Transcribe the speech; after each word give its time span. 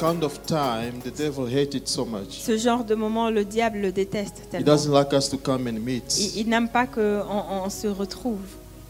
kind 0.00 0.24
of 0.24 0.40
time, 0.46 1.00
the 1.04 1.10
devil 1.16 1.46
hates 1.46 1.74
it 1.74 1.86
so 1.88 2.04
much. 2.04 2.30
Ce 2.30 2.56
genre 2.56 2.84
de 2.84 2.94
moment, 2.94 3.30
le 3.30 3.44
diable 3.44 3.78
le 3.78 3.92
déteste 3.92 4.42
He 4.46 4.50
tellement. 4.50 4.66
doesn't 4.66 4.92
like 4.92 5.12
us 5.12 5.28
to 5.28 5.36
come 5.36 5.66
and 5.68 5.80
meet. 5.84 6.18
Il, 6.18 6.40
il 6.40 6.48
n'aime 6.48 6.68
pas 6.68 6.86
qu'on 6.86 7.22
on 7.64 7.68
se 7.70 7.86
retrouve. 7.86 8.40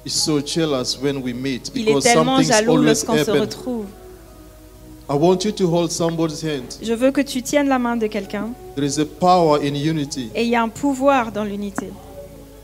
He's 0.06 0.14
so 0.14 0.40
jealous 0.40 0.96
when 1.02 1.18
we 1.18 1.34
meet 1.34 1.70
Il 1.74 1.82
est 1.82 1.84
because 1.86 2.04
tellement 2.04 2.36
something's 2.36 2.48
jaloux 2.48 2.72
always 2.72 2.86
lorsqu'on 2.86 3.14
se 3.16 3.20
happened. 3.30 3.40
retrouve. 3.40 3.86
I 5.10 5.14
want 5.14 5.44
you 5.44 5.50
to 5.50 5.66
hold 5.66 5.90
somebody's 5.90 6.42
hand. 6.44 6.66
Je 6.80 6.92
veux 6.94 7.10
que 7.10 7.20
tu 7.20 7.42
tiennes 7.42 7.68
la 7.68 7.80
main 7.80 7.96
de 7.96 8.06
quelqu'un 8.06 8.50
There 8.76 8.86
is 8.86 9.00
a 9.00 9.04
power 9.04 9.58
in 9.60 9.74
unity. 9.74 10.30
et 10.34 10.44
il 10.44 10.48
y 10.50 10.54
a 10.54 10.62
un 10.62 10.68
pouvoir 10.68 11.32
dans 11.32 11.42
l'unité. 11.44 11.88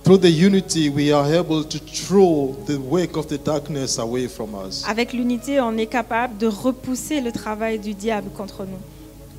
Through 0.06 0.18
the 0.18 0.30
unity, 0.30 0.88
we 0.88 1.10
are 1.10 1.26
able 1.34 1.64
to 1.64 1.78
throw 1.80 2.54
the 2.66 2.78
wake 2.78 3.16
of 3.16 3.26
the 3.26 3.38
darkness 3.38 3.98
away 3.98 4.28
from 4.28 4.54
us. 4.54 4.84
Avec 4.86 5.12
l'unité, 5.12 5.60
on 5.60 5.76
est 5.76 5.88
capable 5.88 6.38
de 6.38 6.46
repousser 6.46 7.20
le 7.20 7.32
travail 7.32 7.80
du 7.80 7.92
diable 7.92 8.30
contre 8.30 8.64
nous. 8.64 8.78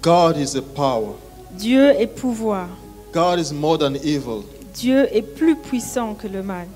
God 0.02 0.36
is 0.36 0.58
a 0.58 0.62
power. 0.62 1.16
Dieu 1.58 1.92
est 1.97 2.08
pouvoir. 2.14 2.68
God 3.14 3.40
is 3.40 3.53
more 3.53 3.78
than 3.78 3.94
evil. 4.03 4.44
Dieu 4.74 5.08
est 5.16 5.22
plus 5.22 5.56
puissant 5.56 6.16
que 6.16 6.28
le 6.28 6.44
mal. 6.44 6.68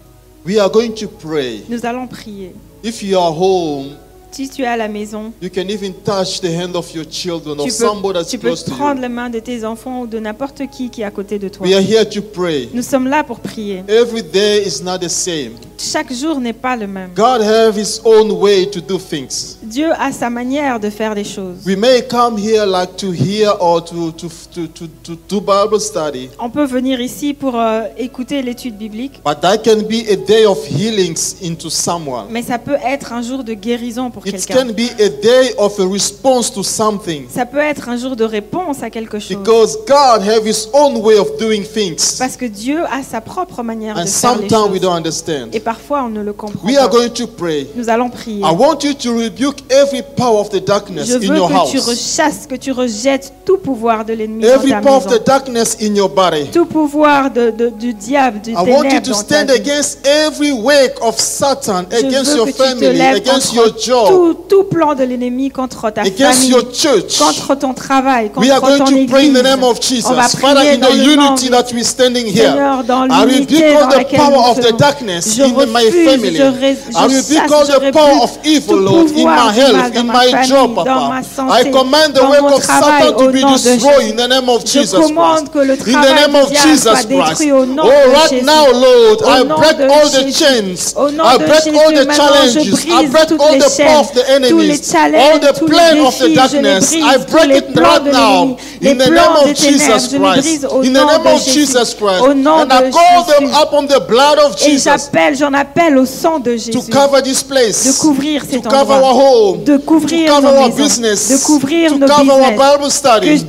We 0.45 0.57
are 0.57 0.69
going 0.69 0.93
to 0.93 1.09
pray. 1.09 1.66
Nous 1.67 1.85
allons 1.85 2.07
prier. 2.07 2.55
If 2.85 3.03
you 3.03 3.19
are 3.19 3.33
home, 3.33 3.97
Si 4.31 4.47
tu 4.49 4.61
es 4.61 4.65
à 4.65 4.77
la 4.77 4.87
maison, 4.87 5.33
you 5.41 5.49
can 5.53 5.67
even 5.69 5.93
touch 6.05 6.39
the 6.39 6.45
hand 6.55 6.73
of 6.75 6.89
your 6.95 7.03
children 7.05 7.59
or 7.59 7.65
tu 7.65 7.71
somebody 7.71 8.13
peux, 8.13 8.19
that's 8.19 8.29
tu 8.31 8.37
peux 8.37 8.47
close 8.47 8.63
to 8.63 8.71
prendre 8.71 8.95
you. 8.95 9.01
la 9.01 9.09
main 9.09 9.29
de 9.29 9.39
tes 9.39 9.65
enfants 9.65 10.01
ou 10.01 10.07
de 10.07 10.19
n'importe 10.19 10.61
qui 10.71 10.89
qui 10.89 11.01
est 11.01 11.05
à 11.05 11.11
côté 11.11 11.37
de 11.37 11.49
toi. 11.49 11.67
We 11.67 11.73
are 11.75 11.81
here 11.81 12.07
to 12.07 12.21
pray. 12.21 12.69
Nous 12.73 12.81
sommes 12.81 13.07
là 13.07 13.23
pour 13.25 13.41
prier. 13.41 13.83
Every 13.89 14.23
day 14.23 14.63
is 14.65 14.81
not 14.81 14.99
the 14.99 15.09
same. 15.09 15.51
Chaque 15.77 16.13
jour 16.13 16.39
n'est 16.39 16.53
pas 16.53 16.75
le 16.77 16.87
même. 16.87 17.09
God 17.15 17.41
have 17.41 17.75
his 17.75 17.99
own 18.05 18.31
way 18.31 18.69
to 18.69 18.79
do 18.79 18.97
things. 18.99 19.57
Dieu 19.63 19.89
a 19.99 20.11
sa 20.11 20.29
manière 20.29 20.79
de 20.79 20.89
faire 20.89 21.13
les 21.13 21.23
choses. 21.23 21.57
We 21.65 21.75
may 21.75 22.01
come 22.07 22.37
here 22.37 22.65
like 22.65 22.95
to 22.97 23.11
hear 23.11 23.51
or 23.59 23.83
to, 23.83 24.11
to, 24.11 24.27
to, 24.53 24.67
to, 24.67 24.87
to 25.03 25.15
do 25.27 25.41
Bible 25.41 25.79
study, 25.79 26.29
On 26.39 26.49
peut 26.49 26.65
venir 26.65 27.01
ici 27.01 27.33
pour 27.33 27.59
euh, 27.59 27.81
écouter 27.97 28.41
l'étude 28.43 28.77
biblique, 28.77 29.19
but 29.25 29.41
that 29.41 29.57
can 29.57 29.81
be 29.89 30.07
a 30.09 30.15
day 30.15 30.45
of 30.45 30.57
healings 30.67 31.35
into 31.43 31.69
someone. 31.69 32.27
mais 32.29 32.43
ça 32.43 32.59
peut 32.59 32.77
être 32.85 33.11
un 33.11 33.21
jour 33.23 33.43
de 33.43 33.53
guérison 33.53 34.11
pour 34.11 34.20
It 34.25 34.45
quelqu'un. 34.45 34.53
can 34.67 34.73
be 34.73 34.89
a 34.99 35.09
day 35.09 35.53
of 35.57 35.79
a 35.79 35.85
response 35.87 36.51
to 36.53 36.63
something 36.63 37.27
Ça 37.33 37.45
peut 37.45 37.59
être 37.59 37.89
un 37.89 37.97
jour 37.97 38.15
de 38.15 38.23
réponse 38.23 38.83
à 38.83 38.89
quelque 38.89 39.19
chose. 39.19 39.29
because 39.37 39.77
God 39.87 40.21
have 40.27 40.45
his 40.45 40.67
own 40.73 40.97
way 40.97 41.17
of 41.17 41.37
doing 41.39 41.63
things. 41.63 42.17
Parce 42.19 42.35
que 42.37 42.45
Dieu 42.45 42.79
a 42.85 43.03
sa 43.03 43.21
propre 43.21 43.63
manière 43.63 43.95
de 43.95 44.01
And 44.01 44.05
faire 44.05 44.35
les 44.35 44.47
sometimes 44.49 44.63
we 44.71 44.73
choses. 44.73 44.81
don't 44.81 44.93
understand. 44.95 45.47
Et 45.53 45.59
parfois, 45.59 46.03
on 46.05 46.09
ne 46.09 46.21
le 46.21 46.33
comprend 46.33 46.67
We 46.67 46.77
are 46.77 46.89
pas. 46.89 46.97
going 46.97 47.09
to 47.09 47.27
pray. 47.27 47.67
Nous 47.75 47.89
allons 47.89 48.09
prier. 48.09 48.41
I 48.41 48.51
want 48.57 48.79
you 48.83 48.93
to 48.93 49.17
rebuke 49.17 49.57
every 49.69 50.01
power 50.15 50.39
of 50.39 50.49
the 50.49 50.63
darkness 50.63 51.07
Je 51.07 51.15
in 51.15 51.19
veux 51.19 51.37
your 51.37 51.47
que 51.49 51.71
tu 51.71 51.77
house. 51.77 51.87
rechasses, 51.87 52.47
que 52.47 52.55
tu 52.55 52.71
rejettes 52.71 53.33
tout 53.45 53.57
pouvoir 53.57 54.05
de 54.05 54.13
l'ennemi 54.13 54.43
dans 54.43 54.49
Every 54.49 54.71
ta 54.71 54.81
power 54.81 54.97
of 54.97 55.05
maison. 55.05 55.17
the 55.17 55.25
darkness 55.25 55.77
in 55.81 55.95
your 55.95 56.09
body. 56.09 56.45
Tout 56.51 56.65
pouvoir 56.65 57.31
de, 57.31 57.51
de- 57.51 57.69
du 57.69 57.93
diable, 57.93 58.41
du 58.41 58.51
I 58.51 58.55
want 58.55 58.65
you 58.83 58.99
ténèbre 58.99 59.07
to 59.07 59.13
stand 59.13 59.49
against 59.49 60.05
every 60.05 60.51
wake 60.51 60.95
of 61.01 61.19
Satan, 61.19 61.85
Je 61.91 61.97
against 62.05 62.31
veux 62.31 62.37
your 62.37 62.45
que 62.47 62.51
tu 62.51 62.57
te 62.57 62.63
family, 62.63 62.97
lèves 62.97 63.17
against 63.17 63.49
contre 63.49 63.55
your 63.55 63.77
job, 63.79 64.07
tout, 64.11 64.38
tout 64.49 64.63
plan 64.63 64.94
de 64.95 65.03
l'ennemi 65.03 65.49
contre 65.49 65.89
ta 65.89 66.01
against 66.01 66.39
famille, 66.39 66.49
your 66.51 66.63
church. 66.73 67.17
contre 67.17 67.55
ton 67.55 67.73
travail, 67.73 68.31
We 68.35 68.49
are 68.51 68.59
contre 68.59 68.77
going 68.77 68.85
ton 68.85 68.85
to 68.85 69.11
pray 69.11 69.25
in 69.27 69.29
église. 69.35 69.39
the 69.41 69.44
name 69.44 69.63
of 69.63 69.79
Jesus. 69.81 70.09
On 70.09 70.13
va 70.13 70.23
Father, 70.23 70.55
prier 70.55 70.73
in 70.73 70.77
dans 70.79 70.88
the 70.88 70.94
le 70.95 71.16
nom 71.16 71.23
unity 71.27 71.45
de- 71.45 71.51
that 71.51 71.66
standing 71.83 72.25
here, 72.27 72.51
Seigneur, 72.51 72.83
dans 72.83 73.05
I 73.05 73.25
l'unité 73.25 73.55
rebuke 73.55 73.73
dans 73.73 73.79
all 73.85 73.89
the 73.89 73.95
laquelle 73.97 74.19
power 74.19 74.31
nous 74.38 74.51
of 74.51 74.59
the 74.59 74.77
darkness 74.77 75.35
Je 75.35 75.44
in 75.44 75.47
my 75.67 75.85
refuse, 75.85 76.09
family. 76.11 76.35
je 76.35 76.44
ré- 76.44 76.77
je 76.89 76.97
I 76.97 77.01
rebuke 77.03 77.22
je 77.67 77.89
the 77.89 77.91
power 77.91 78.23
of 78.23 78.31
evil, 78.44 78.61
tout 78.67 78.75
Lord, 78.79 78.97
in 79.01 79.13
pouvoir 79.13 79.35
my 79.47 79.53
du 79.53 79.59
mal 79.61 79.75
health, 79.75 79.94
dans 79.94 79.99
in 79.99 80.03
ma 80.03 80.13
my 80.13 80.31
famille, 80.31 80.47
job, 80.49 80.75
dans 80.75 80.83
Papa. 80.83 81.19
I 81.22 81.23
santé, 81.35 81.72
command 81.72 82.13
the 82.13 82.19
dans 82.22 82.29
work 82.29 82.41
mon 82.41 82.53
of 82.55 82.61
travail, 82.63 83.03
Satan 83.03 83.17
to 83.17 83.23
au 83.25 83.31
be 83.31 83.35
nom 83.41 83.51
de 83.51 83.57
destroyed 83.57 84.01
Jésus. 84.01 84.11
in 84.11 84.16
the 84.16 84.28
name 84.29 84.49
of 84.49 84.61
Je 84.66 84.79
Jesus 84.79 84.97
commande 85.07 85.49
que 85.51 85.59
le 85.59 85.73
In 85.73 85.78
the 85.78 85.79
travail 85.91 86.13
name 86.16 86.31
du 86.31 86.38
of 86.39 86.49
diable 86.51 86.69
Jesus 86.69 86.81
soit 86.81 86.93
Christ. 87.03 87.29
détruit 87.29 87.51
au 87.51 87.66
nom 87.66 87.83
Oh, 87.85 87.89
de 87.89 88.11
right 88.16 88.29
Jésus. 88.29 88.45
now, 88.45 88.66
Lord, 88.72 89.22
Au 89.23 89.29
I 89.29 89.43
nom 89.45 89.55
break 89.57 89.78
de 89.78 89.83
all 89.83 90.09
the 90.09 90.25
Jésus. 90.28 90.43
chains. 90.43 90.93
Au 90.95 91.09
nom 91.11 91.23
I 91.23 91.38
de 91.38 91.45
break 91.45 91.63
Jésus, 91.63 91.78
all 91.78 91.93
the 91.93 92.07
maintenant, 92.07 92.13
je 92.13 92.59
challenges. 92.59 92.67
I 92.67 92.72
brise 92.72 93.09
break 93.11 93.28
toutes 93.28 93.41
all 93.41 93.51
les 93.53 93.59
the 93.59 93.83
power 93.83 94.00
of 94.01 94.13
the 94.13 94.23
enemies. 94.29 94.94
All 94.95 95.39
the 95.39 95.53
tous 95.57 95.67
les 95.67 95.72
plan 95.72 96.00
of 96.06 96.17
the 96.17 96.28
défis, 96.28 96.51
je 96.51 96.57
les 96.57 96.63
darkness. 96.63 96.94
I 96.94 97.17
break 97.29 97.51
it 97.57 97.79
right 97.79 98.06
now. 98.12 98.57
In 98.81 98.97
the 98.97 99.09
name 99.09 99.35
of 99.44 99.53
Jesus 99.56 100.09
Christ. 100.09 100.63
In 100.84 100.94
the 100.94 101.06
name 101.06 101.28
of 101.28 101.41
Jésus. 101.41 101.95
Christ. 101.97 102.23
And 102.25 102.47
I 102.47 102.91
call 102.91 103.23
them 103.25 103.50
upon 103.53 103.88
the 103.88 104.00
blood 104.07 104.40
of 104.40 104.57
Jesus 104.57 105.09
j'en 105.34 105.53
appelle 105.53 105.97
au 105.97 106.06
sang 106.06 106.40
de 106.40 106.57
to 106.57 106.81
cover 106.91 107.22
this 107.22 107.44
place. 107.44 107.85
de 107.85 107.91
couvrir 108.00 108.41
To 108.47 108.61
cover 108.61 108.94
our 108.94 109.13
home. 109.13 109.63
de 109.63 109.78
To 109.78 109.84
cover 109.85 110.41
nos 110.41 110.47
our 110.47 110.69
maisons, 110.69 110.78
business. 110.78 111.28
de 111.29 111.38
couvrir 111.45 111.91
To 111.91 111.97
nos 112.00 112.07
cover 112.07 112.31
our 112.31 112.51
Bible 112.51 112.90
study. 112.90 113.40
To 113.40 113.46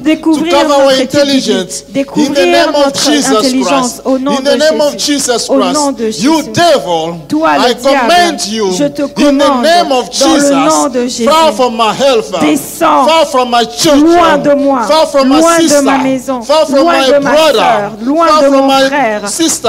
cover 0.50 0.73
our 0.73 0.91
notre 0.91 1.00
intelligence. 1.00 1.85
In 2.17 2.35
the 2.35 2.47
name 2.47 2.75
of 2.75 2.93
Jesus 2.94 3.29
intelligence 3.29 3.93
Christ. 3.94 4.03
au 4.05 4.19
nom 4.19 4.32
In 4.38 4.44
the 4.44 4.50
de 4.53 4.56
name 4.59 4.81
of. 4.81 4.97
Jesus 4.99 5.49
Au 5.49 5.59
nom 5.59 5.93
de 5.93 6.05
Christ. 6.05 6.23
You 6.23 6.43
devil, 6.43 7.21
Toi, 7.29 7.59
le 7.59 7.71
I 7.71 7.75
diable, 7.75 7.82
command 7.82 8.47
you 8.47 8.73
je 8.73 8.85
te 8.88 9.03
in 9.03 9.38
the 9.38 9.62
name 9.62 9.93
of 9.93 10.09
dans 10.19 10.37
le 10.43 10.55
nom 10.69 10.89
de. 10.89 11.00
Jésus. 11.06 11.25
Far 11.25 11.53
from 11.53 11.77
my 11.77 11.93
health. 11.93 12.31
Descends 12.41 13.09
Far 13.09 13.27
from 13.27 13.50
my 13.50 13.65
church. 13.65 14.00
loin 14.00 14.39
de 14.39 14.55
moi, 14.55 14.83
Far 14.87 15.06
from 15.06 15.29
my 15.29 15.41
loin 15.41 15.56
de 15.59 15.69
sister. 15.69 15.83
ma 15.83 15.99
maison, 15.99 16.43
Far 16.43 16.67
from 16.67 16.75
loin 16.77 17.00
my 17.00 17.06
de 17.11 17.19
ma 17.21 17.31
brother. 17.33 17.53
sœur, 17.59 17.91
loin 18.03 18.27
Far 18.29 18.41
de 18.41 18.47
from 18.47 18.56
mon 18.56 18.67
my 18.69 18.83
frère, 18.89 19.29
sister. 19.29 19.69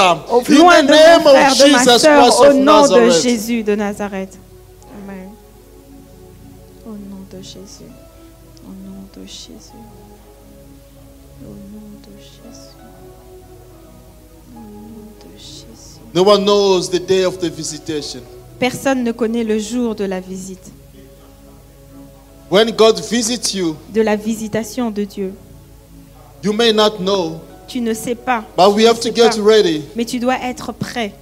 loin 0.49 0.81
the 0.81 0.87
de 0.87 0.91
name 0.91 1.21
mon 1.23 1.29
frère, 1.31 1.51
of 1.51 1.57
de 1.57 1.71
ma 1.71 1.77
Jesus 1.79 1.99
sœur, 2.01 2.23
Christ 2.23 2.39
au 2.39 2.53
nom 2.53 2.87
de. 2.87 3.09
Jésus 3.09 3.63
de 3.63 3.75
Nazareth. 3.75 4.37
Amen. 5.03 5.29
Au 6.85 6.91
nom 6.91 7.23
de 7.31 7.41
Jésus. 7.41 7.91
Au 8.65 8.71
nom 8.71 9.07
de 9.15 9.25
Jésus. 9.27 9.83
Au 11.43 11.49
nom 11.49 11.99
de 12.05 12.17
Jésus. 12.17 12.75
Au 14.55 14.59
nom 14.59 15.11
de 15.19 15.37
Jésus. 15.37 15.99
No 16.13 16.23
one 16.23 16.45
knows 16.45 16.89
the 16.89 16.99
day 16.99 17.23
of 17.25 17.39
the 17.39 17.49
visitation. 17.49 18.21
Personne 18.59 19.03
ne 19.03 19.11
connaît 19.11 19.43
le 19.43 19.59
jour 19.59 19.95
de 19.95 20.03
la 20.05 20.19
visite, 20.19 20.71
When 22.51 22.71
God 22.71 22.99
visits 22.99 23.55
you, 23.57 23.75
de 23.93 24.01
la 24.01 24.15
visitation 24.15 24.91
de 24.91 25.03
Dieu. 25.05 25.33
you 26.43 26.53
may 26.53 26.71
not 26.71 26.97
know, 26.99 27.39
Tu 27.67 27.81
ne 27.81 27.93
sais 27.93 28.15
pas, 28.15 28.43
but 28.57 28.69
we 28.75 28.85
have 28.85 28.97
to 28.99 29.03
sais 29.09 29.15
get 29.15 29.29
pas. 29.37 29.41
ready 29.41 29.81
mais 29.95 30.05
tu 30.05 30.19
dois 30.19 30.35
être 30.43 30.71
prêt 30.73 31.13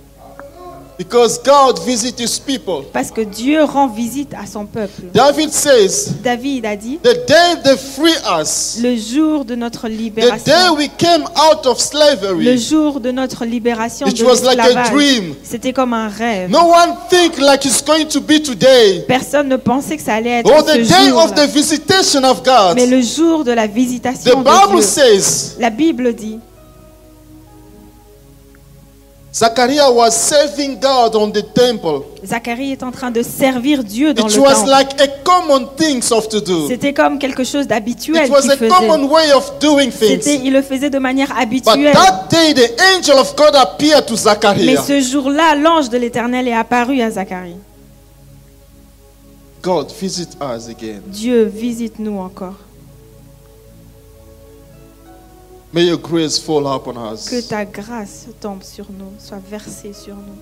because 1.04 1.40
God 1.44 1.80
visits 1.84 2.20
his 2.22 2.40
people. 2.40 2.84
parce 2.94 3.10
que 3.10 3.22
Dieu 3.22 3.64
rend 3.64 3.88
visite 3.88 4.34
à 4.34 4.46
son 4.46 4.66
peuple. 4.66 5.04
David 5.14 5.52
says, 5.52 6.12
David 6.24 6.66
a 6.66 6.76
dit, 6.76 7.00
The 7.04 7.26
day 7.28 7.56
they 7.64 7.78
free 7.78 8.14
us, 8.40 8.78
le 8.82 8.96
jour 8.96 9.44
de 9.46 9.56
notre 9.56 9.88
the 9.88 9.92
day 9.92 9.98
libération, 9.98 10.76
we 10.78 10.90
came 10.98 11.24
out 11.36 11.66
of 11.66 11.78
le 11.78 11.84
slavery, 11.84 12.58
jour 12.60 13.00
de 13.00 13.12
notre 13.12 13.46
libération 13.46 14.06
it 14.08 14.18
de 14.18 14.24
was 14.24 14.44
like 14.44 14.60
a 14.60 14.90
dream. 14.92 15.36
c'était 15.44 15.74
comme 15.74 15.94
un 15.94 16.08
rêve. 16.08 16.50
No 16.52 16.66
one 16.68 16.96
think 17.10 17.40
like 17.40 17.66
it's 17.66 17.84
going 17.84 18.06
to 18.06 18.22
be 18.22 18.40
today. 18.42 19.04
Personne 19.08 19.48
ne 19.48 19.58
pensait 19.58 19.98
que 19.98 20.04
ça 20.04 20.16
allait 20.16 20.40
être 20.42 20.50
Or 20.52 20.64
the 20.64 20.72
ce 20.74 20.78
day 20.90 21.10
jour. 21.10 21.24
of 21.24 21.34
the 21.34 21.48
visitation 21.52 22.24
of 22.24 22.44
God. 22.44 22.76
Mais 22.76 22.86
le 22.86 23.02
jour 23.02 23.44
de 23.44 23.52
la 23.52 23.68
The 23.68 23.72
visitation 23.72 24.40
de 24.40 24.44
Bible 24.44 24.80
Dieu, 24.80 24.82
says 24.82 25.56
la 25.60 25.70
Bible 25.72 26.14
dit, 26.14 26.40
Zachariah 29.34 29.90
was 29.90 30.12
serving 30.12 30.78
God 30.82 31.16
on 31.16 31.32
the 31.32 31.42
temple. 31.54 32.02
Zacharie 32.26 32.74
est 32.74 32.84
en 32.84 32.92
train 32.92 33.12
de 33.12 33.22
servir 33.24 33.82
Dieu 33.82 34.14
dans 34.14 34.28
It 34.28 34.36
le 34.36 34.42
was 34.42 34.56
temple. 34.56 34.70
like 34.70 35.02
a 35.02 35.08
common 35.24 35.68
thing 35.78 36.04
of 36.12 36.28
to 36.28 36.42
do. 36.42 36.68
C'était 36.68 36.92
comme 36.94 37.18
quelque 37.18 37.46
chose 37.46 37.66
d'habituel 37.66 38.26
It 38.26 38.30
was 38.32 38.42
qu'il 38.42 38.52
a 38.52 38.58
faisait. 38.58 38.68
common 38.68 39.06
way 39.10 39.32
of 39.32 39.54
doing 39.62 39.90
C'était, 39.90 40.18
things. 40.18 40.42
il 40.44 40.52
le 40.52 40.62
faisait 40.62 40.90
de 40.90 41.00
manière 41.00 41.30
But 41.30 41.38
habituelle. 41.44 41.94
that 41.94 42.28
day, 42.30 42.54
the 42.54 42.72
angel 42.98 43.18
of 43.20 43.34
God 43.38 43.56
appeared 43.56 44.06
to 44.06 44.16
Mais 44.58 44.76
ce 44.76 45.00
jour-là, 45.00 45.56
l'ange 45.56 45.90
de 45.90 45.98
l'Éternel 45.98 46.50
est 46.50 46.54
apparu 46.54 47.00
à 47.02 47.10
Zacharie. 47.12 47.56
God, 49.62 49.92
visit 49.98 50.32
us 50.42 50.68
again. 50.68 51.02
Dieu, 51.08 51.46
visite-nous 51.46 52.18
encore. 52.20 52.56
May 55.74 55.86
your 55.86 55.98
grace 55.98 56.38
fall 56.38 56.68
upon 56.68 56.98
us. 56.98 57.30
Que 57.30 57.42
ta 57.42 57.64
grâce 57.64 58.28
tombe 58.42 58.62
sur 58.64 58.86
nous, 58.92 59.14
soit 59.20 59.40
versée 59.50 59.94
sur 59.94 60.16
nous. 60.16 60.38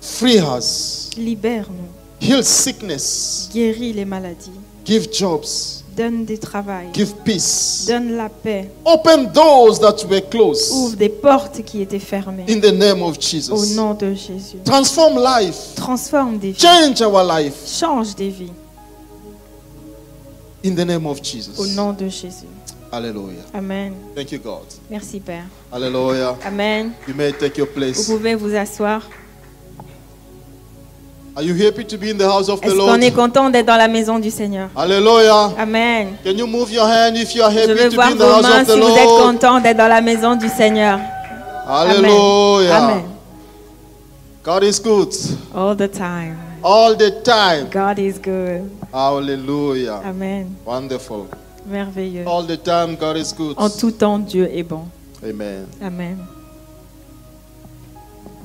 Free 0.00 0.38
us. 0.38 1.10
Libère-nous. 1.16 1.88
Heal 2.20 2.44
sickness. 2.44 3.48
Guéris 3.52 3.92
les 3.92 4.04
maladies. 4.04 4.50
Give 4.84 5.08
jobs. 5.12 5.82
Donne 5.96 6.24
des 6.24 6.38
travails. 6.38 6.90
Give 6.94 7.12
peace. 7.24 7.86
Donne 7.88 8.12
la 8.16 8.28
paix. 8.28 8.70
Open 8.84 9.26
doors 9.32 9.80
that 9.80 9.96
were 10.08 10.20
closed. 10.20 10.70
Ouvre 10.72 10.96
des 10.96 11.08
portes 11.08 11.62
qui 11.64 11.82
étaient 11.82 11.98
fermées. 11.98 12.44
In 12.48 12.60
the 12.60 12.72
name 12.72 13.02
of 13.02 13.18
Au 13.18 13.20
Jesus. 13.20 13.74
nom 13.74 13.94
de 13.94 14.14
Jésus. 14.14 14.58
Transform 14.64 15.18
life. 15.18 15.74
Transforme 15.74 16.38
des 16.38 16.52
vies. 16.52 16.60
Change 16.60 17.02
our 17.02 17.24
life. 17.24 17.54
Change 17.66 18.14
des 18.14 18.28
vies. 18.30 18.52
In 20.64 20.74
the 20.76 20.84
name 20.86 21.06
of 21.06 21.18
Au 21.18 21.24
Jesus. 21.24 21.74
nom 21.74 21.92
de 21.92 22.08
Jésus. 22.08 22.46
Hallelujah. 22.90 23.44
Amen. 23.54 23.94
Thank 24.14 24.32
you, 24.32 24.38
God. 24.38 24.64
Merci 24.90 25.20
Père. 25.20 25.44
Hallelujah. 25.72 26.36
Amen. 26.46 26.92
You 27.06 27.14
may 27.14 27.32
take 27.32 27.58
your 27.58 27.66
Vous 27.68 27.74
place. 27.74 28.06
pouvez 28.06 28.34
vous 28.34 28.54
asseoir. 28.54 29.02
Are 31.36 31.42
you 31.44 31.54
happy 31.54 31.84
to 31.84 31.96
be 31.96 32.10
in 32.10 32.18
the 32.18 32.24
house 32.28 32.48
of 32.48 32.60
the 32.60 32.66
Est-ce 32.66 32.74
Lord? 32.76 32.90
qu'on 32.90 33.00
est 33.00 33.12
content 33.12 33.48
d'être 33.50 33.66
dans 33.66 33.76
la 33.76 33.86
maison 33.86 34.18
du 34.18 34.30
Seigneur? 34.30 34.70
Hallelujah. 34.76 35.52
Amen. 35.56 36.16
Can 36.24 36.32
you 36.32 36.46
move 36.48 36.72
your 36.72 36.86
hand 36.86 37.16
if 37.16 37.32
you 37.34 37.42
are 37.44 37.52
Je 37.52 37.58
happy 37.60 37.72
veux 37.74 37.88
to 37.90 37.94
voir 37.94 38.08
be 38.08 38.12
in 38.12 38.16
the 38.18 38.24
vos 38.24 38.32
house 38.32 38.42
mains 38.42 38.60
of 38.62 38.66
the 38.66 38.72
si 38.72 38.80
vous 38.80 38.96
êtes 38.96 39.04
Lord? 39.04 39.22
content 39.32 39.60
d'être 39.60 39.76
dans 39.76 39.86
la 39.88 40.00
maison 40.00 40.34
du 40.34 40.48
Seigneur. 40.48 40.98
Hallelujah. 41.68 42.74
Amen. 42.76 43.04
God 44.42 44.64
is 44.64 44.80
good 44.80 45.14
All 45.54 45.76
the 45.76 45.86
time. 45.88 46.36
all 46.64 46.96
the 46.96 47.10
time. 47.22 47.68
God 47.70 47.98
is 47.98 48.18
good. 48.18 48.68
Hallelujah. 48.92 50.00
Amen. 50.04 50.56
Wonderful. 50.66 51.28
Merveilleux. 51.68 52.26
All 52.26 52.46
the 52.46 52.56
time, 52.56 52.96
God 52.96 53.16
is 53.16 53.32
good. 53.36 53.54
En 53.56 53.68
tout 53.70 53.90
temps, 53.92 54.18
Dieu 54.18 54.48
est 54.52 54.62
bon. 54.62 54.84
Amen. 55.22 55.66
Amen. 55.82 56.18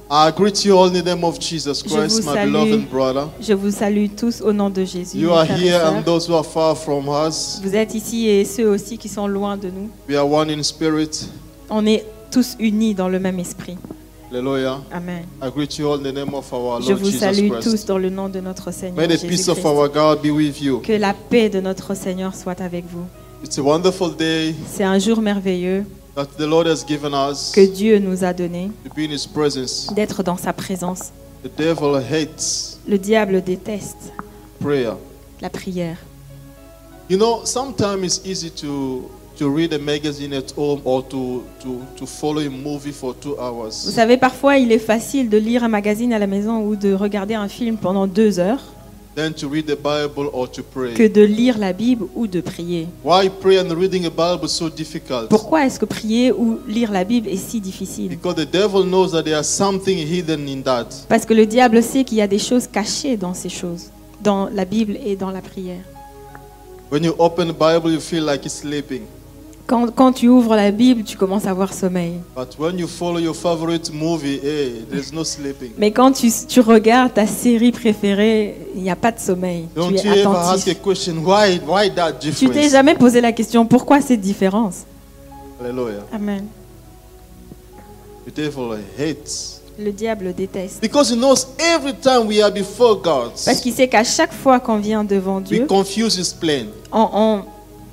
I 0.09 0.31
greet 0.31 0.63
you 0.65 0.77
all 0.77 0.87
in 0.87 0.93
the 0.93 1.03
name 1.03 1.23
of 1.23 1.39
Jesus 1.39 1.81
Je 1.83 1.89
Christ, 1.89 2.19
vous 2.21 2.29
my 2.29 2.35
salue. 2.35 2.51
beloved 2.51 2.89
brother. 2.91 3.29
Je 3.41 3.53
vous 3.53 3.71
salue 3.71 4.07
tous 4.15 4.41
au 4.41 4.53
nom 4.53 4.69
de 4.69 4.83
Jésus. 4.83 5.17
You 5.17 5.31
are 5.31 5.45
here 5.45 5.81
and 5.83 6.03
those 6.03 6.27
who 6.27 6.35
are 6.35 6.43
far 6.43 6.75
from 6.75 7.07
us. 7.07 7.59
Vous 7.63 7.75
êtes 7.75 7.95
ici 7.95 8.27
et 8.27 8.45
ceux 8.45 8.67
aussi 8.69 8.97
qui 8.97 9.09
sont 9.09 9.25
loin 9.27 9.57
de 9.57 9.69
nous. 9.69 9.89
We 10.07 10.15
are 10.15 10.29
one 10.29 10.51
in 10.51 10.61
spirit. 10.61 11.27
On 11.69 11.85
est 11.87 12.05
tous 12.29 12.55
unis 12.59 12.93
dans 12.93 13.09
le 13.09 13.19
même 13.19 13.39
esprit. 13.39 13.77
Hallelujah. 14.37 14.81
Amen. 14.91 15.27
I 15.43 15.51
greet 15.51 15.77
you 15.77 15.87
all 15.87 15.97
in 15.97 16.03
the 16.03 16.11
name 16.11 16.33
of 16.33 16.51
our 16.51 16.81
Je 16.81 16.89
Lord 16.89 16.99
vous 17.01 17.05
Jesus 17.11 17.19
salue 17.19 17.51
tous 17.61 17.85
dans 17.85 17.99
le 17.99 18.09
nom 18.09 18.29
de 18.29 18.39
notre 18.39 18.71
Seigneur 18.71 18.97
May 18.97 19.15
the 19.15 19.21
peace 19.21 19.47
of 19.47 19.57
Jésus-Christ. 19.57 19.65
our 19.67 19.87
God 19.87 20.23
be 20.23 20.31
with 20.31 20.59
you. 20.59 20.79
Que 20.79 20.93
la 20.93 21.13
paix 21.13 21.49
de 21.49 21.61
notre 21.61 21.93
Seigneur 21.93 22.33
soit 22.33 22.59
avec 22.59 22.83
vous. 22.89 23.05
It's 23.43 23.59
a 23.59 23.61
wonderful 23.61 24.15
day 24.15 24.55
C'est 24.67 24.83
un 24.85 24.97
jour 24.97 25.21
merveilleux 25.21 25.85
that 26.15 26.25
the 26.39 26.47
Lord 26.47 26.65
has 26.65 26.83
given 26.87 27.13
us 27.13 27.51
que 27.53 27.61
Dieu 27.63 27.99
nous 27.99 28.23
a 28.23 28.33
donné 28.33 28.71
to 28.83 28.89
be 28.95 29.01
in 29.07 29.11
His 29.13 29.27
presence. 29.27 29.93
d'être 29.93 30.23
dans 30.23 30.37
sa 30.37 30.51
présence. 30.51 31.11
The 31.43 31.51
devil 31.55 31.95
hates 31.97 32.79
Le 32.87 32.97
diable 32.97 33.43
déteste 33.43 34.13
prayer. 34.59 34.93
la 35.41 35.51
prière. 35.51 35.97
You 37.07 37.17
know, 37.17 37.41
sometimes 37.45 38.03
it's 38.03 38.21
easy 38.25 38.49
to 38.49 39.11
to 39.37 39.49
read 39.49 39.73
a 39.73 39.79
magazine 39.79 40.33
at 40.33 40.51
home 40.55 40.81
or 40.85 41.01
to, 41.09 41.43
to, 41.61 41.81
to 41.97 42.05
follow 42.05 42.41
a 42.41 42.49
movie 42.49 42.91
for 42.91 43.13
two 43.15 43.35
Vous 43.35 43.41
hours. 43.41 43.71
savez, 43.71 44.17
parfois 44.17 44.57
il 44.57 44.71
est 44.71 44.79
facile 44.79 45.29
de 45.29 45.37
lire 45.37 45.63
un 45.63 45.69
magazine 45.69 46.13
à 46.13 46.19
la 46.19 46.27
maison 46.27 46.61
ou 46.65 46.75
de 46.75 46.93
regarder 46.93 47.33
un 47.35 47.47
film 47.47 47.77
pendant 47.77 48.07
deux 48.07 48.39
heures 48.39 48.61
Than 49.15 49.31
to 49.33 49.47
read 49.47 49.67
the 49.67 49.77
Bible 49.77 50.27
or 50.33 50.49
to 50.49 50.63
que 50.63 50.95
pray. 50.95 51.07
de 51.09 51.21
lire 51.21 51.59
la 51.59 51.71
Bible 51.71 52.07
ou 52.15 52.25
de 52.25 52.41
prier. 52.41 52.87
Why 53.03 53.29
pray 53.29 53.59
and 53.59 53.69
reading 53.75 54.07
a 54.07 54.09
Bible 54.09 54.49
so 54.49 54.69
difficult? 54.69 55.29
Pourquoi 55.29 55.67
est-ce 55.67 55.79
que 55.79 55.85
prier 55.85 56.31
ou 56.31 56.57
lire 56.67 56.91
la 56.91 57.03
Bible 57.03 57.29
est 57.29 57.37
si 57.37 57.61
difficile? 57.61 58.09
Because 58.09 58.33
the 58.35 58.51
devil 58.51 58.83
knows 58.85 59.11
that 59.11 59.21
there's 59.21 59.45
something 59.45 59.99
hidden 59.99 60.47
in 60.47 60.61
that. 60.63 60.87
Parce 61.09 61.27
que 61.27 61.35
le 61.35 61.45
diable 61.45 61.83
sait 61.83 62.03
qu'il 62.03 62.17
y 62.17 62.21
a 62.21 62.27
des 62.27 62.39
choses 62.39 62.65
cachées 62.65 63.15
dans 63.15 63.35
ces 63.35 63.49
choses, 63.49 63.91
dans 64.23 64.49
la 64.51 64.65
Bible 64.65 64.97
et 65.05 65.15
dans 65.15 65.29
la 65.29 65.41
prière. 65.41 65.83
When 66.91 67.03
you 67.03 67.13
open 67.19 67.49
the 67.49 67.55
Bible, 67.57 67.91
you 67.91 67.99
feel 67.99 68.23
like 68.25 68.45
it's 68.47 68.55
sleeping. 68.61 69.03
Quand, 69.65 69.89
quand 69.95 70.11
tu 70.11 70.27
ouvres 70.27 70.55
la 70.57 70.71
Bible, 70.71 71.03
tu 71.03 71.15
commences 71.15 71.45
à 71.45 71.51
avoir 71.51 71.73
sommeil. 71.73 72.15
But 72.35 72.57
when 72.59 72.77
you 72.77 72.85
follow 72.87 73.19
your 73.19 73.35
favorite 73.35 73.91
movie, 73.93 74.39
hey, 74.43 74.83
there's 74.91 75.13
no 75.13 75.23
sleeping. 75.23 75.71
Mais 75.77 75.91
quand 75.91 76.11
tu, 76.11 76.29
tu 76.47 76.59
regardes 76.59 77.13
ta 77.13 77.25
série 77.25 77.71
préférée, 77.71 78.57
il 78.75 78.81
n'y 78.83 78.89
a 78.91 78.95
pas 78.97 79.11
de 79.13 79.19
sommeil. 79.19 79.67
Don't 79.73 79.87
tu 79.95 80.05
you 80.05 80.13
es 80.13 80.19
ever 80.19 80.27
ask 80.35 80.67
a 80.67 80.71
attentif. 80.71 80.81
question, 80.83 81.13
why, 81.23 81.59
why 81.65 81.89
that 81.95 82.13
Tu 82.19 82.49
t'es 82.49 82.69
jamais 82.69 82.95
posé 82.95 83.21
la 83.21 83.31
question 83.31 83.65
pourquoi 83.65 84.01
cette 84.01 84.19
différence? 84.21 84.83
Hallelujah. 85.61 86.03
Amen. 86.11 86.45
The 88.27 88.35
devil 88.35 88.77
hates. 88.99 89.61
Le 89.79 89.91
diable 89.91 90.33
déteste. 90.35 90.81
Because 90.81 91.09
he 91.09 91.15
knows 91.15 91.47
every 91.57 91.93
time 91.95 92.27
we 92.27 92.41
are 92.41 92.51
before 92.51 93.01
God, 93.01 93.31
Parce 93.43 93.59
qu'il 93.61 93.73
sait 93.73 93.87
qu'à 93.87 94.03
chaque 94.03 94.33
fois 94.33 94.59
qu'on 94.59 94.77
vient 94.77 95.03
devant 95.03 95.37
we 95.37 95.43
Dieu, 95.45 95.65
confuse 95.65 96.15
his 96.17 96.33
plan. 96.37 96.65
on, 96.91 97.09
on- 97.13 97.43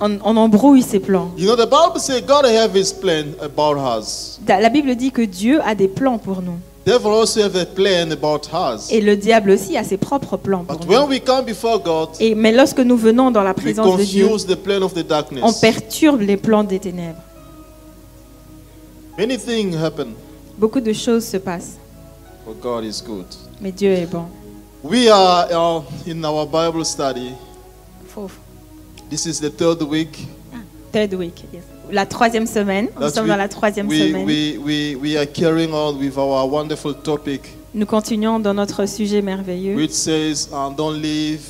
on- 0.00 0.18
on 0.24 0.36
embrouille 0.36 0.82
ses 0.82 1.00
plans. 1.00 1.30
You 1.36 1.46
know, 1.46 1.56
the 1.56 1.68
Bible 1.68 1.98
says 2.00 2.22
God 2.22 2.44
have 2.46 2.74
his 2.76 2.92
plan 2.92 3.34
about 3.42 3.76
us. 3.76 4.38
La 4.46 4.68
Bible 4.70 4.94
dit 4.96 5.10
que 5.12 5.22
Dieu 5.22 5.60
a 5.64 5.74
des 5.74 5.88
plans 5.88 6.18
pour 6.18 6.42
nous. 6.42 6.58
Devil 6.86 7.08
also 7.08 7.40
have 7.42 7.54
a 7.56 7.66
plan 7.66 8.10
about 8.10 8.48
us. 8.52 8.90
Et 8.90 9.02
le 9.02 9.14
diable 9.14 9.50
aussi 9.50 9.76
a 9.76 9.84
ses 9.84 9.98
propres 9.98 10.38
plans 10.38 10.64
pour 10.64 10.78
But 10.78 10.86
nous. 10.88 10.92
when 10.94 11.08
we 11.08 11.20
come 11.22 11.44
before 11.44 11.78
God, 11.78 12.08
Et, 12.20 12.34
mais 12.34 12.52
lorsque 12.52 12.80
nous 12.80 12.96
venons 12.96 13.30
dans 13.30 13.42
la 13.42 13.52
présence 13.52 13.98
de 13.98 14.02
Dieu, 14.02 14.26
confuse 14.26 14.46
the 14.46 14.56
plan 14.56 14.80
of 14.82 14.94
the 14.94 15.04
on 15.42 15.52
perturbe 15.52 16.22
les 16.22 16.38
plans 16.38 16.64
des 16.64 16.78
ténèbres. 16.78 17.20
Many 19.18 19.36
things 19.36 19.76
happen, 19.76 20.14
Beaucoup 20.56 20.80
de 20.80 20.92
choses 20.94 21.26
se 21.26 21.36
passent, 21.36 21.76
but 22.46 22.58
God 22.62 22.84
is 22.84 23.02
good. 23.06 23.26
mais 23.60 23.72
Dieu 23.72 23.90
est 23.92 24.06
bon. 24.10 24.24
We 24.82 25.08
are 25.10 25.46
uh, 25.50 25.82
in 26.10 26.24
our 26.24 26.46
Bible 26.46 26.84
study. 26.86 27.32
Faux. 28.08 28.30
This 29.10 29.26
is 29.26 29.40
the 29.40 29.50
third 29.50 29.82
week. 29.82 30.28
Third 30.92 31.14
week, 31.14 31.44
yes. 31.52 31.64
La 31.90 32.06
troisième 32.06 32.46
semaine. 32.46 32.88
Nous 32.94 33.00
that 33.00 33.10
sommes 33.10 33.24
we- 33.24 33.30
dans 33.30 33.36
la 33.36 33.48
troisième 33.48 33.88
we, 33.88 33.98
semaine. 33.98 34.24
we, 34.24 34.56
we, 34.58 34.94
we 34.94 35.16
are 35.16 35.26
carrying 35.26 35.72
on 35.74 35.98
with 35.98 36.16
our 36.16 36.48
wonderful 36.48 36.94
topic, 36.94 37.56
Nous 37.74 37.86
continuons 37.86 38.38
dans 38.38 38.54
notre 38.54 38.86
sujet 38.86 39.20
merveilleux 39.22 39.74
which 39.76 39.90
says, 39.92 40.48
Don't 40.76 41.00
leave 41.00 41.40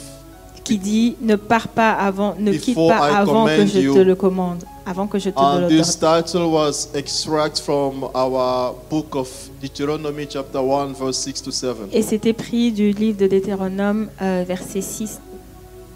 qui 0.64 0.78
dit 0.78 1.16
ne 1.20 1.36
pars 1.36 1.68
pas 1.68 1.92
avant, 1.92 2.34
ne 2.38 2.52
quitte 2.52 2.76
pas 2.76 3.10
I 3.10 3.14
avant 3.16 3.46
que 3.46 3.66
je 3.66 3.92
te 3.92 3.98
le 3.98 4.14
commande, 4.14 4.64
avant 4.86 5.06
que 5.06 5.18
je 5.18 5.30
te 5.30 5.38
And 5.38 5.60
le 5.60 5.68
this 5.68 5.98
title 5.98 6.44
was 6.44 6.88
extract 6.94 7.58
from 7.60 8.04
our 8.14 8.74
book 8.88 9.16
of 9.16 9.28
Deuteronomy, 9.60 10.26
chapter 10.30 10.60
1, 10.60 10.92
verse 10.92 11.18
6 11.18 11.42
to 11.42 11.50
7. 11.50 11.76
Et 11.92 12.02
c'était 12.02 12.32
pris 12.32 12.72
du 12.72 12.92
livre 12.92 13.18
de 13.18 13.26
Deutéronome, 13.26 14.08
euh, 14.22 14.44
verset 14.46 14.80
6, 14.80 15.18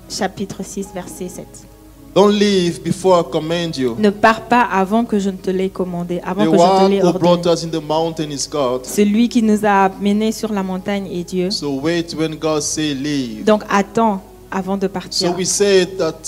chapitre 0.09 0.63
6, 0.63 0.89
verset 0.95 1.29
7. 1.29 1.47
Don't 2.15 2.31
leave 2.33 2.81
before 2.85 3.19
I 3.21 3.25
command 3.29 3.77
you. 3.77 3.97
Ne 3.99 4.11
pars 4.11 4.43
pas 4.43 4.63
avant 4.63 5.05
que 5.05 5.19
je 5.19 5.31
ne 5.31 5.37
te 5.37 5.51
l'ai 5.51 5.69
commandé, 5.69 6.21
avant 6.25 6.45
The 6.47 6.51
que 6.53 6.57
je 6.57 6.63
te 6.63 6.89
l'ai 6.91 7.03
who 7.03 7.13
brought 7.13 7.45
ordonné. 7.45 7.53
us 7.53 7.65
in 7.65 7.71
the 7.71 7.83
mountain 7.83 8.31
is 8.31 8.47
God. 8.49 8.85
Celui 8.87 9.29
qui 9.29 9.43
nous 9.43 9.65
a 9.67 9.89
menés 10.01 10.31
sur 10.31 10.53
la 10.53 10.63
montagne 10.63 11.09
est 11.09 11.25
Dieu. 11.25 11.51
So 11.51 11.81
wait 11.81 12.15
when 12.17 12.37
God 12.37 12.63
say 12.63 12.95
leave. 12.95 13.45
Donc 13.45 13.63
attends 13.69 14.23
avant 14.49 14.77
de 14.77 14.87
So 14.87 14.93
partir. 14.93 15.35
we 15.37 15.45
said 15.45 15.97
that 15.99 16.23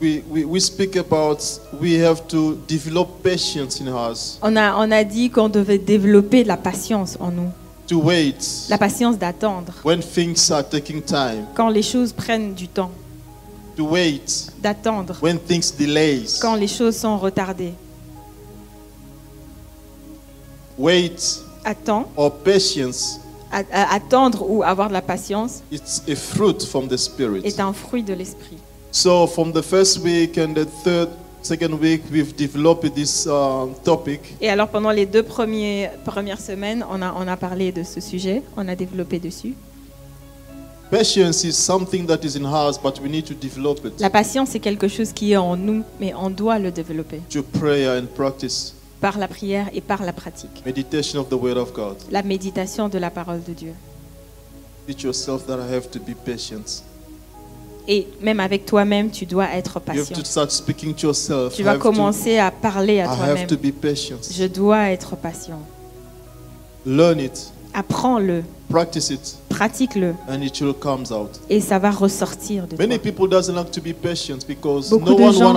we, 0.00 0.22
we, 0.30 0.44
we 0.46 0.58
speak 0.60 0.96
about 0.96 1.38
we 1.78 2.02
have 2.02 2.26
to 2.28 2.56
develop 2.66 3.22
patience 3.22 3.80
in 3.82 3.88
us, 3.88 4.38
On 4.40 4.56
a, 4.56 4.74
on 4.78 4.90
a 4.90 5.04
dit 5.04 5.28
qu'on 5.28 5.50
devait 5.50 5.76
développer 5.78 6.42
la 6.42 6.56
patience 6.56 7.18
en 7.20 7.30
nous, 7.30 7.50
to 7.92 7.98
wait 8.00 8.66
la 8.70 8.78
patience 8.78 9.18
d'attendre 9.18 9.72
when 9.84 10.00
things 10.00 10.50
are 10.50 10.64
taking 10.66 11.02
time, 11.02 11.44
quand 11.54 11.68
les 11.68 11.82
choses 11.82 12.12
prennent 12.12 12.54
du 12.54 12.66
temps, 12.66 12.90
to 13.76 13.84
wait 13.84 14.46
d'attendre 14.62 15.14
when 15.22 15.38
things 15.38 15.72
delays, 15.78 16.38
quand 16.40 16.54
les 16.54 16.68
choses 16.68 16.96
sont 16.96 17.18
retardées. 17.18 17.74
wait 20.78 21.40
Attends, 21.64 22.08
or 22.16 22.32
patience. 22.42 23.20
a- 23.52 23.94
attendre 23.94 24.42
ou 24.48 24.62
avoir 24.62 24.88
de 24.88 24.94
la 24.94 25.02
patience 25.02 25.62
It's 25.70 26.02
a 26.08 26.14
fruit 26.16 26.62
from 26.64 26.88
the 26.88 26.96
Spirit. 26.96 27.44
est 27.44 27.60
un 27.60 27.72
fruit 27.72 28.02
de 28.02 28.14
l'esprit. 28.14 28.58
So 28.90 29.26
from 29.26 29.52
the 29.52 29.62
first 29.62 29.98
week 29.98 30.38
and 30.38 30.54
the 30.54 30.66
third, 30.84 31.08
second 31.42 31.72
week, 31.80 32.02
we've 32.10 32.34
developed 32.36 32.94
this 32.94 33.26
um, 33.26 33.74
topic. 33.84 34.20
Et 34.40 34.48
alors 34.48 34.68
pendant 34.68 34.90
les 34.90 35.06
deux 35.06 35.22
premiers, 35.22 35.90
premières 36.04 36.40
semaines, 36.40 36.84
on 36.90 37.02
a, 37.02 37.12
on 37.16 37.26
a 37.28 37.36
parlé 37.36 37.72
de 37.72 37.82
ce 37.82 38.00
sujet, 38.00 38.42
on 38.56 38.68
a 38.68 38.74
développé 38.74 39.18
dessus. 39.18 39.54
Patience 40.90 41.42
is 41.44 41.52
something 41.54 42.06
that 42.06 42.18
is 42.22 42.36
in 42.36 42.44
us, 42.44 42.76
but 42.78 43.00
we 43.00 43.08
need 43.10 43.24
to 43.24 43.32
develop 43.34 43.78
it 43.84 43.98
La 43.98 44.10
patience, 44.10 44.50
c'est 44.50 44.60
quelque 44.60 44.88
chose 44.88 45.12
qui 45.12 45.32
est 45.32 45.38
en 45.38 45.56
nous, 45.56 45.82
mais 45.98 46.12
on 46.14 46.28
doit 46.28 46.58
le 46.58 46.70
développer 46.70 47.20
through 47.30 47.44
prayer 47.44 47.88
and 47.98 48.06
practice, 48.14 48.74
par 49.00 49.18
la 49.18 49.26
prière 49.26 49.70
et 49.72 49.80
par 49.80 50.02
la 50.04 50.12
pratique. 50.12 50.62
meditation 50.66 51.20
of 51.20 51.30
the 51.30 51.34
Word 51.34 51.56
of 51.56 51.72
God. 51.72 51.96
La 52.10 52.22
méditation 52.22 52.90
de 52.90 52.98
la 52.98 53.08
parole 53.10 53.42
de 53.42 53.54
Dieu. 53.54 53.72
Teach 54.86 55.02
yourself 55.04 55.46
that 55.46 55.58
I 55.58 55.74
have 55.74 55.90
to 55.90 55.98
be 55.98 56.14
patient. 56.14 56.82
Et 57.88 58.06
même 58.20 58.38
avec 58.40 58.64
toi-même, 58.64 59.10
tu 59.10 59.26
dois 59.26 59.46
être 59.54 59.80
You 59.86 59.90
have 59.92 59.98
patient. 60.06 60.16
to 60.16 60.24
start 60.24 60.50
speaking 60.52 60.94
to 60.94 61.08
yourself. 61.08 61.54
Tu 61.54 61.62
vas 61.64 61.72
have 61.72 61.78
to- 61.78 61.82
commencer 61.82 62.38
à 62.38 62.50
parler 62.50 63.00
à 63.00 63.08
toi-même. 63.08 63.46
to 63.48 63.56
be 63.56 63.72
patient. 63.72 64.16
Je 64.30 64.44
dois 64.46 64.90
être 64.90 65.16
patient. 65.16 65.58
Learn 66.86 67.20
it, 67.20 67.52
Apprends-le, 67.74 68.42
practice 68.68 69.10
it, 69.10 69.36
pratique-le, 69.48 70.14
and 70.28 70.42
it 70.42 70.60
will 70.60 70.74
comes 70.74 71.10
out. 71.10 71.30
et 71.48 71.60
ça 71.60 71.78
va 71.78 71.90
ressortir 71.90 72.66
de 72.66 72.76
toi. 72.76 72.86
Many 72.86 72.98
people 72.98 73.28
doesn't 73.28 73.54
like 73.54 73.70
to 73.70 73.80
be 73.80 73.94
patient 73.94 74.38
because 74.46 74.90
Beaucoup 74.90 75.10
no 75.10 75.16
de 75.16 75.22
one 75.22 75.32
gens- 75.32 75.52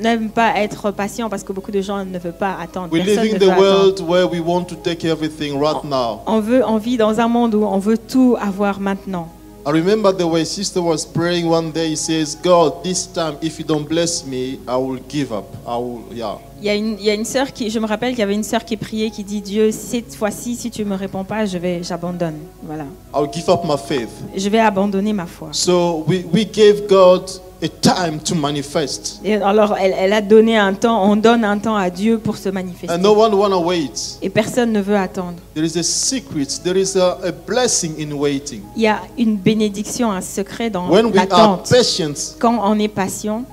n'aiment 0.00 0.30
pas 0.30 0.56
être 0.60 0.92
patients 0.92 1.28
parce 1.28 1.42
que 1.42 1.52
beaucoup 1.52 1.72
de 1.72 1.80
gens 1.82 2.04
ne 2.04 2.18
veulent 2.18 2.32
pas 2.32 2.56
attendre. 2.60 2.88
We 2.92 3.04
Personne 3.04 3.24
live 3.24 3.32
ne 3.32 3.36
in 3.36 3.38
veut 3.38 3.46
the 3.46 3.50
attendre. 3.50 3.78
world 3.78 4.00
where 4.08 4.30
we 4.30 4.40
want 4.40 4.64
to 4.64 4.76
take 4.76 5.04
everything 5.06 5.60
right 5.60 5.84
now. 5.84 6.20
On, 6.26 6.40
veut, 6.40 6.64
on 6.64 6.78
vit 6.78 6.96
dans 6.96 7.18
un 7.20 7.28
monde 7.28 7.54
où 7.56 7.64
on 7.64 7.78
veut 7.78 7.98
tout 7.98 8.36
avoir 8.40 8.78
maintenant. 8.80 9.28
I 9.66 9.70
remember 9.70 10.12
the 10.12 10.26
way 10.26 10.44
sister 10.44 10.82
was 10.82 11.06
praying 11.06 11.48
one 11.48 11.72
day. 11.72 11.88
He 11.88 11.96
says, 11.96 12.34
"God, 12.34 12.84
this 12.84 13.06
time, 13.06 13.38
if 13.40 13.58
you 13.58 13.64
don't 13.64 13.88
bless 13.88 14.26
me, 14.26 14.60
I 14.68 14.76
will 14.76 15.00
give 15.08 15.32
up. 15.32 15.48
I 15.66 15.76
will, 15.78 16.04
yeah." 16.12 16.36
Il 16.64 16.68
y 16.68 16.70
a 16.70 16.76
une, 16.76 16.98
y 16.98 17.10
a 17.10 17.12
une 17.14 17.26
sœur 17.26 17.52
qui, 17.52 17.68
je 17.68 17.78
me 17.78 17.86
rappelle 17.86 18.12
qu'il 18.12 18.20
y 18.20 18.22
avait 18.22 18.32
une 18.32 18.42
sœur 18.42 18.64
qui 18.64 18.78
priait, 18.78 19.10
qui 19.10 19.22
dit 19.22 19.42
Dieu, 19.42 19.70
cette 19.70 20.14
fois-ci, 20.14 20.56
si 20.56 20.70
tu 20.70 20.82
me 20.86 20.94
réponds 20.94 21.22
pas, 21.22 21.44
je 21.44 21.58
vais, 21.58 21.82
j'abandonne. 21.82 22.38
Voilà, 22.62 22.86
I'll 23.14 23.30
give 23.30 23.50
up 23.50 23.60
my 23.64 23.76
faith. 23.76 24.08
je 24.34 24.48
vais 24.48 24.60
abandonner 24.60 25.12
ma 25.12 25.26
foi. 25.26 25.48
So 25.52 26.06
we, 26.08 26.24
we 26.32 26.46
gave 26.50 26.86
God 26.88 27.28
a 27.62 27.68
time 27.68 28.18
to 28.18 28.34
manifest. 28.34 29.20
Et 29.22 29.34
alors, 29.34 29.76
elle, 29.78 29.94
elle 29.94 30.14
a 30.14 30.22
donné 30.22 30.56
un 30.56 30.72
temps, 30.72 31.04
on 31.04 31.16
donne 31.16 31.44
un 31.44 31.58
temps 31.58 31.76
à 31.76 31.90
Dieu 31.90 32.16
pour 32.16 32.38
se 32.38 32.48
manifester. 32.48 32.90
And 32.94 33.02
no 33.02 33.12
one 33.12 33.34
wanna 33.34 33.58
wait. 33.58 34.16
Et 34.22 34.30
personne 34.30 34.72
ne 34.72 34.80
veut 34.80 34.96
attendre. 34.96 35.34
There 35.54 35.66
is 35.66 35.76
a 35.76 35.82
secret. 35.82 36.46
There 36.64 36.78
is 36.80 36.96
a, 36.96 37.18
a 37.26 37.30
blessing 37.46 37.92
in 38.00 38.14
waiting. 38.14 38.62
Il 38.74 38.84
y 38.84 38.86
a 38.88 39.02
une 39.18 39.36
bénédiction, 39.36 40.10
un 40.10 40.22
secret 40.22 40.70
dans 40.70 40.88
When 40.88 41.08
we 41.08 41.18
are 41.18 41.26
l'attente. 41.26 41.68
patient, 41.68 42.14
Quand 42.38 42.58
on 42.64 42.78
est 42.78 42.88
patient, 42.88 43.44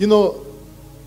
you 0.00 0.06
know, 0.06 0.45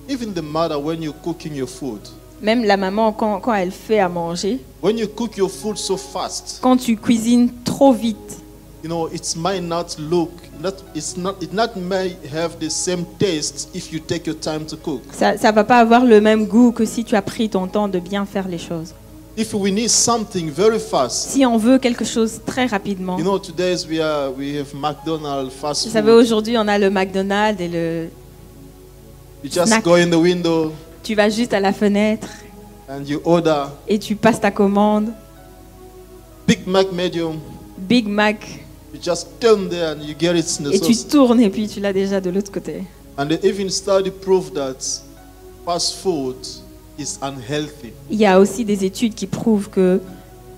even 0.09 0.33
the 0.33 0.41
mother 0.41 0.77
when 0.79 1.01
you're 1.01 1.15
cooking 1.23 1.53
your 1.55 1.67
food, 1.67 1.99
même 2.41 2.63
la 2.65 2.77
maman, 2.77 3.11
quand, 3.13 3.39
quand 3.39 3.53
elle 3.53 3.71
fait 3.71 3.99
à 3.99 4.09
manger, 4.09 4.59
when 4.81 4.97
you 4.97 5.07
cook 5.07 5.37
your 5.37 5.49
food 5.49 5.77
so 5.77 5.97
fast, 5.97 6.59
quand 6.61 6.77
tu 6.77 6.95
cuisines 6.97 7.49
trop 7.63 7.93
vite, 7.93 8.37
you 8.83 8.89
know, 8.89 9.07
it 9.09 9.35
might 9.35 9.61
not 9.61 9.97
look, 9.99 10.31
not, 10.61 10.73
it's 10.95 11.17
not, 11.17 11.35
it 11.41 11.51
not 11.53 11.75
may 11.75 12.15
have 12.33 12.57
the 12.59 12.69
same 12.69 13.05
taste 13.19 13.69
if 13.75 13.91
you 13.91 13.99
take 13.99 14.25
your 14.25 14.37
time 14.39 14.65
to 14.65 14.77
cook. 14.77 15.01
ça 15.11 15.33
ne 15.33 15.51
va 15.55 15.63
pas 15.63 15.79
avoir 15.79 16.05
le 16.05 16.21
même 16.21 16.45
goût 16.45 16.71
que 16.71 16.85
si 16.85 17.03
tu 17.03 17.15
as 17.15 17.21
pris 17.21 17.49
ton 17.49 17.67
temps 17.67 17.87
de 17.87 17.99
bien 17.99 18.25
faire 18.25 18.47
les 18.47 18.57
choses. 18.57 18.93
If 19.37 19.53
we 19.53 19.71
need 19.71 19.89
something 19.89 20.49
very 20.49 20.79
fast, 20.79 21.29
Si 21.29 21.45
on 21.45 21.57
veut 21.57 21.77
quelque 21.77 22.03
chose 22.03 22.41
très 22.45 22.65
rapidement, 22.65 23.17
you 23.17 23.23
know, 23.23 23.37
today's 23.39 23.85
we 23.85 23.99
are 24.01 24.31
we 24.37 24.57
have 24.57 24.73
McDonald's 24.73 25.53
fast 25.53 25.85
vous 25.85 25.93
savez, 25.93 26.11
food. 26.11 26.21
aujourd'hui, 26.21 26.57
on 26.57 26.67
a 26.67 26.77
le 26.77 26.89
McDonald's 26.89 27.61
et 27.61 27.67
le... 27.67 28.09
You 29.43 29.49
just 29.49 29.67
snack. 29.67 29.83
go 29.83 29.95
in 29.95 30.09
the 30.09 30.15
window 30.15 30.73
Tu 31.03 31.15
vas 31.15 31.29
juste 31.29 31.53
à 31.53 31.59
la 31.59 31.71
fenêtre 31.73 32.27
and 32.89 33.03
you 33.05 33.21
order 33.23 33.65
et 33.87 33.97
tu 33.99 34.15
passes 34.15 34.39
ta 34.41 34.51
commande. 34.51 35.11
Big 36.47 36.65
Mac 36.67 36.91
medium. 36.91 37.39
Big 37.77 38.07
Mac. 38.07 38.45
You 38.93 38.99
just 39.01 39.27
turn 39.39 39.69
there 39.69 39.91
and 39.95 40.01
you 40.01 40.15
get 40.19 40.35
it 40.35 40.45
in 40.59 40.63
the 40.69 40.73
Et 40.73 40.79
tu 40.79 40.93
sauce. 40.93 41.07
tournes 41.07 41.39
et 41.41 41.49
puis 41.49 41.67
tu 41.67 41.79
l'as 41.79 41.93
déjà 41.93 42.19
de 42.19 42.29
l'autre 42.31 42.51
côté. 42.51 42.83
And 43.17 43.27
they 43.27 43.39
even 43.43 43.69
study 43.69 44.09
prove 44.11 44.51
that 44.53 44.77
fast 45.65 45.95
food 46.01 46.35
is 46.97 47.17
unhealthy. 47.21 47.93
Il 48.09 48.17
y 48.19 48.25
a 48.25 48.39
aussi 48.39 48.65
des 48.65 48.83
études 48.83 49.13
qui 49.13 49.27
prouvent 49.27 49.69
que 49.69 50.01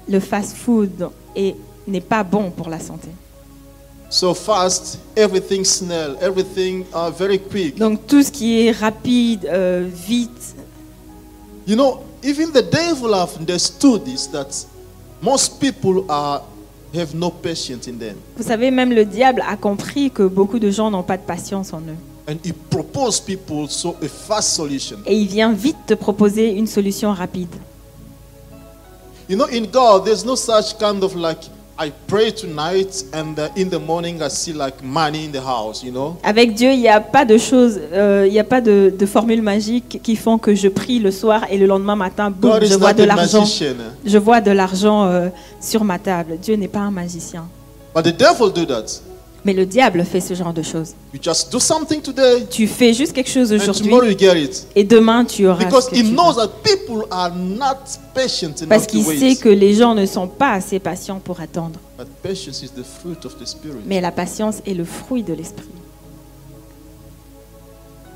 le 0.10 0.20
fast-food 0.20 1.10
est- 1.36 1.56
n'est 1.88 2.02
pas 2.02 2.24
bon 2.24 2.50
pour 2.52 2.70
la 2.70 2.80
santé. 2.80 3.10
So 4.12 4.34
fast, 4.34 5.00
everything 5.16 5.64
snell, 5.64 6.18
everything 6.22 6.86
uh, 6.94 7.10
very 7.10 7.40
quick. 7.40 7.78
Donc 7.78 8.06
tout 8.08 8.22
ce 8.22 8.30
qui 8.30 8.68
est 8.68 8.72
rapide, 8.72 9.46
euh, 9.46 9.88
vite, 9.90 10.56
You 11.66 11.76
know, 11.78 12.02
even 12.22 12.52
the 12.52 12.62
devil 12.62 13.14
have 13.14 13.38
understood 13.40 14.04
this 14.04 14.28
that 14.32 14.66
most 15.22 15.60
people 15.62 16.04
are 16.10 16.42
have 16.94 17.14
no 17.16 17.30
patience 17.30 17.88
in 17.88 17.94
them, 17.98 18.18
vous 18.36 18.44
savez, 18.44 18.70
même 18.70 18.92
le 18.92 19.06
diable 19.06 19.42
a 19.48 19.56
compris 19.56 20.12
que 20.12 20.24
beaucoup 20.24 20.60
de 20.60 20.70
gens 20.70 20.92
n'ont 20.92 21.04
pas 21.04 21.16
de 21.16 21.24
patience 21.24 21.72
en 21.72 21.80
eux. 21.80 21.96
and 22.28 22.36
he 22.44 22.52
propose 22.70 23.20
people 23.22 23.68
so 23.70 23.96
a 24.02 24.08
fast 24.10 24.56
solution. 24.56 24.98
Et 25.06 25.16
il 25.16 25.28
vient 25.28 25.54
vite 25.54 25.78
te 25.88 25.94
proposer 25.94 26.50
une 26.52 26.68
solution 26.68 27.14
rapide. 27.14 27.54
You 29.30 29.38
know, 29.38 29.48
in 29.48 29.68
God, 29.72 30.04
there's 30.06 30.26
no 30.26 30.36
such 30.36 30.78
kind 30.78 31.02
of 31.04 31.16
like 31.16 31.40
I 31.84 31.92
pray 32.08 32.32
tonight 32.32 33.06
and 33.12 33.36
in 33.56 33.70
the 33.70 33.80
morning 33.80 34.22
I 34.22 34.30
see 34.30 34.54
like 34.54 34.84
money 34.84 35.26
in 35.26 35.32
the 35.32 35.42
house. 35.42 35.84
You 35.84 35.92
know, 35.92 36.16
Avec 36.24 36.54
Dieu, 36.54 36.72
il 36.74 36.80
n'y 36.80 36.88
a 36.88 37.00
pas 37.02 37.26
de 37.26 37.40
choses, 37.40 37.80
euh, 37.92 38.26
il 38.28 38.32
n'y 38.32 38.40
a 38.40 38.44
pas 38.44 38.62
de, 38.62 38.94
de 38.96 39.06
formules 39.08 39.42
magiques 39.42 40.00
qui 40.04 40.16
font 40.16 40.38
que 40.38 40.54
je 40.54 40.68
prie 40.68 41.00
le 41.00 41.10
soir 41.10 41.46
et 41.50 41.58
le 41.58 41.66
lendemain 41.66 41.96
matin, 41.96 42.30
boum, 42.30 42.60
je 42.62 42.68
is 42.68 42.78
vois 42.78 42.94
de 42.94 43.04
l'argent. 43.04 43.46
Je 44.06 44.18
vois 44.20 44.42
de 44.42 44.52
l'argent 44.52 45.06
euh, 45.06 45.30
sur 45.60 45.84
ma 45.84 45.98
table. 45.98 46.38
Dieu 46.40 46.56
n'est 46.56 46.68
pas 46.68 46.82
un 46.82 46.92
magicien. 46.92 47.46
but 47.96 48.04
the 48.04 48.16
devil 48.16 48.52
do 48.52 48.64
that. 48.66 49.02
Mais 49.44 49.54
le 49.54 49.66
diable 49.66 50.06
fait 50.06 50.22
ce 50.22 50.36
genre 50.36 50.54
de 50.54 50.62
choses. 50.62 50.94
You 51.14 51.20
just 51.22 51.52
do 51.52 51.60
something 51.60 52.00
today, 52.02 52.46
Tu 52.50 52.68
fais 52.68 52.94
juste 52.94 53.14
quelque 53.14 53.30
chose 53.30 53.52
aujourd'hui 53.52 53.92
et 54.76 54.84
demain 54.84 55.26
tu 55.26 55.48
auras 55.48 55.66
Because 55.66 55.86
ce 55.86 55.90
que 55.90 55.96
he 55.96 56.04
tu 56.04 56.12
knows 56.12 56.34
veux. 56.36 56.42
that 56.48 56.52
people 56.64 57.06
are 57.10 57.34
not 57.36 57.78
patient 58.14 58.54
Parce 58.70 58.86
qu'il 58.86 59.04
sait 59.04 59.36
que 59.36 59.50
les 59.50 59.74
gens 59.74 59.96
ne 59.96 60.06
sont 60.06 60.28
pas 60.28 60.52
assez 60.54 60.78
patients 60.80 61.20
pour 61.20 61.42
attendre. 61.42 61.80
But 61.98 62.08
patience 62.22 62.62
is 62.62 62.70
the 62.70 62.84
fruit 62.84 63.26
of 63.26 63.38
the 63.40 63.46
spirit. 63.48 63.82
Mais 63.88 64.00
la 64.00 64.12
patience 64.12 64.58
est 64.68 64.76
le 64.76 64.86
fruit 64.86 65.24
de 65.24 65.34
l'esprit. 65.34 65.68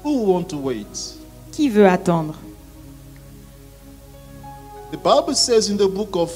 Who 0.04 0.32
want 0.32 0.44
to 0.50 0.58
wait? 0.58 1.16
Qui 1.52 1.70
veut 1.70 1.88
attendre? 1.88 2.36
The 4.92 4.98
Bible 4.98 5.36
says 5.36 5.70
in 5.72 5.78
the 5.78 5.90
book 5.90 6.16
of 6.16 6.32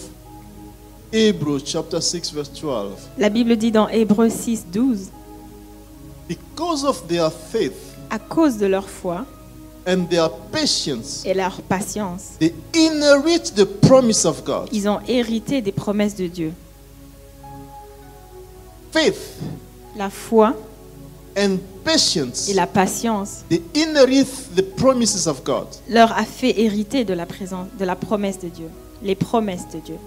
Hebrews, 1.11 1.61
chapter 1.65 1.99
6, 2.01 2.33
verse 2.33 2.51
12, 2.61 2.91
La 3.17 3.29
Bible 3.29 3.57
dit 3.57 3.71
dans 3.71 3.87
Hébreux 3.89 4.29
6, 4.29 4.67
12, 4.71 5.07
because 6.27 6.83
of 6.85 7.07
their 7.07 7.31
faith 7.31 7.73
à 8.11 8.19
cause 8.19 8.57
de 8.57 8.67
leur 8.67 8.87
foi 8.87 9.25
and 9.87 10.05
their 10.09 10.29
patience, 10.51 11.23
et 11.25 11.33
leur 11.33 11.61
patience, 11.63 12.33
they 12.39 12.53
inherit 12.75 13.51
the 13.55 13.65
promise 13.65 14.25
of 14.25 14.43
God. 14.43 14.69
ils 14.71 14.87
ont 14.87 14.99
hérité 15.07 15.61
des 15.63 15.71
promesses 15.71 16.15
de 16.15 16.27
Dieu. 16.27 16.53
Faith 18.91 19.17
La 19.97 20.11
foi 20.11 20.53
and 21.35 21.57
patience, 21.83 22.47
et 22.49 22.53
la 22.53 22.67
patience 22.67 23.43
they 23.49 23.63
inherit 23.75 24.27
the 24.55 24.61
promises 24.75 25.27
of 25.27 25.43
God. 25.43 25.65
leur 25.89 26.11
a 26.15 26.23
fait 26.23 26.59
hériter 26.61 27.03
de 27.03 27.13
la 27.15 27.25
présence, 27.25 27.67
de 27.79 27.85
la 27.85 27.95
promesse 27.95 28.39
de 28.39 28.49
Dieu, 28.49 28.69
les 29.01 29.15
promesses 29.15 29.67
de 29.73 29.79
Dieu. 29.79 29.97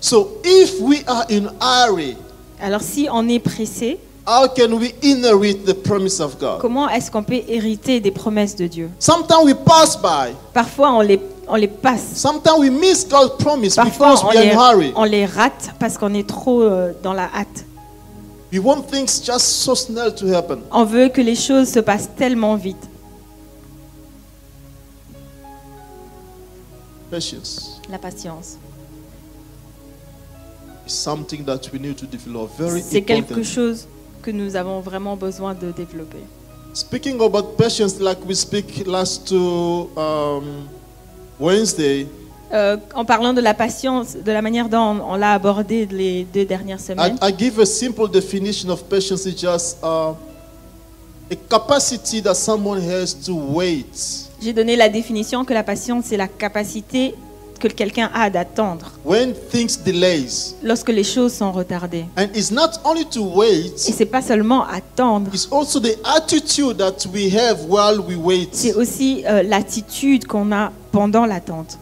So 0.00 0.38
if 0.44 0.80
we 0.80 1.02
are 1.06 1.24
in 1.30 1.48
hurry, 1.60 2.16
Alors 2.60 2.82
si 2.82 3.08
on 3.10 3.28
est 3.28 3.38
pressé, 3.40 3.98
how 4.26 4.46
can 4.48 4.72
we 4.74 4.94
inherit 5.02 5.64
the 5.64 5.72
promise 5.74 6.20
of 6.20 6.38
God? 6.38 6.60
comment 6.60 6.88
est-ce 6.88 7.10
qu'on 7.10 7.22
peut 7.22 7.40
hériter 7.48 8.00
des 8.00 8.10
promesses 8.10 8.54
de 8.56 8.66
Dieu? 8.66 8.90
Sometimes 8.98 9.44
we 9.44 9.54
pass 9.54 9.96
by. 9.96 10.34
Parfois 10.52 10.92
on 10.92 11.00
les, 11.00 11.20
on 11.48 11.56
les 11.56 11.68
passe. 11.68 12.14
Sometimes 12.16 12.58
we 12.58 12.70
miss 12.70 13.04
God's 13.08 13.36
promise 13.42 13.74
Parfois 13.76 14.10
because 14.14 14.24
on 14.24 14.28
we 14.30 14.36
are 14.36 14.42
les, 14.44 14.50
in 14.50 14.58
hurry. 14.58 14.92
on 14.96 15.04
les 15.04 15.24
rate 15.26 15.70
parce 15.78 15.96
qu'on 15.98 16.14
est 16.14 16.28
trop 16.28 16.62
euh, 16.62 16.92
dans 17.02 17.12
la 17.14 17.24
hâte. 17.34 17.64
We 18.52 18.60
want 18.60 18.82
things 18.90 19.20
just 19.24 19.40
so 19.62 19.74
snell 19.74 20.14
to 20.14 20.26
happen. 20.34 20.60
On 20.72 20.84
veut 20.84 21.08
que 21.10 21.20
les 21.20 21.34
choses 21.34 21.68
se 21.68 21.80
passent 21.80 22.08
tellement 22.16 22.56
vite. 22.56 22.88
Patience 27.10 27.80
La 27.90 27.98
patience. 27.98 28.58
C'est 30.88 31.16
quelque 33.02 33.42
chose 33.42 33.86
que 34.22 34.30
nous 34.30 34.56
avons 34.56 34.80
vraiment 34.80 35.16
besoin 35.16 35.54
de 35.54 35.70
développer. 35.70 36.18
Speaking 36.74 37.20
about 37.20 37.56
patience, 37.56 37.98
like 37.98 38.18
we 38.26 38.36
speak 38.36 38.86
last 38.86 39.26
to 39.28 39.90
um, 39.96 40.66
Wednesday, 41.40 42.06
Euh, 42.50 42.78
en 42.94 43.04
parlant 43.04 43.34
de 43.34 43.42
la 43.42 43.52
patience, 43.52 44.16
de 44.16 44.32
la 44.32 44.40
manière 44.40 44.70
dont 44.70 44.78
on, 44.78 45.12
on 45.12 45.16
l'a 45.16 45.34
abordé 45.34 45.84
les 45.84 46.24
deux 46.24 46.46
dernières 46.46 46.78
I, 46.78 46.82
semaines, 46.82 47.18
I 47.20 47.30
give 47.38 47.60
a 47.60 47.66
simple 47.66 48.08
definition 48.08 48.70
of 48.70 48.84
patience. 48.84 49.26
It's 49.26 49.38
just 49.38 49.76
uh, 49.82 50.14
a 51.30 51.36
capacity 51.50 52.22
that 52.22 52.32
someone 52.34 52.80
has 52.80 53.12
to 53.26 53.34
wait 53.34 54.28
j'ai 54.40 54.52
donné 54.52 54.76
la 54.76 54.88
définition 54.88 55.44
que 55.44 55.52
la 55.52 55.64
patience, 55.64 56.06
c'est 56.06 56.16
la 56.16 56.28
capacité 56.28 57.14
que 57.58 57.68
quelqu'un 57.68 58.10
a 58.14 58.30
d'attendre 58.30 58.92
when 59.04 59.34
things 59.50 59.78
delays. 59.84 60.54
lorsque 60.62 60.88
les 60.88 61.04
choses 61.04 61.32
sont 61.34 61.52
retardées. 61.52 62.04
And 62.16 62.26
it's 62.34 62.50
not 62.50 62.70
only 62.84 63.04
to 63.06 63.42
Et 63.44 63.70
c'est 63.78 64.06
pas 64.06 64.22
seulement 64.22 64.64
attendre, 64.66 65.30
it's 65.34 65.48
also 65.50 65.80
the 65.80 65.96
attitude 66.04 66.76
that 66.78 67.06
we 67.12 67.34
have 67.34 67.58
while 67.68 67.98
we 68.00 68.16
wait. 68.16 68.48
c'est 68.52 68.74
aussi 68.74 69.24
euh, 69.26 69.42
l'attitude 69.42 70.26
qu'on 70.26 70.50
a 70.52 70.72
pendant 70.92 71.26
l'attente. 71.26 71.78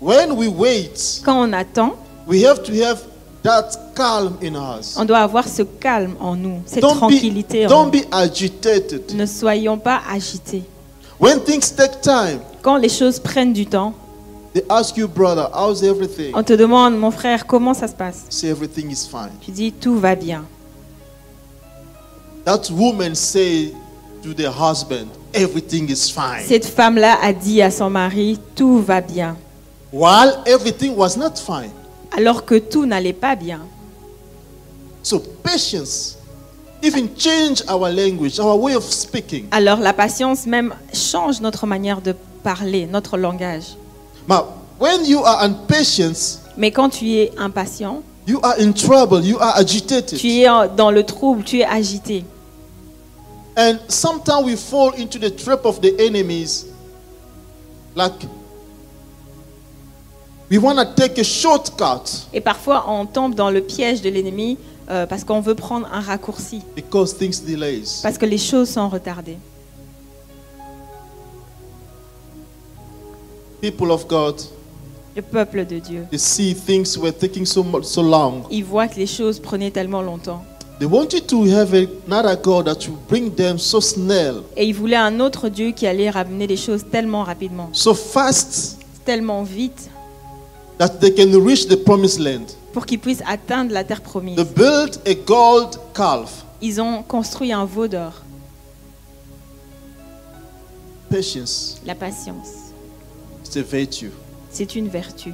When 0.00 0.32
we 0.32 0.48
wait, 0.48 1.20
Quand 1.24 1.48
on 1.48 1.52
attend, 1.52 1.94
We 2.26 2.44
have 2.44 2.62
to 2.64 2.72
have 2.84 3.00
that 3.42 3.70
calm 3.94 4.36
in 4.42 4.54
us. 4.54 4.96
On 4.98 5.04
doit 5.06 5.18
avoir 5.20 5.48
ce 5.48 5.62
calme 5.62 6.14
en 6.20 6.36
nous, 6.36 6.60
cette 6.66 6.82
Don't 6.82 6.94
tranquillité 6.96 7.66
be, 7.66 7.70
en 7.72 7.84
don't 7.84 7.94
nous. 7.94 8.00
be 8.02 8.04
agitated. 8.12 9.14
Ne 9.14 9.24
soyons 9.26 9.78
pas 9.78 10.00
agités. 10.12 10.62
When 11.18 11.40
things 11.40 11.74
take 11.74 12.00
time, 12.02 12.40
Quand 12.62 12.76
les 12.76 12.88
choses 12.90 13.18
prennent 13.18 13.52
du 13.54 13.66
temps, 13.66 13.94
they 14.54 14.62
ask 14.68 14.96
you, 14.96 15.08
brother, 15.08 15.48
how's 15.52 15.82
everything? 15.82 16.34
on 16.34 16.42
te 16.42 16.52
demande, 16.52 16.96
mon 16.96 17.10
frère, 17.10 17.46
comment 17.46 17.74
ça 17.74 17.88
se 17.88 17.94
passe? 17.94 18.24
Say 18.28 18.48
everything 18.48 18.90
is 18.90 19.06
fine. 19.06 19.32
Tu 19.40 19.50
dis, 19.50 19.72
tout 19.72 19.98
va 19.98 20.14
bien. 20.14 20.44
That 22.44 22.70
woman 22.70 23.14
say 23.14 23.72
to 24.22 24.32
the 24.34 24.48
husband, 24.48 25.08
everything 25.34 25.90
is 25.90 26.10
fine. 26.10 26.46
Cette 26.46 26.66
femme-là 26.66 27.18
a 27.22 27.32
dit 27.32 27.60
à 27.62 27.70
son 27.70 27.90
mari, 27.90 28.38
tout 28.54 28.80
va 28.80 29.00
bien. 29.00 29.36
While 29.92 30.38
everything 30.46 30.96
was 30.96 31.16
not 31.16 31.36
fine. 31.36 31.70
Alors 32.16 32.44
que 32.44 32.58
tout 32.58 32.86
n'allait 32.86 33.12
pas 33.12 33.36
bien. 33.36 33.60
So 35.02 35.20
patience 35.42 36.18
even 36.82 37.08
change 37.16 37.62
our 37.68 37.90
language, 37.90 38.38
our 38.38 38.56
way 38.56 38.74
of 38.74 38.84
speaking. 38.84 39.46
Alors 39.50 39.78
la 39.78 39.92
patience 39.92 40.46
même 40.46 40.74
change 40.92 41.40
notre 41.40 41.66
manière 41.66 42.00
de 42.00 42.14
parler, 42.42 42.86
notre 42.86 43.16
langage. 43.16 43.76
Now, 44.28 44.46
when 44.78 45.04
you 45.06 45.24
are 45.24 45.42
impatient, 45.44 46.40
Mais 46.56 46.70
quand 46.70 46.90
tu 46.90 47.06
es 47.12 47.32
impatient, 47.38 48.02
you 48.26 48.38
are 48.42 48.54
in 48.60 48.72
trouble, 48.72 49.24
you 49.24 49.38
are 49.40 49.56
agitated. 49.56 50.18
tu 50.18 50.28
es 50.28 50.48
en- 50.48 50.66
dans 50.68 50.90
le 50.90 51.02
trouble, 51.04 51.42
tu 51.44 51.58
es 51.60 51.64
agité. 51.64 52.24
And 53.56 53.78
sometimes 53.88 54.44
we 54.44 54.56
fall 54.56 54.92
into 54.98 55.18
the 55.18 55.30
trap 55.34 55.64
of 55.64 55.80
the 55.80 55.92
enemies. 55.98 56.66
Like 57.96 58.26
we 60.50 60.58
want 60.58 60.76
to 60.76 60.84
take 60.94 61.18
a 61.18 61.24
shortcut 61.24 62.26
Et 62.32 62.40
parfois 62.40 62.84
on 62.88 63.06
tombe 63.06 63.34
dans 63.34 63.50
le 63.50 63.60
piège 63.60 64.00
de 64.02 64.08
l'ennemi 64.08 64.56
euh, 64.90 65.06
parce 65.06 65.24
qu'on 65.24 65.40
veut 65.40 65.54
prendre 65.56 65.86
un 65.92 66.00
raccourci, 66.00 66.62
because 66.76 67.16
things 67.16 67.42
delays. 67.44 68.00
parce 68.02 68.16
que 68.18 68.26
les 68.26 68.38
choses 68.38 68.68
sont 68.70 68.88
retardées. 68.88 69.38
People 73.60 73.90
of 73.90 74.06
God, 74.06 74.36
Le 75.16 75.22
peuple 75.22 75.66
de 75.66 75.78
Dieu, 75.80 76.06
they 76.10 76.18
see 76.18 76.54
things 76.54 76.96
were 76.96 77.12
taking 77.12 77.44
so 77.44 77.62
much 77.64 77.84
so 77.84 78.02
long. 78.02 78.44
ils 78.50 78.64
voient 78.64 78.86
que 78.86 78.96
les 78.96 79.06
choses 79.06 79.40
prenaient 79.40 79.70
tellement 79.72 80.02
longtemps. 80.02 80.44
They 80.78 80.86
wanted 80.86 81.26
to 81.26 81.44
have 81.46 81.74
another 81.74 82.36
God 82.40 82.66
that 82.66 82.86
will 82.86 82.98
bring 83.08 83.34
them 83.34 83.58
so 83.58 83.80
snell, 83.80 84.42
Et 84.56 84.64
ils 84.66 84.74
voulaient 84.74 84.94
un 84.94 85.18
autre 85.18 85.48
Dieu 85.48 85.72
qui 85.72 85.88
allait 85.88 86.08
ramener 86.10 86.46
les 86.46 86.56
choses 86.56 86.84
tellement 86.88 87.24
rapidement, 87.24 87.68
so 87.72 87.94
fast 87.94 88.78
tellement 89.04 89.42
vite, 89.42 89.90
that 90.78 90.88
they 91.00 91.12
can 91.12 91.32
reach 91.44 91.66
the 91.66 91.74
promised 91.76 92.20
land. 92.20 92.46
pour 92.72 92.86
qu'ils 92.86 93.00
puissent 93.00 93.24
atteindre 93.26 93.72
la 93.72 93.82
terre 93.82 94.02
promise. 94.02 94.36
They 94.36 94.44
built 94.44 95.00
a 95.04 95.14
gold 95.26 95.80
calf. 95.94 96.44
Ils 96.62 96.80
ont 96.80 97.02
construit 97.02 97.52
un 97.52 97.64
veau 97.64 97.88
d'or, 97.88 98.12
Patience 101.10 101.80
la 101.86 101.94
patience. 101.96 102.57
Is 103.48 103.58
a 103.58 103.62
virtue 103.62 104.10
C'est 104.50 104.74
une 104.74 104.88
vertu 104.88 105.32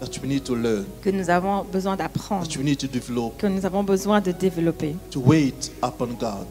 that 0.00 0.10
we 0.22 0.28
need 0.28 0.44
to 0.44 0.54
learn, 0.54 0.84
que 1.02 1.10
nous 1.10 1.30
avons 1.30 1.64
besoin 1.64 1.96
d'apprendre, 1.96 2.46
that 2.46 2.56
we 2.58 2.64
need 2.64 2.78
to 2.78 2.86
develop, 2.86 3.36
que 3.38 3.46
nous 3.46 3.64
avons 3.64 3.82
besoin 3.84 4.20
de 4.20 4.32
développer. 4.32 4.94
to 5.10 5.20
wait 5.20 5.72
upon 5.82 6.08
God. 6.18 6.46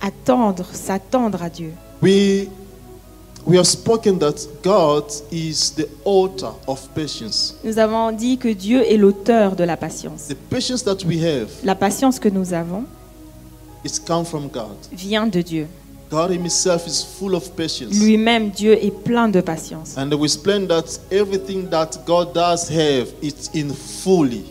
Attendre, 0.00 0.66
s'attendre 0.72 1.42
à 1.42 1.48
Dieu. 1.48 1.72
We 2.02 2.48
we 3.46 3.56
have 3.56 3.66
spoken 3.66 4.18
that 4.18 4.34
God 4.64 5.04
is 5.30 5.72
the 5.76 5.86
author 6.04 6.54
of 6.66 6.88
patience. 6.94 7.54
Nous 7.64 7.78
avons 7.78 8.10
dit 8.12 8.36
que 8.38 8.48
Dieu 8.52 8.82
est 8.82 8.96
l'auteur 8.96 9.54
de 9.56 9.62
la 9.64 9.76
patience. 9.76 10.28
The 10.28 10.34
patience 10.50 10.82
that 10.84 11.04
we 11.06 11.22
have 11.24 11.48
La 11.64 11.74
patience 11.76 12.18
que 12.18 12.28
nous 12.28 12.52
avons 12.52 12.84
is 13.84 14.00
come 14.04 14.24
from 14.24 14.48
God. 14.48 14.76
vient 14.92 15.26
de 15.28 15.40
Dieu. 15.42 15.66
God 16.12 16.30
Himself 16.30 16.86
is 16.86 17.02
full 17.02 17.34
of 17.34 17.56
patience. 17.56 17.98
Lui-même, 17.98 18.50
Dieu 18.50 18.72
est 18.74 18.90
plein 18.90 19.30
de 19.30 19.40
patience. 19.40 19.96
And 19.96 20.12
we 20.12 20.24
explained 20.24 20.68
that 20.68 21.00
everything 21.10 21.70
that 21.70 22.04
God 22.06 22.34
does 22.34 22.68
have, 22.68 23.08
it's 23.22 23.48
in 23.54 23.70
fully. 23.72 24.44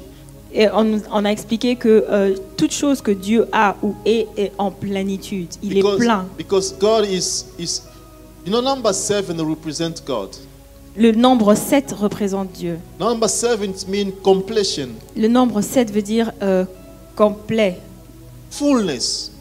Et 0.52 0.68
on, 0.74 1.24
a 1.24 1.32
expliqué 1.32 1.76
que 1.76 2.04
euh, 2.10 2.36
toute 2.58 2.72
chose 2.74 3.00
que 3.00 3.12
Dieu 3.12 3.46
a 3.54 3.76
ou 3.84 3.94
est 4.06 4.28
est 4.36 4.52
en 4.58 4.72
plénitude. 4.72 5.50
Il 5.62 5.74
est 5.74 5.76
Because, 5.76 6.00
plein. 6.00 6.26
because 6.36 6.74
God 6.80 7.06
is 7.06 7.46
is 7.60 7.84
you 8.44 8.52
know 8.52 8.62
number 8.62 8.92
seven 8.92 9.40
represent 9.40 10.04
God. 10.06 10.30
Le 10.98 11.12
nombre 11.14 11.56
7 11.56 11.94
représente 11.94 12.52
Dieu. 12.52 12.78
Number 13.00 13.30
seven 13.30 13.72
means 13.88 14.12
completion, 14.24 14.90
Le 15.16 15.30
nombre 15.30 15.62
7 15.62 15.90
veut 15.90 16.02
dire 16.02 16.34
euh, 16.42 16.66
complet, 17.16 17.80
fullness. 18.50 19.32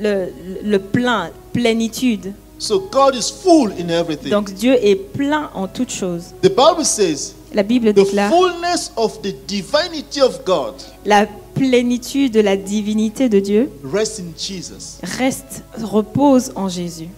Le, 0.00 0.28
le 0.62 0.78
plein, 0.78 1.30
plénitude. 1.52 2.32
So 2.58 2.80
God 2.90 3.14
is 3.14 3.30
full 3.30 3.70
in 3.78 3.88
everything. 3.88 4.30
Donc 4.30 4.52
Dieu 4.52 4.74
est 4.82 4.96
plein 4.96 5.50
en 5.54 5.68
toutes 5.68 5.92
choses. 5.92 6.34
the 6.42 6.48
Bible 6.48 6.84
says 6.84 7.34
La 7.54 7.62
Bible 7.62 7.92
the 7.92 7.96
déclare 8.04 8.30
fullness 8.30 8.90
of 8.96 9.20
the 9.22 9.32
divinity 9.46 10.20
of 10.20 10.40
God 10.44 10.74
la 11.06 11.26
plénitude 11.54 12.32
de 12.32 12.40
la 12.40 12.56
divinité 12.56 13.28
de 13.28 13.38
Dieu 13.40 13.70
rests 13.84 14.18
in 14.20 14.32
Jesus. 14.36 14.98
reste, 15.18 15.62
repose 15.82 16.50
en 16.56 16.68
Jésus. 16.68 17.08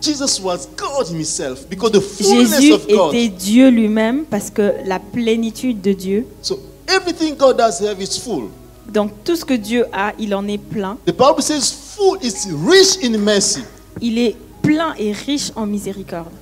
Jesus 0.00 0.40
was 0.40 0.68
God 0.76 1.08
Himself 1.10 1.66
because 1.68 1.92
the 1.92 2.00
fullness 2.00 2.60
Jésus 2.60 2.72
of 2.72 2.86
God. 2.88 3.14
était 3.14 3.28
Dieu 3.28 3.68
lui-même 3.68 4.24
parce 4.24 4.48
que 4.50 4.72
la 4.86 4.98
plénitude 5.00 5.80
de 5.80 5.92
Dieu, 5.92 6.26
So 6.40 6.58
everything 6.88 7.34
God 7.36 7.58
does 7.58 7.80
have 7.80 8.00
is 8.00 8.16
full. 8.18 8.48
Donc 8.88 9.12
tout 9.24 9.36
ce 9.36 9.44
que 9.44 9.54
Dieu 9.54 9.86
a, 9.92 10.12
il 10.18 10.34
en 10.34 10.46
est 10.48 10.58
plein. 10.58 10.96
The 11.06 11.12
Bible 11.12 11.42
says 11.42 11.70
full 11.70 12.18
is 12.22 12.48
rich 12.66 12.98
in 13.04 13.18
mercy. 13.18 13.62
Il 14.00 14.18
est 14.18 14.36
plein 14.62 14.94
et 14.98 15.12
riche 15.12 15.52
en 15.56 15.66
miséricorde. 15.66 16.32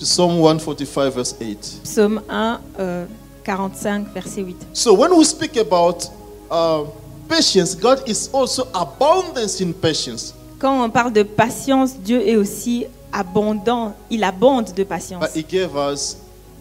Psalm 0.00 0.38
145 0.38 1.14
verse 1.14 1.34
8. 1.40 1.80
Psaume 1.84 2.20
1, 2.28 2.60
euh, 2.78 3.06
45, 3.44 4.12
verset 4.12 4.42
8. 4.42 4.56
So 4.72 4.94
when 4.94 5.12
we 5.12 5.24
speak 5.24 5.56
about 5.56 6.10
uh, 6.50 6.84
patience, 7.28 7.74
God 7.74 8.02
is 8.06 8.28
also 8.32 8.68
abundance 8.74 9.60
in 9.60 9.72
patience. 9.72 10.34
Quand 10.58 10.82
on 10.84 10.90
parle 10.90 11.12
de 11.12 11.22
patience, 11.22 11.94
Dieu 11.98 12.26
est 12.26 12.36
aussi 12.36 12.86
abondant. 13.12 13.94
Il 14.10 14.24
abonde 14.24 14.72
de 14.74 14.84
patience. 14.84 15.20
But 15.20 15.34
He 15.34 15.44
gave 15.44 15.74
us 15.76 16.16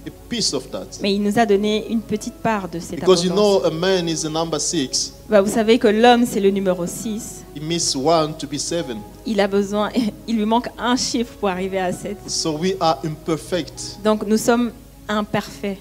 a 0.08 0.12
piece 0.30 0.54
of 0.54 0.70
that. 0.72 1.00
Mais 1.02 1.14
il 1.14 1.22
nous 1.22 1.38
a 1.38 1.46
donné 1.46 1.88
une 1.90 2.02
petite 2.02 2.36
part 2.36 2.68
de 2.70 2.80
cette 2.80 3.00
Because 3.00 3.24
you 3.24 3.32
know, 3.32 3.64
a 3.64 3.72
man 3.72 4.08
is 4.08 4.22
the 4.24 4.30
number 4.30 4.60
six. 4.60 5.14
Bah, 5.30 5.42
vous 5.42 5.52
savez 5.52 5.80
que 5.80 5.88
l'homme, 5.88 6.26
c'est 6.26 6.40
le 6.40 6.50
numéro 6.50 6.86
6. 6.86 7.44
He 7.56 7.60
missed 7.62 7.96
one 7.96 8.34
to 8.38 8.48
be 8.48 8.58
seven. 8.58 8.98
Il 9.26 9.40
a 9.40 9.48
besoin, 9.48 9.90
il 10.28 10.38
lui 10.38 10.46
manque 10.46 10.68
un 10.78 10.96
chiffre 10.96 11.34
pour 11.40 11.50
arriver 11.50 11.80
à 11.80 11.92
7. 11.92 12.18
So 12.28 12.58
we 12.58 12.76
are 12.80 13.00
imperfect. 13.04 14.00
Donc 14.04 14.26
nous 14.26 14.38
sommes 14.38 14.72
imparfaits. 15.08 15.80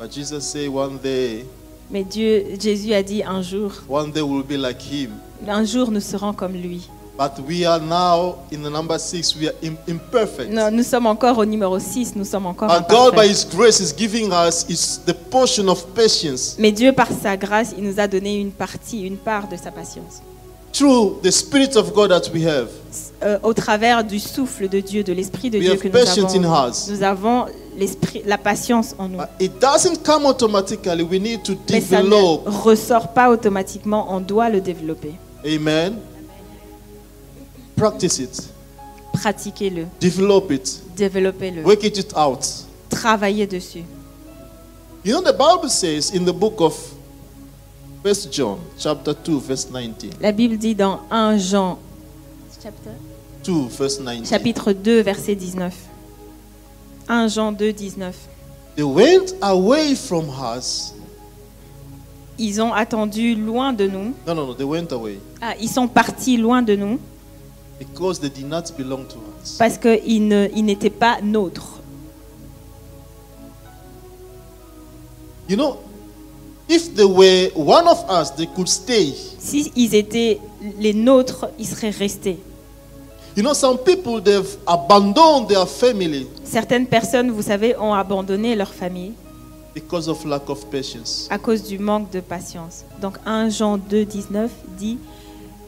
But 0.00 0.12
Jesus 0.12 0.40
said 0.40 0.68
one 0.68 0.98
day, 1.02 1.44
Mais 1.90 2.04
Dieu, 2.04 2.44
Jésus 2.60 2.92
a 2.92 3.02
dit 3.02 3.22
un 3.22 3.42
jour, 3.42 3.72
one 3.88 4.12
day 4.12 4.20
we'll 4.20 4.44
be 4.44 4.60
like 4.60 4.80
Him. 4.82 5.10
un 5.46 5.64
jour 5.64 5.90
nous 5.90 6.00
serons 6.00 6.32
comme 6.32 6.52
lui. 6.52 6.88
But 7.18 7.32
we 7.48 7.66
are 7.66 7.80
now 7.80 8.36
in 8.52 8.62
the 8.62 8.70
number 8.70 8.96
six. 8.96 9.34
We 9.34 9.48
are 9.48 9.54
im- 9.60 9.76
imperfect. 9.88 10.52
Non, 10.52 10.70
nous 10.70 10.84
sommes 10.84 11.06
encore 11.06 11.36
au 11.38 11.44
numéro 11.44 11.76
6, 11.80 12.14
nous 12.14 12.24
sommes 12.24 12.46
encore 12.46 12.70
And 12.70 12.82
God, 12.88 13.16
by 13.16 13.24
imparfaits. 13.26 13.28
His 13.50 13.56
grace, 13.56 13.80
is 13.80 13.92
giving 13.92 14.30
us 14.32 14.64
is 14.68 15.00
the 15.04 15.12
portion 15.14 15.68
of 15.68 15.84
patience 15.96 16.54
Mais 16.60 16.70
Dieu, 16.70 16.92
par 16.92 17.08
sa 17.20 17.36
grâce, 17.36 17.74
il 17.76 17.82
nous 17.82 17.98
a 17.98 18.06
donné 18.06 18.36
une 18.36 18.52
partie, 18.52 19.02
une 19.04 19.16
part 19.16 19.48
de 19.48 19.56
sa 19.56 19.72
patience. 19.72 20.22
through 20.72 21.18
the 21.22 21.30
Spirit 21.32 21.76
of 21.76 21.92
God 21.92 22.10
that 22.10 22.30
we 22.32 22.44
have. 22.46 22.68
Euh, 23.24 23.38
au 23.42 23.52
travers 23.52 24.04
du 24.04 24.20
souffle 24.20 24.68
de 24.68 24.78
Dieu, 24.78 25.02
de 25.02 25.12
l'esprit 25.12 25.50
de 25.50 25.58
We 25.58 25.64
Dieu 25.64 25.72
have 25.72 25.80
que 25.80 25.88
nous 25.88 25.92
patience 26.04 26.34
in 26.36 26.44
avons. 26.44 26.70
us. 26.70 26.88
Nous 26.88 27.02
avons 27.02 27.46
l'esprit, 27.76 28.22
la 28.26 28.38
patience 28.38 28.94
en 28.96 29.08
nous. 29.08 29.18
But 29.18 29.28
it 29.40 29.52
doesn't 29.60 30.04
come 30.04 30.24
automatically. 30.24 31.02
We 31.02 31.20
need 31.20 31.42
to 31.42 31.54
Mais 31.70 31.80
ça 31.80 31.98
ne 31.98 32.04
develop. 32.04 32.42
ressort 32.46 33.08
pas 33.08 33.28
automatiquement, 33.28 34.06
on 34.08 34.20
doit 34.20 34.50
le 34.50 34.60
développer. 34.60 35.14
Amen. 35.44 35.94
Practice 37.78 38.18
it. 38.18 38.42
Pratiquez-le, 39.12 39.86
Develop 40.00 40.50
it. 40.52 40.82
développez-le, 40.96 41.62
Work 41.62 41.84
it 41.84 42.12
out. 42.16 42.44
travaillez 42.90 43.46
dessus. 43.46 43.84
You 45.04 45.12
know, 45.14 45.22
the 45.22 45.32
Bible 45.32 45.68
says 45.68 46.10
in 46.14 46.24
the 46.24 46.32
book 46.32 46.60
of 46.60 46.74
First 48.02 48.32
John, 48.32 48.58
chapter 48.78 49.14
2, 49.14 49.40
verse 49.40 49.68
19. 49.70 50.10
La 50.20 50.32
Bible 50.32 50.56
dit 50.56 50.74
dans 50.74 51.00
1 51.10 51.38
Jean 51.38 51.78
2, 53.44 53.68
verse 53.68 53.98
19. 54.00 54.26
chapitre 54.26 54.72
2 54.72 55.00
verset 55.02 55.34
19. 55.34 55.72
1 57.08 57.28
Jean 57.28 57.52
2 57.52 57.72
19. 57.72 58.12
They 58.76 58.84
went 58.84 59.34
away 59.42 59.94
from 59.94 60.28
us. 60.30 60.92
Ils 62.38 62.60
ont 62.60 62.72
attendu 62.72 63.34
loin 63.34 63.72
de 63.72 63.86
nous. 63.88 64.14
No, 64.26 64.34
no, 64.34 64.46
no. 64.46 64.54
They 64.54 64.64
went 64.64 64.92
away 64.92 65.18
Ah, 65.40 65.54
ils 65.60 65.68
sont 65.70 65.88
partis 65.88 66.36
loin 66.36 66.62
de 66.62 66.76
nous 66.76 66.98
because 67.78 68.18
they 68.20 68.28
did 68.30 68.46
not 68.48 68.64
belong 68.76 69.06
to 69.06 69.18
us. 69.40 69.56
parce 69.58 69.78
qu'ils 69.78 70.26
n'étaient 70.26 70.90
pas 70.90 71.20
nôtres. 71.22 71.74
You 75.48 75.56
know, 75.56 75.78
if 76.68 76.94
they 76.94 77.04
were 77.04 77.50
one 77.54 77.88
of 77.88 78.04
us, 78.10 78.30
they 78.34 78.46
could 78.46 78.68
stay. 78.68 79.14
Si 79.38 79.72
ils 79.76 79.94
étaient 79.94 80.38
les 80.78 80.92
nôtres, 80.92 81.48
ils 81.58 81.66
seraient 81.66 81.90
restés. 81.90 82.38
You 83.36 83.42
know, 83.42 83.54
some 83.54 83.78
people 83.78 84.20
they've 84.20 84.56
abandoned 84.66 85.46
their 85.48 85.66
family 85.68 86.26
Certaines 86.44 86.86
personnes, 86.86 87.30
vous 87.30 87.42
savez, 87.42 87.76
ont 87.78 87.94
abandonné 87.94 88.56
leur 88.56 88.74
famille 88.74 89.12
because 89.74 90.08
of 90.08 90.24
lack 90.24 90.48
of 90.50 90.66
patience. 90.66 91.28
à 91.30 91.38
cause 91.38 91.62
du 91.62 91.78
manque 91.78 92.10
de 92.10 92.20
patience. 92.20 92.84
Donc 93.00 93.14
1 93.24 93.48
Jean 93.50 93.78
2, 93.78 94.04
19 94.04 94.50
dit, 94.76 94.98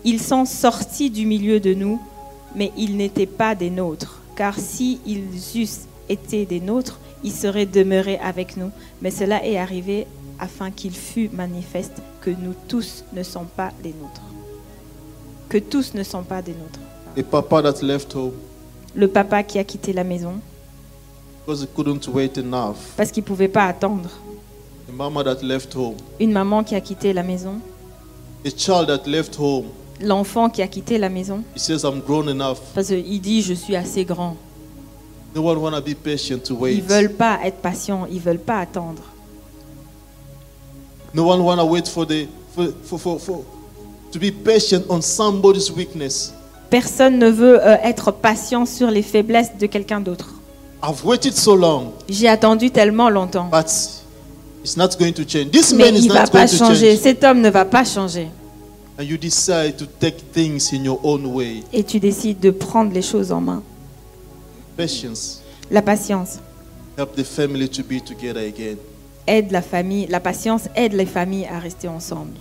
Ils 0.04 0.20
sont 0.20 0.44
sortis 0.44 1.10
du 1.10 1.26
milieu 1.26 1.60
de 1.60 1.74
nous, 1.74 2.00
mais 2.54 2.72
ils 2.76 2.96
n'étaient 2.96 3.26
pas 3.26 3.54
des 3.54 3.70
nôtres. 3.70 4.20
Car 4.36 4.58
si 4.58 5.00
ils 5.06 5.26
eussent 5.56 5.86
été 6.08 6.46
des 6.46 6.60
nôtres, 6.60 6.98
ils 7.22 7.32
seraient 7.32 7.66
demeurés 7.66 8.18
avec 8.18 8.56
nous. 8.56 8.70
Mais 9.02 9.10
cela 9.10 9.44
est 9.44 9.58
arrivé 9.58 10.06
afin 10.38 10.70
qu'il 10.70 10.92
fût 10.94 11.28
manifeste 11.32 12.00
que 12.20 12.30
nous 12.30 12.54
tous 12.68 13.04
ne 13.12 13.22
sommes 13.22 13.46
pas 13.46 13.70
des 13.82 13.90
nôtres. 13.90 14.22
Que 15.48 15.58
tous 15.58 15.94
ne 15.94 16.02
sont 16.02 16.22
pas 16.22 16.40
des 16.42 16.52
nôtres. 16.52 16.80
A 17.18 17.22
papa 17.22 17.62
that 17.62 17.84
left 17.84 18.14
home 18.14 18.32
Le 18.94 19.08
papa 19.08 19.42
qui 19.42 19.58
a 19.58 19.64
quitté 19.64 19.92
la 19.92 20.04
maison 20.04 20.34
because 21.44 21.62
he 21.62 21.66
couldn't 21.66 22.06
wait 22.08 22.38
enough. 22.38 22.76
parce 22.96 23.10
qu'il 23.10 23.22
ne 23.22 23.26
pouvait 23.26 23.48
pas 23.48 23.64
attendre. 23.66 24.08
A 24.88 24.92
mama 24.92 25.22
that 25.24 25.42
left 25.42 25.74
home. 25.74 25.96
Une 26.20 26.32
maman 26.32 26.62
qui 26.64 26.74
a 26.74 26.80
quitté 26.80 27.12
la 27.12 27.22
maison. 27.22 27.60
A 28.44 28.50
child 28.50 28.86
that 28.86 29.08
left 29.10 29.36
home. 29.38 29.66
L'enfant 30.02 30.48
qui 30.48 30.62
a 30.62 30.66
quitté 30.66 30.96
la 30.98 31.08
maison 31.08 31.42
He 31.54 31.58
says, 31.60 31.84
I'm 31.84 32.00
grown 32.00 32.28
enough. 32.28 32.58
parce 32.74 32.88
qu'il 32.88 33.20
dit 33.20 33.42
je 33.42 33.54
suis 33.54 33.76
assez 33.76 34.04
grand. 34.04 34.36
No 35.34 35.42
one 35.42 35.58
wanna 35.58 35.80
be 35.80 35.94
patient 35.94 36.38
to 36.44 36.66
Ils 36.66 36.82
veulent 36.82 37.12
pas 37.12 37.38
être 37.44 37.58
patients, 37.58 38.06
ils 38.10 38.20
veulent 38.20 38.38
pas 38.38 38.58
attendre. 38.60 39.02
No 41.14 41.24
one 41.28 41.40
wanna 41.40 41.64
wait 41.64 41.86
for 41.88 42.06
the 42.06 42.26
for, 42.54 42.68
for, 42.84 42.98
for, 42.98 43.18
for 43.20 43.44
to 44.12 44.18
be 44.18 44.30
patient 44.32 44.82
on 44.88 45.00
somebody's 45.02 45.70
weakness. 45.70 46.32
Personne 46.70 47.18
ne 47.18 47.28
veut 47.28 47.60
euh, 47.64 47.76
être 47.82 48.10
patient 48.12 48.64
sur 48.64 48.90
les 48.90 49.02
faiblesses 49.02 49.56
de 49.58 49.66
quelqu'un 49.66 50.00
d'autre. 50.00 50.30
I've 50.82 51.04
waited 51.04 51.34
so 51.36 51.54
long, 51.56 51.92
J'ai 52.08 52.28
attendu 52.28 52.70
tellement 52.70 53.10
longtemps. 53.10 53.48
but 53.50 53.66
it's 54.64 54.76
not 54.76 54.90
going 54.98 55.12
to 55.12 55.22
change. 55.28 55.50
This 55.50 55.72
Mais 55.74 55.84
man 55.86 55.94
is 55.96 56.04
il 56.06 56.08
va 56.12 56.20
not 56.22 56.30
going 56.32 56.42
pas 56.44 56.48
to 56.48 56.56
change. 56.56 56.96
Cet 56.98 57.22
homme 57.24 57.40
ne 57.40 57.50
va 57.50 57.64
pas 57.64 57.84
changer. 57.84 58.28
And 59.00 59.04
you 59.08 59.16
decide 59.16 59.78
to 59.78 59.86
take 59.86 60.18
things 60.34 60.74
in 60.74 60.84
your 60.84 61.00
own 61.02 61.24
way. 61.24 61.62
Et 61.72 61.82
tu 61.82 61.98
décides 61.98 62.38
de 62.38 62.50
prendre 62.50 62.92
les 62.92 63.00
choses 63.00 63.32
en 63.32 63.40
main. 63.40 63.62
Patience 64.76 65.40
La 65.70 65.80
patience 65.80 66.38
help 66.98 67.14
the 67.16 67.24
family 67.24 67.66
to 67.66 67.82
be 67.82 67.98
together 68.04 68.42
again. 68.46 68.76
aide 69.26 69.52
la 69.52 69.62
famille. 69.62 70.06
La 70.08 70.20
patience 70.20 70.68
aide 70.76 70.92
les 70.92 71.06
familles 71.06 71.46
à 71.46 71.58
rester 71.58 71.88
ensemble. 71.88 72.34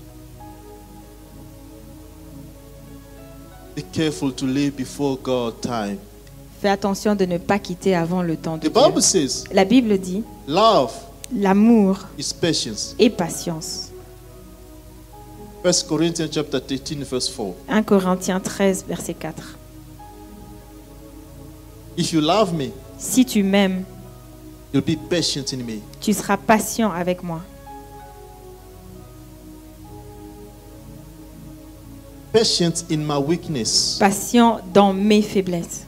Be 3.77 3.81
careful 3.93 4.33
to 4.33 4.45
live 4.45 4.73
before 4.75 5.17
God 5.23 5.61
time. 5.61 5.97
Fais 6.61 6.67
attention 6.69 7.15
de 7.15 7.23
ne 7.25 7.37
pas 7.37 7.59
quitter 7.59 7.95
avant 7.95 8.21
le 8.21 8.35
temps 8.35 8.57
de 8.57 8.67
The 8.67 8.73
Bible 8.73 8.91
Dieu. 8.95 9.01
says 9.01 9.45
La 9.53 9.63
Bible 9.63 9.97
dit 9.97 10.23
love 10.45 10.91
l'amour 11.33 11.99
is 12.17 12.33
patience. 12.33 12.95
et 12.99 13.09
patience. 13.09 13.88
1 15.63 15.87
Corinthians 15.87 16.29
chapter 16.31 16.59
13 16.59 17.03
verse 17.03 17.27
4. 17.27 17.53
1 17.67 17.83
Corinthiens 17.83 18.39
13, 18.39 18.85
verset 18.87 19.13
4. 19.19 19.33
If 21.97 22.13
you 22.13 22.21
love 22.21 22.53
me, 22.53 22.71
Si 22.97 23.25
tu 23.25 23.43
m'aimes, 23.43 23.83
you'll 24.73 24.83
be 24.85 24.95
patient 25.09 25.51
in 25.53 25.63
me. 25.65 25.81
tu 26.01 26.13
seras 26.13 26.37
patient 26.37 26.91
avec 26.91 27.23
moi. 27.23 27.41
Patient 32.31 32.85
in 32.91 32.97
my 33.05 33.17
weakness. 33.17 33.97
Patient 33.99 34.59
dans 34.73 34.93
mes 34.93 35.21
faiblesses. 35.21 35.85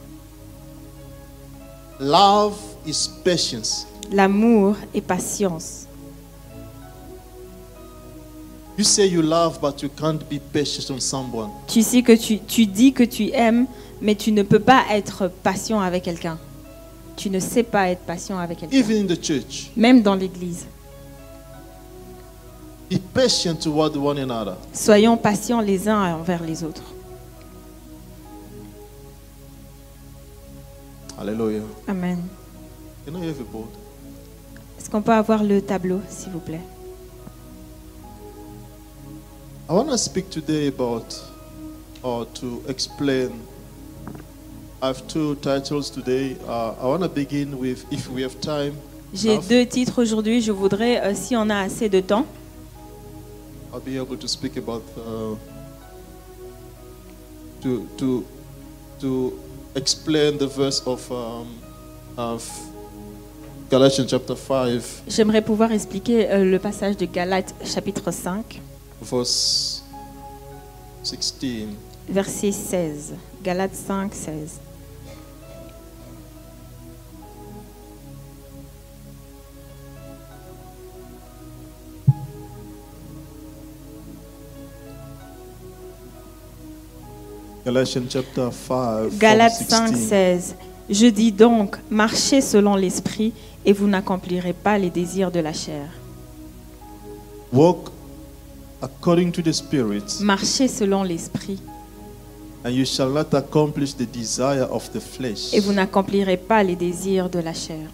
Love 2.00 2.54
is 2.84 3.08
patience. 3.24 3.86
L'amour 4.10 4.74
et 4.92 5.00
patience. 5.00 5.81
You 8.78 8.84
say 8.84 9.06
you 9.06 9.20
love, 9.22 9.60
but 9.60 9.82
you 9.82 9.90
can't 9.90 10.20
be 10.30 10.38
patient 10.52 10.90
on 10.90 10.98
someone. 11.00 11.50
Tu 11.66 11.82
sais 11.82 12.02
que 12.02 12.12
tu, 12.16 12.38
tu 12.40 12.64
dis 12.66 12.92
que 12.92 13.04
tu 13.04 13.30
aimes, 13.32 13.66
mais 14.00 14.14
tu 14.14 14.32
ne 14.32 14.42
peux 14.42 14.60
pas 14.60 14.84
être 14.90 15.28
patient 15.42 15.80
avec 15.80 16.04
quelqu'un. 16.04 16.38
Tu 17.16 17.28
ne 17.28 17.38
sais 17.38 17.62
pas 17.62 17.90
être 17.90 18.00
patient 18.06 18.38
avec 18.38 18.58
quelqu'un. 18.60 18.76
Even 18.76 19.04
in 19.04 19.06
the 19.14 19.22
church, 19.22 19.70
Même 19.76 20.00
dans 20.02 20.14
l'église. 20.14 20.66
be 22.90 22.98
patient 23.12 23.54
toward 23.56 23.94
one 23.96 24.18
another. 24.18 24.56
Soyons 24.72 25.16
patients 25.18 25.60
les 25.60 25.88
uns 25.88 26.14
envers 26.16 26.42
les 26.42 26.64
autres. 26.64 26.82
Hallelujah. 31.18 31.62
Amen. 31.88 32.18
Can 33.06 33.14
I 33.16 33.26
have 33.28 33.40
a 33.40 33.44
board? 33.44 33.68
Est-ce 34.78 34.90
qu'on 34.90 35.02
peut 35.02 35.12
avoir 35.12 35.44
le 35.44 35.60
tableau, 35.62 36.00
s'il 36.08 36.32
vous 36.32 36.40
plaît? 36.40 36.60
I 39.72 39.74
want 39.74 39.88
to 39.88 39.96
speak 39.96 40.28
today 40.28 40.66
about, 40.66 41.18
or 42.02 42.26
to 42.26 42.62
explain. 42.68 43.40
I 44.82 44.88
have 44.88 45.08
two 45.08 45.36
titles 45.36 45.88
today. 45.88 46.36
Uh, 46.46 46.72
I 46.72 46.84
want 46.84 47.02
to 47.04 47.08
begin 47.08 47.58
with, 47.58 47.90
if 47.90 48.06
we 48.10 48.20
have 48.20 48.38
time, 48.42 48.76
J'ai 49.14 49.38
deux 49.38 49.64
titres 49.64 49.98
aujourd'hui. 49.98 50.42
Je 50.42 50.52
voudrais, 50.52 51.00
euh, 51.00 51.14
si 51.14 51.36
on 51.36 51.48
a 51.48 51.60
assez 51.60 51.88
de 51.88 52.00
temps, 52.00 52.26
I'll 53.72 53.80
be 53.80 53.96
able 53.96 54.18
to 54.18 54.28
speak 54.28 54.58
about, 54.58 54.82
uh, 54.98 55.36
to, 57.62 57.88
to, 57.96 58.26
to 59.00 59.32
explain 59.74 60.36
the 60.36 60.48
verse 60.48 60.82
of, 60.84 61.10
um, 61.10 61.46
of 62.18 62.46
Galatians 63.70 64.08
chapter 64.10 64.36
5, 64.36 65.04
j'aimerais 65.08 65.40
pouvoir 65.40 65.72
expliquer 65.72 66.30
euh, 66.30 66.44
le 66.44 66.58
passage 66.58 66.98
de 66.98 67.06
Galates 67.06 67.54
chapitre 67.64 68.10
5, 68.10 68.60
verse 69.02 69.82
16. 71.02 71.68
verset 72.08 72.52
16. 72.52 73.14
Galates 73.42 73.76
5, 73.86 74.12
16. 74.12 74.60
Galatians 87.64 88.08
chapter 88.10 88.50
5, 88.50 89.08
from 89.08 89.18
Galates 89.18 89.68
5, 89.68 89.88
16. 89.94 90.08
16. 90.08 90.56
Je 90.90 91.06
dis 91.06 91.30
donc, 91.30 91.76
marchez 91.90 92.40
selon 92.40 92.74
l'esprit 92.74 93.32
et 93.64 93.72
vous 93.72 93.86
n'accomplirez 93.86 94.52
pas 94.52 94.78
les 94.78 94.90
désirs 94.90 95.30
de 95.30 95.38
la 95.38 95.52
chair. 95.52 95.88
Walk 97.52 97.88
according 98.82 99.30
to 99.32 99.42
the 99.42 99.52
Spirit, 99.52 100.20
Marchez 100.20 100.68
selon 100.68 101.02
l'esprit 101.04 101.60
and 102.64 102.70
you 102.70 102.84
shall 102.84 103.10
not 103.10 103.34
accomplish 103.34 103.94
the 103.94 104.06
desire 104.06 104.66
of 104.70 104.90
the 104.92 105.00
flesh. 105.00 105.52
et 105.52 105.60
vous 105.60 105.72
n'accomplirez 105.72 106.36
pas 106.36 106.62
les 106.62 106.76
désirs 106.76 107.28
de 107.28 107.40
la 107.40 107.54
chair. 107.54 107.88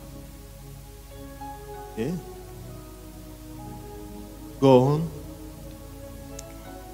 Okay. 1.94 2.12
Go 4.60 4.68
on. 4.68 5.00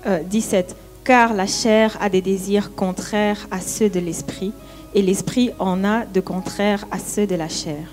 Euh, 0.06 0.22
17. 0.22 0.76
Car 1.04 1.34
la 1.34 1.46
chair 1.46 1.96
a 2.00 2.08
des 2.08 2.22
désirs 2.22 2.74
contraires 2.74 3.46
à 3.50 3.60
ceux 3.60 3.90
de 3.90 4.00
l'esprit, 4.00 4.52
et 4.94 5.02
l'esprit 5.02 5.50
en 5.58 5.84
a 5.84 6.06
de 6.06 6.20
contraires 6.20 6.86
à 6.90 6.98
ceux 6.98 7.26
de 7.26 7.34
la 7.34 7.48
chair. 7.48 7.88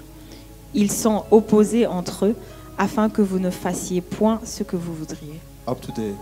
Ils 0.73 0.91
sont 0.91 1.25
opposés 1.31 1.85
entre 1.85 2.27
eux, 2.27 2.35
afin 2.77 3.09
que 3.09 3.21
vous 3.21 3.39
ne 3.39 3.49
fassiez 3.49 3.99
point 3.99 4.39
ce 4.45 4.63
que 4.63 4.77
vous 4.77 4.93
voudriez. 4.93 5.39
Up 5.67 5.79
to 5.81 5.91
there. 5.91 6.15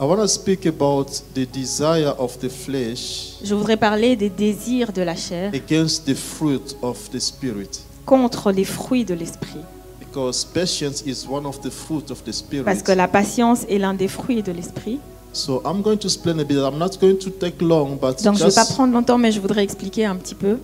I 0.00 0.04
want 0.04 0.20
to 0.20 0.28
speak 0.28 0.66
about 0.66 1.08
the 1.34 1.46
desire 1.46 2.12
of 2.18 2.36
the 2.40 2.48
flesh 2.48 3.36
Je 3.44 3.54
voudrais 3.54 3.76
parler 3.76 4.16
des 4.16 4.30
désirs 4.30 4.92
de 4.92 5.02
la 5.02 5.14
chair 5.14 5.52
against 5.54 6.06
the 6.06 6.14
fruit 6.14 6.76
of 6.82 6.98
the 7.10 7.20
Spirit. 7.20 7.82
contre 8.04 8.50
les 8.50 8.64
fruits 8.64 9.04
de 9.04 9.14
l'esprit. 9.14 9.60
Because 10.00 10.44
patience 10.44 11.02
is 11.06 11.26
one 11.28 11.46
of 11.46 11.60
the 11.60 11.70
fruit 11.70 12.10
of 12.10 12.22
the 12.24 12.32
Spirit. 12.32 12.64
Parce 12.64 12.82
que 12.82 12.92
la 12.92 13.06
patience 13.06 13.64
est 13.68 13.78
l'un 13.78 13.94
des 13.94 14.08
fruits 14.08 14.42
de 14.42 14.52
l'esprit. 14.52 14.98
So 15.32 15.62
I'm 15.64 15.80
going 15.82 15.98
to 15.98 16.08
explain 16.08 16.38
a 16.40 16.44
bit. 16.44 16.58
I'm 16.58 16.78
not 16.78 16.98
going 17.00 17.16
to 17.18 17.30
take 17.30 17.62
long, 17.62 17.96
but 17.96 18.22
Donc 18.22 18.36
je 18.36 18.44
ne 18.44 18.48
vais 18.48 18.54
pas 18.54 18.64
just 18.64 18.74
prendre 18.74 18.92
longtemps, 18.92 19.18
mais 19.18 19.32
je 19.32 19.40
voudrais 19.40 19.62
expliquer 19.62 20.04
un 20.04 20.16
petit 20.16 20.34
peu. 20.34 20.58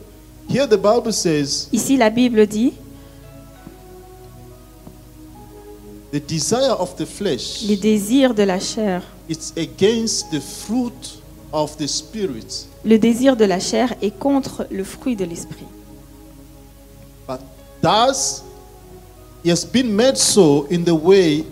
here 0.49 0.67
the 0.67 0.77
Bible 0.77 1.13
says 1.13 1.69
Ici, 1.73 1.97
la 1.97 2.11
Bible 2.11 2.47
dit, 2.47 2.73
the 6.13 6.21
desire 6.27 6.73
of 6.79 6.97
the 6.97 7.05
flesh 7.05 7.63
les 7.67 7.77
désirs 7.77 8.35
de 8.35 8.43
la 8.43 8.59
chair. 8.59 9.03
it's 9.29 9.53
against 9.57 10.31
the 10.31 10.41
fruit 10.41 11.21
of 11.53 11.77
the 11.77 11.87
Spirit. 11.87 12.67
Le 12.85 12.99
désir 12.99 13.37
de 13.37 13.45
la 13.45 13.59
chair 13.59 13.95
est 14.03 14.17
contre 14.19 14.67
le 14.71 14.85
fruit 14.85 15.17
de 15.17 15.25
l'esprit. 15.25 15.67
But 17.27 17.41
does 17.83 18.43
He 19.45 19.51
has 19.51 19.65
been 19.65 19.95
made 19.95 20.17
so 20.17 20.67
in 20.71 20.85
the 20.85 20.95
way 20.95 21.45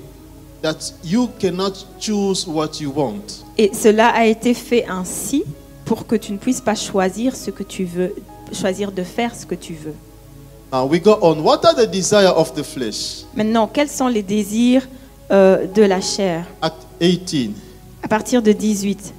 that 0.61 0.93
you 1.05 1.29
cannot 1.39 1.87
choose 2.01 2.47
what 2.47 2.81
you 2.81 2.91
want. 2.91 3.45
Et 3.57 3.71
cela 3.73 4.09
a 4.09 4.27
été 4.27 4.55
fait 4.55 4.85
ainsi 4.89 5.45
pour 5.85 6.07
que 6.07 6.17
tu 6.17 6.33
ne 6.33 6.39
puisses 6.39 6.61
pas 6.61 6.75
choisir 6.75 7.37
ce 7.37 7.51
que 7.51 7.63
tu 7.63 7.85
veux, 7.85 8.15
choisir 8.53 8.91
de 8.91 9.05
faire 9.05 9.35
ce 9.35 9.47
que 9.47 9.55
tu 9.55 9.75
veux. 9.75 9.95
Now 10.73 10.87
we 10.87 11.01
go 11.01 11.19
on. 11.23 11.43
What 11.43 11.65
are 11.65 11.75
the 11.75 11.87
desire 11.87 12.29
of 12.29 12.55
the 12.55 12.65
flesh? 12.65 13.25
Maintenant, 13.35 13.69
quels 13.69 13.89
sont 13.89 14.09
les 14.09 14.23
désirs 14.23 14.87
euh, 15.31 15.67
de 15.67 15.83
la 15.83 16.01
chair? 16.01 16.45
Act 16.61 16.87
18. 17.01 17.55
À 18.03 18.09
partir 18.09 18.43
de 18.43 18.53
18. 18.53 19.15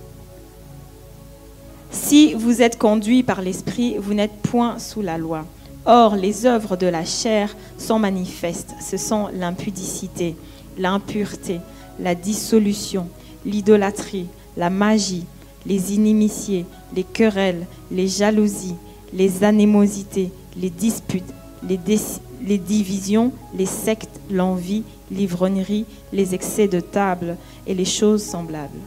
Si 1.90 2.34
vous 2.34 2.62
êtes 2.62 2.78
conduit 2.78 3.24
par 3.24 3.42
l'Esprit, 3.42 3.98
vous 3.98 4.14
n'êtes 4.14 4.34
point 4.42 4.78
sous 4.78 5.02
la 5.02 5.18
loi. 5.18 5.46
Or, 5.86 6.18
les 6.18 6.46
œuvres 6.46 6.76
de 6.76 6.88
la 6.88 7.06
chair 7.06 7.56
sont 7.78 7.98
manifestes. 7.98 8.74
Ce 8.82 8.98
sont 8.98 9.30
l'impudicité, 9.34 10.36
l'impureté, 10.78 11.62
la 11.98 12.14
dissolution, 12.14 13.08
l'idolâtrie, 13.46 14.28
la 14.58 14.70
magie, 14.70 15.24
les 15.66 15.94
inimitiés, 15.94 16.66
les 16.94 17.04
querelles, 17.04 17.66
les 17.90 18.10
jalousies, 18.10 18.76
les 19.14 19.46
anémosités, 19.46 20.32
les 20.60 20.70
disputes, 20.70 21.34
les, 21.68 22.58
divisions, 22.58 23.32
les 23.56 23.66
sectes, 23.66 24.20
l'envie, 24.32 24.84
l'ivrognerie, 25.12 25.86
les 26.14 26.34
excès 26.34 26.68
de 26.68 26.80
table 26.80 27.38
et 27.66 27.74
les 27.74 27.86
choses 27.86 28.24
semblables. 28.24 28.80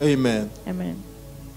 Amen. 0.00 0.48
Amen. 0.66 0.94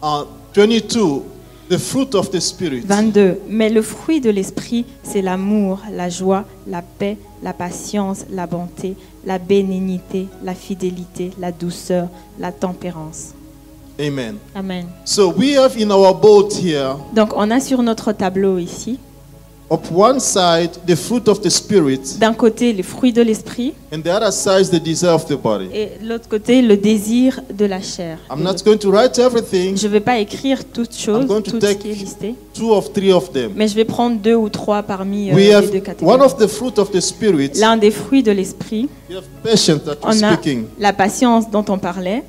Uh, 0.02 0.26
22. 0.56 1.24
The 1.70 1.78
fruit 1.78 2.16
of 2.16 2.32
the 2.32 2.40
Spirit. 2.40 2.82
22. 2.84 3.42
Mais 3.48 3.70
le 3.70 3.84
fruit 3.84 4.22
de 4.22 4.32
l'esprit, 4.32 4.86
c'est 5.04 5.22
l'amour, 5.22 5.80
la 5.92 6.10
joie, 6.10 6.46
la 6.66 6.82
paix, 6.82 7.18
la 7.44 7.54
patience, 7.54 8.26
la 8.32 8.48
bonté, 8.48 8.96
la 9.24 9.38
bénignité, 9.38 10.28
la 10.44 10.56
fidélité, 10.56 11.30
la 11.40 11.52
douceur, 11.52 12.08
la 12.40 12.52
tempérance. 12.52 13.36
Amen. 14.00 14.38
Amen. 14.56 14.88
So 15.06 15.30
we 15.30 15.58
have 15.58 15.78
in 15.78 15.92
our 15.92 16.14
boat 16.14 16.54
here, 16.54 16.96
Donc 17.14 17.34
on 17.36 17.52
a 17.52 17.60
sur 17.60 17.84
notre 17.84 18.14
tableau 18.14 18.58
ici, 18.58 18.98
d'un 22.20 22.34
côté 22.34 22.74
les 22.74 22.82
fruits 22.84 23.14
de 23.14 23.22
l'esprit 23.22 23.74
and 23.94 24.02
the 24.02 24.08
other 24.08 24.32
side, 24.34 24.70
the 24.72 24.82
desire 24.84 25.14
of 25.14 25.26
the 25.28 25.36
body. 25.36 25.68
et 25.74 25.92
de 26.02 26.08
l'autre 26.10 26.28
côté 26.28 26.62
le 26.62 26.76
désir 26.76 27.40
de 27.54 27.66
la 27.66 27.80
chair. 27.82 28.18
I'm 28.32 28.42
not 28.42 28.56
going 28.66 28.78
to 28.78 28.90
write 28.92 29.18
everything, 29.20 29.78
Je 29.78 29.88
ne 29.88 29.92
vais 29.92 30.00
pas 30.00 30.18
écrire 30.20 30.66
toutes 30.66 30.96
choses, 30.96 31.22
I'm 31.24 31.28
going 31.28 31.42
to 31.42 31.52
tout 31.52 31.60
ce 31.62 31.66
take- 31.66 31.78
qui 31.80 31.92
est 31.92 31.94
listé, 31.94 32.36
two 32.54 32.72
of 32.74 32.92
three 32.94 33.12
of 33.12 33.32
them. 33.32 33.52
mais 33.56 33.68
je 33.68 33.76
vais 33.76 33.86
prendre 33.86 34.18
deux 34.20 34.36
ou 34.36 34.50
trois 34.50 34.82
parmi 34.82 35.30
euh, 35.30 35.36
We 35.36 35.46
les 35.48 35.54
have 35.54 35.66
deux 35.70 35.78
one 35.78 35.82
catégories. 35.84 36.22
of 36.24 36.38
the 36.38 36.48
fruit 36.48 36.80
of 36.80 36.92
the 36.92 37.00
Spirit. 37.00 37.52
L'un 37.60 37.78
des 37.78 37.92
fruits 37.92 38.24
de 38.24 38.32
l'esprit, 38.32 38.90
We 39.10 39.18
have 39.18 39.26
patience 39.44 39.84
that 39.86 39.98
we're 40.04 40.16
on 40.20 40.24
a 40.24 40.38
la 40.80 40.94
patience 40.94 41.50
dont 41.52 41.66
on 41.70 41.78
parlait. 41.78 42.24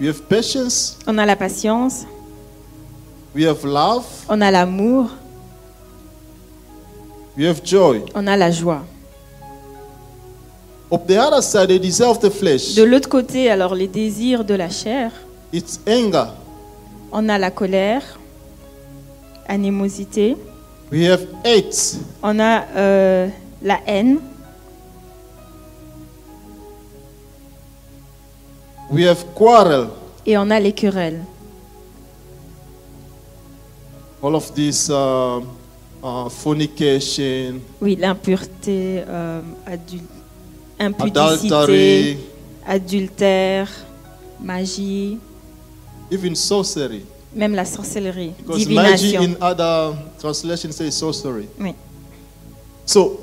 We 0.00 0.06
have 0.08 0.22
patience. 0.28 0.98
On 1.06 1.18
a 1.18 1.24
la 1.26 1.36
patience, 1.36 2.06
We 3.34 3.44
have 3.46 3.64
love. 3.64 4.04
on 4.28 4.40
a 4.42 4.50
l'amour, 4.50 5.10
We 7.36 7.44
have 7.46 7.62
joy. 7.64 8.02
on 8.14 8.26
a 8.28 8.36
la 8.36 8.50
joie. 8.50 8.82
Of 10.90 11.06
the 11.06 11.18
other 11.18 11.42
side, 11.42 11.68
the 11.68 11.78
desire 11.78 12.08
of 12.10 12.20
the 12.20 12.30
flesh. 12.30 12.74
De 12.74 12.84
l'autre 12.84 13.08
côté, 13.08 13.50
alors 13.50 13.74
les 13.74 13.88
désirs 13.88 14.44
de 14.44 14.54
la 14.54 14.68
chair, 14.70 15.10
It's 15.52 15.80
anger. 15.86 16.30
on 17.12 17.28
a 17.28 17.38
la 17.38 17.50
colère, 17.50 18.02
animosité, 19.48 20.36
We 20.92 21.06
have 21.08 21.26
hate. 21.44 21.96
on 22.22 22.38
a 22.38 22.64
euh, 22.76 23.28
la 23.62 23.80
haine, 23.86 24.20
We 28.90 29.04
have 29.06 29.24
quarrel. 29.34 29.88
et 30.24 30.36
on 30.36 30.50
a 30.50 30.58
les 30.60 30.72
querelles. 30.72 31.22
All 34.22 34.34
of 34.34 34.52
this 34.54 34.88
uh, 34.90 35.40
uh, 36.02 36.28
fornication, 36.30 37.60
Oui, 37.80 37.96
l'impureté, 37.96 39.04
euh, 39.06 39.40
adul- 39.66 40.00
impudicité, 40.80 41.46
adultery, 41.52 42.18
adultère, 42.66 43.68
magie, 44.40 45.18
even 46.10 46.34
sorcery. 46.34 47.04
même 47.34 47.54
la 47.54 47.64
sorcellerie, 47.64 48.32
Because 48.38 48.66
magie 48.68 49.10
divination. 49.12 49.22
in 49.22 49.36
other 49.40 49.94
translations 50.18 50.72
says 50.74 50.92
sorcery. 50.96 51.48
Oui. 51.60 51.74
So 52.84 53.20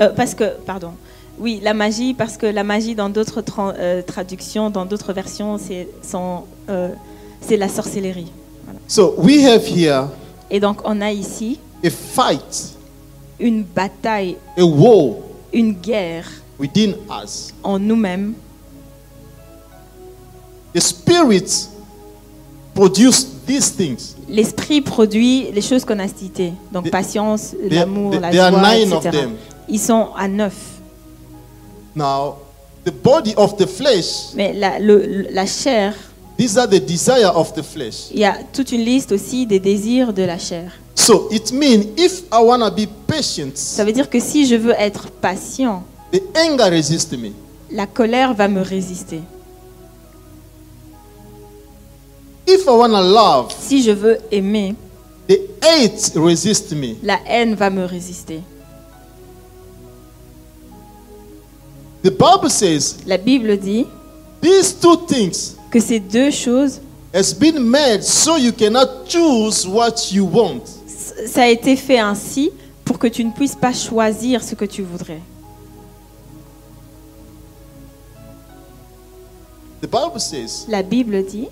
Euh, 0.00 0.08
parce 0.14 0.34
que, 0.34 0.56
pardon. 0.66 0.94
Oui, 1.38 1.60
la 1.62 1.74
magie, 1.74 2.14
parce 2.14 2.36
que 2.36 2.46
la 2.46 2.62
magie 2.62 2.94
dans 2.94 3.08
d'autres 3.08 3.42
tra- 3.42 3.74
euh, 3.76 4.02
traductions, 4.02 4.70
dans 4.70 4.86
d'autres 4.86 5.12
versions, 5.12 5.58
c'est 5.58 5.88
euh, 6.68 6.88
la 7.50 7.68
sorcellerie. 7.68 8.30
So 8.86 9.14
we 9.18 9.44
have 9.44 9.64
here 9.66 10.08
Et 10.50 10.60
donc 10.60 10.78
on 10.84 11.00
a 11.00 11.10
ici 11.12 11.58
a 11.84 11.90
fight, 11.90 12.74
une 13.40 13.64
bataille, 13.64 14.36
a 14.56 14.64
war 14.64 15.16
une 15.52 15.72
guerre 15.72 16.26
within 16.58 16.94
us. 17.22 17.52
en 17.62 17.78
nous-mêmes. 17.78 18.34
The 20.74 20.80
spirit 20.80 21.68
produce 22.74 23.26
these 23.46 23.70
things. 23.76 24.16
L'esprit 24.28 24.80
produit 24.80 25.50
les 25.52 25.60
choses 25.60 25.84
qu'on 25.84 25.98
a 25.98 26.08
citées. 26.08 26.52
Donc 26.72 26.90
patience, 26.90 27.54
l'amour, 27.70 28.14
la 28.20 28.32
joie, 28.32 28.76
etc. 28.76 29.28
Ils 29.68 29.80
sont 29.80 30.08
à 30.16 30.26
neuf. 30.28 30.73
Now, 31.96 32.36
the 32.84 32.90
body 32.90 33.34
of 33.36 33.56
the 33.56 33.66
flesh, 33.66 34.34
Mais 34.34 34.52
la, 34.52 34.78
le- 34.78 35.26
la 35.30 35.46
chair, 35.46 35.94
these 36.36 36.58
are 36.58 36.66
the 36.68 36.80
desire 36.80 37.30
of 37.34 37.52
the 37.54 37.62
flesh. 37.62 38.08
il 38.10 38.18
y 38.20 38.24
a 38.24 38.36
toute 38.52 38.72
une 38.72 38.84
liste 38.84 39.12
aussi 39.12 39.46
des 39.46 39.60
désirs 39.60 40.12
de 40.12 40.22
la 40.24 40.38
chair. 40.38 40.72
So 40.96 41.28
it 41.30 41.52
means 41.52 41.86
if 41.96 42.22
I 42.32 42.42
want 42.42 42.60
to 42.60 42.70
be 42.70 42.86
patient, 43.06 43.52
Ça 43.56 43.84
veut 43.84 43.92
dire 43.92 44.08
que 44.10 44.20
si 44.20 44.46
je 44.46 44.54
veux 44.56 44.74
être 44.78 45.08
patient, 45.10 45.82
the 46.12 46.20
anger 46.36 46.70
resists 46.70 47.12
me. 47.12 47.30
la 47.70 47.86
colère 47.86 48.34
va 48.34 48.48
me 48.48 48.60
résister. 48.62 49.20
If 52.46 52.66
I 52.66 52.70
want 52.70 52.90
to 52.90 53.00
love, 53.02 53.52
Si 53.58 53.82
je 53.82 53.90
veux 53.92 54.18
aimer, 54.30 54.74
the 55.28 55.38
hate 55.62 56.12
resists 56.16 56.72
me. 56.72 56.96
la 57.02 57.18
haine 57.26 57.54
va 57.54 57.70
me 57.70 57.84
résister. 57.84 58.40
The 62.04 62.10
Bible 62.10 62.50
says 62.50 62.98
La 63.06 63.16
Bible 63.16 63.56
dit 63.56 63.86
these 64.42 64.78
two 64.78 64.94
things 65.06 65.56
que 65.70 65.80
ces 65.80 66.00
deux 66.00 66.30
choses, 66.30 66.80
has 67.14 67.32
been 67.32 67.58
made 67.58 68.02
so 68.02 68.36
you 68.36 68.52
cannot 68.52 69.08
choose 69.08 69.66
what 69.66 70.12
you 70.12 70.26
want. 70.26 70.60
ça 71.26 71.44
a 71.44 71.48
été 71.48 71.76
fait 71.76 71.98
ainsi 71.98 72.50
pour 72.84 72.98
que 72.98 73.06
tu 73.06 73.24
ne 73.24 73.30
puisses 73.30 73.54
pas 73.54 73.72
choisir 73.72 74.44
ce 74.44 74.54
que 74.54 74.66
tu 74.66 74.82
voudrais. 74.82 75.22
The 79.80 79.86
Bible 79.86 80.20
says 80.20 80.66
La 80.68 80.82
Bible 80.82 81.24
dit, 81.24 81.48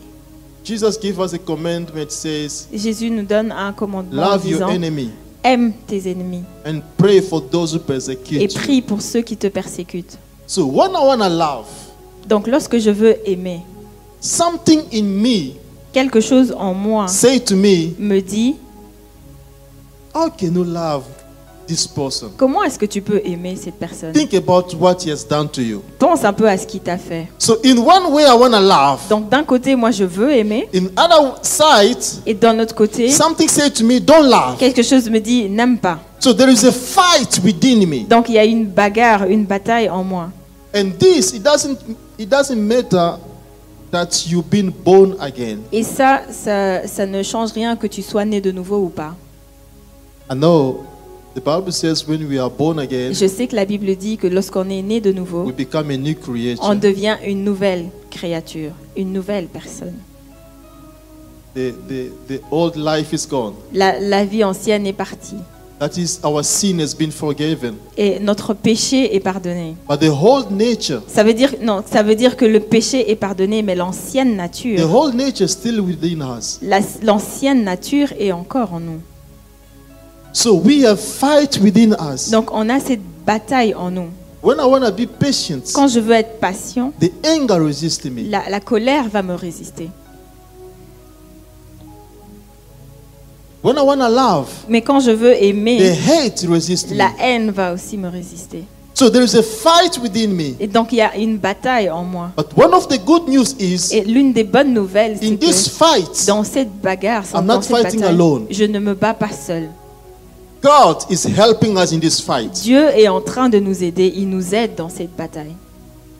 Jesus 0.62 0.98
gave 1.02 1.18
us 1.18 1.32
a 1.32 1.38
commandment 1.38 2.10
says 2.10 2.68
Jésus 2.74 3.10
nous 3.10 3.24
donne 3.24 3.52
un 3.52 3.72
commandement 3.72 4.22
en 4.22 4.30
love 4.32 4.46
your 4.46 4.58
disant, 4.58 4.68
enemy 4.68 5.10
aime 5.42 5.72
tes 5.86 6.10
ennemis 6.10 6.44
and 6.66 6.82
pray 6.98 7.22
for 7.22 7.40
those 7.40 7.72
who 7.74 7.78
et 7.78 7.86
persecute 7.86 8.52
you. 8.52 8.60
prie 8.60 8.82
pour 8.82 9.00
ceux 9.00 9.22
qui 9.22 9.38
te 9.38 9.46
persécutent. 9.46 10.18
So 10.52 10.66
when 10.66 10.90
I 10.94 11.00
want 11.00 11.22
to 11.22 11.30
love, 11.30 11.64
Donc 12.28 12.46
lorsque 12.46 12.76
je 12.78 12.90
veux 12.90 13.16
aimer, 13.26 13.62
something 14.20 14.82
in 14.92 15.04
me 15.04 15.54
quelque 15.94 16.20
chose 16.20 16.54
en 16.54 16.74
moi 16.74 17.08
say 17.08 17.40
to 17.40 17.56
me, 17.56 17.94
me 17.98 18.20
dit, 18.20 18.56
how 20.14 20.28
can 20.28 20.52
you 20.54 20.62
love 20.62 21.04
this 21.66 21.86
person? 21.86 22.32
comment 22.36 22.62
est-ce 22.64 22.78
que 22.78 22.84
tu 22.84 23.00
peux 23.00 23.22
aimer 23.24 23.56
cette 23.56 23.76
personne? 23.76 24.12
Think 24.12 24.34
about 24.34 24.74
what 24.78 24.96
he 25.02 25.10
has 25.10 25.24
done 25.26 25.48
to 25.48 25.62
you. 25.62 25.80
Pense 25.98 26.22
un 26.22 26.34
peu 26.34 26.46
à 26.46 26.58
ce 26.58 26.66
qu'il 26.66 26.80
t'a 26.80 26.98
fait. 26.98 27.28
So 27.38 27.56
in 27.64 27.78
one 27.78 28.12
way 28.12 28.24
I 28.24 28.34
want 28.38 28.50
to 28.50 28.60
love. 28.60 29.00
Donc 29.08 29.30
d'un 29.30 29.44
côté, 29.44 29.74
moi 29.74 29.90
je 29.90 30.04
veux 30.04 30.32
aimer, 30.32 30.68
In 30.74 30.88
other 30.98 31.38
side, 31.40 32.20
et 32.26 32.34
d'un 32.34 32.58
autre 32.60 32.74
côté, 32.74 33.08
something 33.08 33.48
say 33.48 33.70
to 33.70 33.86
me, 33.86 33.98
don't 34.00 34.28
love. 34.28 34.58
quelque 34.58 34.82
chose 34.82 35.08
me 35.08 35.18
dit, 35.18 35.48
n'aime 35.48 35.78
pas. 35.78 35.98
So 36.18 36.34
there 36.34 36.52
is 36.52 36.62
a 36.66 36.72
fight 36.72 37.40
within 37.42 37.86
me. 37.86 38.04
Donc 38.06 38.28
il 38.28 38.34
y 38.34 38.38
a 38.38 38.44
une 38.44 38.66
bagarre, 38.66 39.24
une 39.24 39.46
bataille 39.46 39.88
en 39.88 40.04
moi. 40.04 40.28
And 40.74 40.92
this, 40.98 41.34
it 41.34 41.42
doesn't, 41.42 41.78
it 42.18 42.28
doesn't 42.28 42.58
matter 42.58 43.18
that 43.90 44.26
you've 44.26 44.48
been 44.48 44.70
born 44.70 45.16
again. 45.20 45.58
Et 45.70 45.82
ça, 45.82 46.22
ça, 46.30 46.86
ça 46.86 47.06
ne 47.06 47.22
change 47.22 47.52
rien 47.52 47.76
que 47.76 47.86
tu 47.86 48.02
sois 48.02 48.24
né 48.24 48.40
de 48.40 48.50
nouveau 48.50 48.78
ou 48.78 48.88
pas. 48.88 49.14
I 50.30 50.34
know 50.34 50.86
the 51.34 51.40
Bible 51.40 51.72
says 51.72 52.06
when 52.08 52.26
we 52.26 52.38
are 52.38 52.50
born 52.50 52.78
again, 52.78 53.12
Je 53.12 53.26
sais 53.26 53.46
que 53.46 53.54
la 53.54 53.66
Bible 53.66 53.94
dit 53.96 54.16
que 54.16 54.26
lorsqu'on 54.26 54.70
est 54.70 54.80
né 54.80 55.00
de 55.00 55.12
nouveau, 55.12 55.42
we 55.44 55.54
become 55.54 55.90
a 55.90 55.96
new 55.96 56.14
on 56.62 56.74
devient 56.74 57.16
une 57.26 57.44
nouvelle 57.44 57.90
créature, 58.10 58.72
une 58.96 59.12
nouvelle 59.12 59.48
personne. 59.48 59.96
The, 61.54 61.74
the, 61.86 62.10
the 62.28 62.40
old 62.50 62.76
life 62.76 63.12
is 63.12 63.26
gone. 63.28 63.52
La, 63.74 64.00
la 64.00 64.24
vie 64.24 64.42
ancienne 64.42 64.86
est 64.86 64.94
partie 64.94 65.36
That 65.82 65.96
is, 65.98 66.20
our 66.22 66.44
sin 66.44 66.78
has 66.80 66.94
been 66.94 67.10
forgiven. 67.10 67.74
et 67.96 68.20
notre 68.20 68.54
péché 68.54 69.16
est 69.16 69.20
pardonné. 69.20 69.74
But 69.88 69.98
the 69.98 70.10
whole 70.10 70.44
nature, 70.52 71.02
Ça 71.08 71.24
veut 71.24 71.34
dire 71.34 71.56
non, 71.60 71.82
ça 71.84 72.04
veut 72.04 72.14
dire 72.14 72.36
que 72.36 72.44
le 72.44 72.60
péché 72.60 73.10
est 73.10 73.16
pardonné, 73.16 73.62
mais 73.62 73.74
l'ancienne 73.74 74.34
the 74.34 74.36
nature, 74.36 74.88
whole 74.94 75.12
nature 75.12 75.46
is 75.46 75.48
still 75.48 75.80
within 75.80 76.20
us. 76.38 76.60
la- 76.62 76.78
l'ancienne 77.02 77.64
nature 77.64 78.12
est 78.16 78.30
encore 78.30 78.72
en 78.74 78.78
nous. 78.78 79.00
So 80.32 80.54
we 80.54 80.84
have 80.84 81.00
fight 81.00 81.58
within 81.60 81.96
us. 82.14 82.30
Donc 82.30 82.52
on 82.52 82.68
a 82.68 82.78
cette 82.78 83.02
bataille 83.26 83.74
en 83.74 83.90
nous. 83.90 84.08
When 84.40 84.58
I 84.58 84.64
want 84.64 84.80
to 84.86 84.92
be 84.92 85.06
patient, 85.06 85.62
Quand 85.74 85.88
je 85.88 85.98
veux 85.98 86.14
être 86.14 86.38
patient, 86.38 86.92
the 87.00 87.10
anger 87.26 87.58
resists 87.60 88.04
me. 88.04 88.30
la, 88.30 88.48
la 88.48 88.60
colère 88.60 89.08
va 89.08 89.22
me 89.22 89.34
résister. 89.34 89.88
When 93.62 93.76
I 93.76 93.82
want 93.82 93.98
to 93.98 94.08
love, 94.08 94.48
Mais 94.68 94.82
quand 94.82 94.98
je 95.00 95.12
veux 95.12 95.32
the 95.34 95.42
aimer, 95.42 95.92
hate 95.92 96.44
resists 96.48 96.90
me. 96.90 96.96
la 96.96 97.10
haine 97.18 97.50
va 97.50 97.72
aussi 97.72 97.96
me 97.96 98.08
résister. 98.08 98.64
So 98.94 99.08
there 99.08 99.24
is 99.24 99.34
a 99.36 99.42
fight 99.42 99.98
within 100.02 100.28
me. 100.34 100.54
Et 100.60 100.66
donc 100.66 100.92
il 100.92 100.96
y 100.96 101.00
a 101.00 101.16
une 101.16 101.38
bataille 101.38 101.88
en 101.88 102.02
moi. 102.02 102.30
But 102.36 102.48
one 102.56 102.74
of 102.74 102.88
the 102.88 102.98
good 103.04 103.28
news 103.28 103.54
is, 103.60 103.92
Et 103.92 104.02
l'une 104.04 104.32
des 104.32 104.44
bonnes 104.44 104.74
nouvelles, 104.74 105.12
in 105.22 105.28
c'est 105.30 105.36
this 105.38 105.64
que 105.68 105.84
fight, 105.84 106.26
dans 106.26 106.44
cette 106.44 106.72
bagarre, 106.82 107.24
I'm 107.34 107.46
dans 107.46 107.54
not 107.56 107.62
cette 107.62 107.76
fighting 107.76 108.00
bataille, 108.00 108.14
alone. 108.14 108.46
je 108.50 108.64
ne 108.64 108.78
me 108.80 108.94
bats 108.94 109.14
pas 109.14 109.30
seul. 109.30 109.68
God 110.62 110.98
is 111.10 111.24
helping 111.26 111.76
us 111.76 111.92
in 111.92 111.98
this 112.00 112.20
fight. 112.20 112.52
Dieu 112.62 112.88
est 112.96 113.08
en 113.08 113.20
train 113.20 113.48
de 113.48 113.58
nous 113.58 113.82
aider. 113.82 114.12
Il 114.16 114.28
nous 114.28 114.54
aide 114.54 114.74
dans 114.76 114.88
cette 114.88 115.14
bataille. 115.16 115.54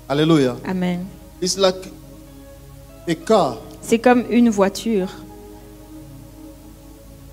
Hallelujah. 0.08 0.56
Amen. 0.66 1.04
It's 1.40 1.56
like 1.56 1.76
a 3.08 3.14
car 3.14 3.58
C'est 3.80 3.98
comme 3.98 4.24
une 4.30 4.48
voiture 4.50 5.08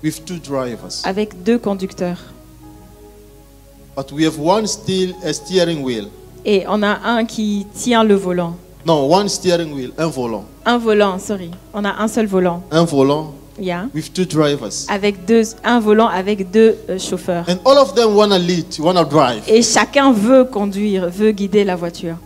with 0.02 0.24
two 0.24 0.38
drivers, 0.38 1.02
avec 1.04 1.42
deux 1.42 1.58
conducteurs. 1.58 2.18
but 3.96 4.10
we 4.12 4.24
have 4.24 4.38
one 4.38 4.66
still 4.66 5.12
a 5.24 5.32
steering 5.32 5.82
wheel. 5.82 6.08
Et 6.44 6.64
on 6.68 6.82
a 6.82 6.98
un 7.04 7.24
qui 7.26 7.66
tient 7.74 8.02
le 8.04 8.14
volant. 8.14 8.56
No, 8.86 9.06
one 9.14 9.28
steering 9.28 9.74
wheel, 9.74 9.90
un 9.98 10.06
volant, 10.08 10.44
Un 10.64 10.78
volant, 10.78 11.18
sorry. 11.18 11.50
On 11.74 11.84
a 11.84 11.92
un 12.02 12.08
seul 12.08 12.26
volant. 12.26 12.62
un 12.70 12.84
volant 12.84 13.34
Yeah. 13.58 13.88
with 13.94 14.14
two 14.14 14.24
drivers, 14.24 14.86
Avec 14.88 15.26
deux, 15.26 15.42
un 15.64 15.80
volant 15.80 16.06
avec 16.08 16.50
deux 16.50 16.78
euh, 16.88 16.98
chauffeurs. 16.98 17.44
and 17.46 17.58
all 17.66 17.76
of 17.76 17.94
them 17.94 18.16
wanna 18.16 18.38
lead, 18.38 18.64
wanna 18.78 19.04
drive, 19.04 19.42
Et 19.46 19.60
chacun 19.60 20.12
veut 20.12 20.44
conduire, 20.44 21.10
veut 21.10 21.32
guider 21.32 21.62
la 21.64 21.76
voiture. 21.76 22.16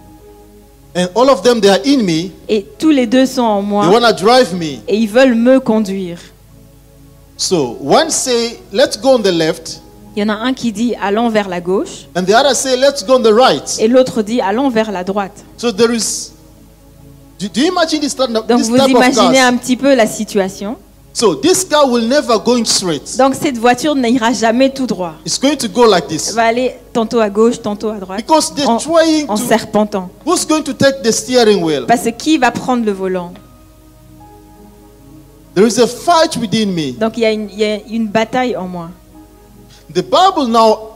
and 0.95 1.07
all 1.17 1.29
of 1.29 1.43
them 1.43 1.61
they 1.61 1.71
are 1.71 1.81
in 1.85 2.05
me. 2.05 2.31
Et 2.49 2.65
tous 2.79 2.91
les 2.91 3.09
deux 3.09 3.27
sont 3.27 3.43
en 3.43 3.61
They 3.63 3.69
moi 3.69 3.89
wanna 3.89 4.13
drive 4.13 4.55
me. 4.55 4.79
et 4.87 4.97
ils 4.97 5.09
veulent 5.09 5.35
me 5.35 5.59
conduire. 5.59 6.19
So 7.37 7.77
one 7.83 8.11
say, 8.11 8.59
"Let's 8.73 8.97
go 9.01 9.11
on 9.17 9.23
the 9.23 9.33
left," 9.33 9.81
Il 10.17 10.21
y 10.21 10.23
en 10.25 10.29
a 10.29 10.35
un 10.37 10.55
qui 10.55 10.71
dit 10.71 10.95
allons 11.01 11.29
vers 11.29 11.49
la 11.49 11.61
gauche 11.61 12.07
and 12.15 12.23
the 12.25 12.31
other 12.35 12.55
say, 12.55 12.77
"Let's 12.77 13.05
go 13.05 13.15
on 13.17 13.23
the 13.23 13.33
right." 13.35 13.77
et 13.81 13.89
l'autre 13.89 14.23
dit 14.23 14.41
allons 14.41 14.71
vers 14.71 14.93
la 14.93 15.03
droite. 15.05 15.45
So 15.57 15.73
there 15.73 15.93
is. 15.95 16.31
Do, 17.41 17.49
do 17.53 17.61
you 17.61 17.67
imagine 17.73 17.99
this, 18.01 18.15
type 18.15 18.31
of- 18.31 18.47
Donc 18.47 18.59
this 18.61 18.69
vous 18.69 18.77
type 18.79 18.91
imaginez 18.91 19.41
un 19.41 19.57
petit 19.57 19.77
peu 19.77 19.95
la 19.95 20.07
situation. 20.07 20.77
So 21.13 21.35
this 21.35 21.65
car 21.65 21.89
will 21.89 22.07
never 22.09 22.39
going 22.45 22.65
straight. 22.65 23.17
Donc 23.19 23.35
cette 23.41 23.59
voiture 23.59 23.95
n'ira 23.97 24.33
jamais 24.33 24.71
tout 24.71 24.87
droit. 24.87 25.15
It's 25.27 25.39
going 25.41 25.57
to 25.57 25.69
go 25.69 25.85
like 25.87 26.05
Elle 26.11 26.17
this 26.17 26.33
va 26.33 26.45
aller 26.45 26.77
tantôt 26.93 27.19
à 27.21 27.31
gauche, 27.31 27.61
tantôt 27.61 27.89
à 27.91 27.99
droite, 27.99 28.19
because 28.19 28.53
they're 28.55 28.69
en, 28.69 28.79
trying 28.79 29.27
en 29.29 29.37
to. 29.37 29.43
serpentant. 29.49 30.11
Who's 30.27 30.47
going 30.47 30.63
to 30.63 30.73
take 30.73 31.03
the 31.03 31.11
steering 31.13 31.63
wheel? 31.63 31.87
Parce 31.87 32.03
que 32.03 32.11
qui 32.11 32.39
va 32.39 32.51
prendre 32.53 32.85
le 32.85 32.93
volant? 32.93 33.33
There 35.55 35.67
is 35.67 35.79
a 35.79 35.87
fight 35.87 36.37
within 36.37 36.73
me. 36.73 36.93
Donc 36.93 37.17
il 37.17 37.21
y, 37.21 37.27
a 37.27 37.31
une, 37.33 37.49
il 37.51 37.59
y 37.59 37.65
a 37.65 37.79
une 37.89 38.09
bataille 38.09 38.57
en 38.57 38.67
moi. 38.67 38.91
The 39.93 40.03
Bible 40.03 40.49
now 40.49 40.91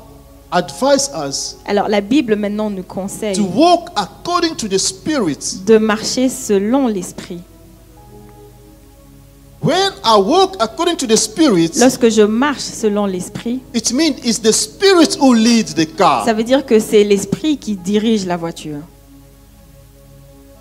advises 0.50 1.10
us 1.14 1.56
Alors 1.66 1.88
la 1.88 2.00
Bible 2.00 2.34
maintenant 2.34 2.68
nous 2.70 2.82
conseille 2.82 3.36
to 3.36 3.44
walk 3.54 3.90
according 3.94 4.56
to 4.56 4.66
the 4.66 4.78
Spirit. 4.78 5.64
de 5.64 5.78
marcher 5.78 6.28
selon 6.28 6.88
l'esprit. 6.88 7.40
When 9.60 9.92
I 10.04 10.16
walk 10.20 10.56
according 10.60 10.96
to 10.98 11.06
the 11.06 11.16
Spirit, 11.16 11.76
Lorsque 11.78 12.08
je 12.08 12.22
marche 12.22 12.60
selon 12.62 13.06
l'esprit, 13.06 13.60
it 13.74 13.92
means 13.92 14.14
it's 14.24 14.40
the 14.40 14.52
Spirit 14.52 15.16
who 15.20 15.34
leads 15.34 15.74
the 15.74 15.86
car. 15.96 16.24
ça 16.24 16.32
veut 16.32 16.44
dire 16.44 16.64
que 16.64 16.78
c'est 16.80 17.04
l'esprit 17.04 17.58
qui 17.58 17.74
dirige 17.76 18.24
la 18.24 18.36
voiture. 18.36 18.78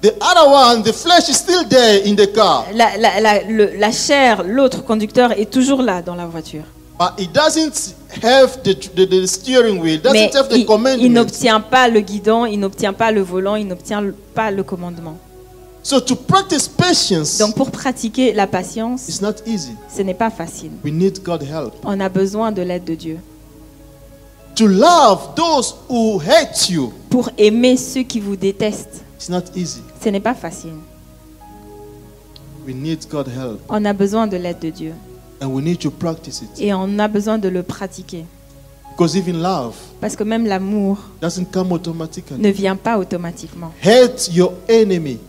The 0.01 0.13
other 0.21 0.47
one, 0.51 0.83
the 0.83 0.93
flesh 0.93 1.27
is 1.27 1.37
still 1.37 1.63
there 1.67 2.05
in 2.05 2.15
the 2.15 2.27
car, 2.27 2.65
La, 2.73 2.97
la- 2.97 3.19
la- 3.19 3.41
le- 3.49 3.77
la 3.77 3.91
chair, 3.91 4.43
l'autre 4.43 4.83
conducteur 4.83 5.31
est 5.31 5.49
toujours 5.51 5.81
là 5.81 6.01
dans 6.03 6.13
la 6.15 6.27
voiture. 6.27 6.63
but 6.99 7.11
it 7.19 7.31
doesn't 7.31 7.95
have 8.23 8.61
the, 8.63 8.73
the, 8.95 9.05
the 9.07 9.25
steering 9.27 9.79
wheel, 9.79 9.95
it 9.95 10.03
Mais 10.11 10.27
doesn't 10.29 10.35
have 10.39 10.49
the 10.49 10.99
il, 10.99 11.11
n'obtient 11.11 11.59
pas 11.61 11.87
le 11.87 12.01
guidon, 12.01 12.45
il 12.45 12.59
n'obtient 12.59 12.93
pas 12.93 13.11
le 13.11 13.21
volant, 13.21 13.55
il 13.55 13.67
n'obtient 13.67 14.03
pas 14.35 14.51
le 14.51 14.63
commandement. 14.63 15.17
So 15.83 15.99
to 16.01 16.15
practice 16.15 16.67
patience 16.67 17.37
Donc 17.37 17.55
pour 17.55 17.71
pratiquer 17.71 18.33
la 18.33 18.45
patience, 18.45 19.07
is 19.09 19.21
not 19.21 19.35
easy. 19.47 19.71
ce 19.95 20.01
n'est 20.03 20.13
pas 20.13 20.29
facile. 20.29 20.71
We 20.83 20.91
need 20.93 21.23
God 21.23 21.41
help. 21.43 21.73
On 21.85 21.99
a 21.99 22.09
besoin 22.09 22.51
de 22.51 22.61
l'aide 22.61 22.83
de 22.83 22.93
Dieu. 22.95 23.17
To 24.55 24.67
love 24.67 25.35
those 25.35 25.75
who 25.89 26.19
hate 26.19 26.69
you 26.69 26.91
Pour 27.09 27.29
aimer 27.37 27.77
ceux 27.77 28.01
qui 28.03 28.19
vous 28.19 28.35
détestent, 28.35 29.03
is 29.21 29.31
not 29.31 29.43
easy. 29.55 29.81
Ce 30.01 30.09
n'est 30.09 30.19
pas 30.19 30.33
facile. 30.35 30.73
We 32.65 32.75
need 32.75 33.07
God 33.09 33.27
help 33.27 33.61
On 33.69 33.83
a 33.85 33.93
besoin 33.93 34.27
de 34.27 34.35
l'aide 34.37 34.59
de 34.59 34.69
Dieu 34.69 34.93
and 35.41 35.47
we 35.47 35.63
need 35.63 35.79
to 35.79 35.89
practice 35.91 36.41
it. 36.41 36.49
et 36.59 36.73
on 36.73 36.99
a 36.99 37.07
besoin 37.07 37.37
de 37.37 37.47
le 37.49 37.63
pratiquer. 37.63 38.25
Because 38.91 39.15
even 39.15 39.41
love 39.41 39.75
Parce 40.01 40.15
que 40.15 40.23
même 40.23 40.45
l'amour 40.45 40.97
doesn't 41.21 41.45
come 41.51 41.71
automatically. 41.71 42.37
ne 42.39 42.49
vient 42.49 42.75
pas 42.75 42.97
automatiquement. 42.97 43.71
Hate 43.83 44.29
your 44.33 44.53
enemy. 44.67 45.19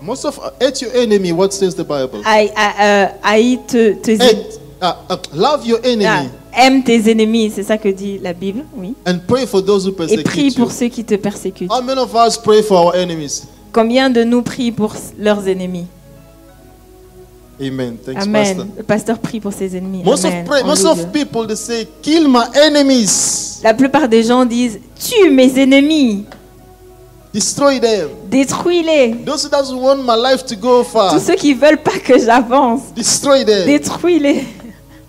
Most 0.00 0.24
of 0.24 0.40
hate 0.60 0.80
your 0.80 0.90
enemy. 0.96 1.32
What 1.32 1.50
says 1.52 1.74
the 1.74 1.84
Bible? 1.84 2.22
Haï- 2.24 2.50
ah, 2.56 2.72
euh, 2.80 3.06
haïs 3.22 3.58
te- 3.68 3.92
Hate, 4.18 4.58
uh, 4.80 4.94
uh, 5.10 5.16
love 5.34 5.66
your 5.66 5.80
enemy 5.84 6.06
ah, 6.06 6.24
aime 6.56 6.82
tes 6.82 7.10
ennemis, 7.10 7.52
c'est 7.54 7.62
ça 7.62 7.78
que 7.78 7.88
dit 7.88 8.18
la 8.18 8.32
Bible, 8.32 8.64
oui. 8.76 8.94
and 9.06 9.18
pray 9.26 9.46
for 9.46 9.64
those 9.64 9.86
who 9.86 9.92
Et 10.08 10.22
prie 10.22 10.48
you. 10.48 10.54
pour 10.54 10.72
ceux 10.72 10.88
qui 10.88 11.04
te 11.04 11.14
persécutent. 11.14 11.70
How 11.70 11.82
many 11.82 12.00
of 12.00 12.14
us 12.14 12.36
pray 12.38 12.62
for 12.62 12.86
our 12.86 12.94
enemies? 12.94 13.44
Combien 13.72 14.10
de 14.10 14.22
nous 14.24 14.42
prient 14.42 14.72
pour 14.72 14.94
leurs 15.18 15.46
ennemis? 15.48 15.86
Amen. 17.60 17.96
Thanks, 18.04 18.22
Amen. 18.22 18.44
Pastor. 18.56 18.66
Le 18.76 18.82
pasteur 18.82 19.18
prie 19.18 19.38
pour 19.40 19.52
ses 19.52 19.76
ennemis. 19.76 20.02
Most 20.04 20.24
Amen. 20.24 20.42
of 20.42 20.48
pray, 20.48 20.62
most 20.64 20.84
Alléluia. 20.84 21.04
of 21.06 21.12
people 21.12 21.46
they 21.46 21.56
say, 21.56 21.86
"Kill 22.02 22.26
my 22.28 22.44
enemies, 22.54 23.60
La 23.62 23.72
plupart 23.74 24.08
des 24.08 24.22
gens 24.24 24.44
disent 24.44 24.80
tue 24.98 25.30
mes 25.30 25.58
ennemis, 25.60 26.24
destroy 27.32 27.78
them." 27.78 28.08
détruis-les. 28.30 29.14
Those 29.24 29.44
who 29.44 29.50
doesn't 29.50 29.76
want 29.78 29.98
my 30.02 30.16
life 30.16 30.44
to 30.46 30.56
go 30.56 30.82
far, 30.82 31.12
Tous 31.14 31.20
ceux 31.24 31.34
qui 31.36 31.54
veulent 31.54 31.82
pas 31.82 31.98
que 32.04 32.18
j'avance, 32.18 32.80
destroy 32.96 33.44
them. 33.44 33.66
détruis-les. 33.66 34.44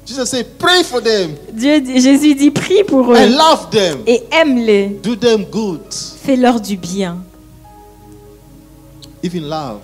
Jesus 0.05 0.29
said, 0.29 0.45
"Pray 0.59 0.83
for 0.83 1.01
them 1.01 1.35
Dieu, 1.53 1.81
Jésus 1.85 2.35
dit 2.35 2.51
prie 2.51 2.83
pour 2.83 3.11
eux 3.13 3.15
and 3.17 3.29
love 3.37 3.69
them. 3.71 3.99
et 4.05 4.23
aime-les, 4.31 4.99
Do 5.03 5.15
them 5.15 5.45
good." 5.45 5.81
fais-leur 5.91 6.59
du 6.59 6.75
bien. 6.77 7.23
Even 9.23 9.43
love 9.43 9.79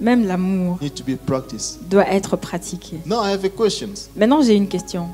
Même 0.00 0.26
l'amour 0.26 0.78
need 0.80 0.94
to 0.94 1.02
be 1.02 1.16
practiced. 1.16 1.78
doit 1.88 2.06
être 2.12 2.36
pratiqué. 2.36 2.98
Now 3.06 3.22
I 3.24 3.32
have 3.32 3.44
a 3.44 3.48
question. 3.48 3.88
Maintenant, 4.14 4.42
j'ai 4.42 4.54
une 4.54 4.68
question. 4.68 5.08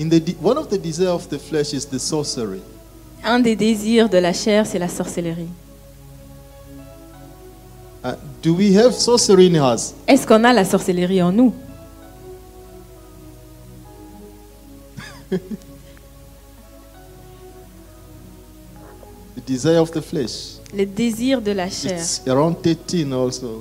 In 0.00 0.08
the 0.08 0.18
de- 0.18 0.36
one 0.42 0.56
of 0.56 0.68
the 0.68 0.78
desire 0.78 1.10
of 1.14 1.28
the 1.28 1.38
flesh 1.38 1.72
is 1.72 1.86
the 1.86 1.98
sorcery. 1.98 2.60
Un 3.22 3.38
des 3.40 3.54
désirs 3.54 4.08
de 4.08 4.16
la 4.18 4.32
chair, 4.32 4.66
c'est 4.66 4.78
la 4.78 4.88
sorcellerie. 4.88 5.48
Uh, 8.02 8.14
do 8.42 8.54
we 8.54 8.74
have 8.76 8.92
sorcery 8.94 9.46
in 9.46 9.56
us? 9.56 9.94
Est-ce 10.08 10.26
qu'on 10.26 10.42
a 10.44 10.52
la 10.52 10.64
sorcellerie 10.64 11.22
en 11.22 11.32
nous? 11.32 11.52
The 19.36 19.40
desire 19.46 19.80
of 19.80 19.90
the 19.92 20.00
flesh. 20.00 20.58
Les 20.74 20.86
désirs 20.86 21.40
de 21.40 21.52
la 21.52 21.68
chair. 21.68 21.98
It's 21.98 22.22
around 22.28 22.56
13 22.62 23.12
also. 23.12 23.60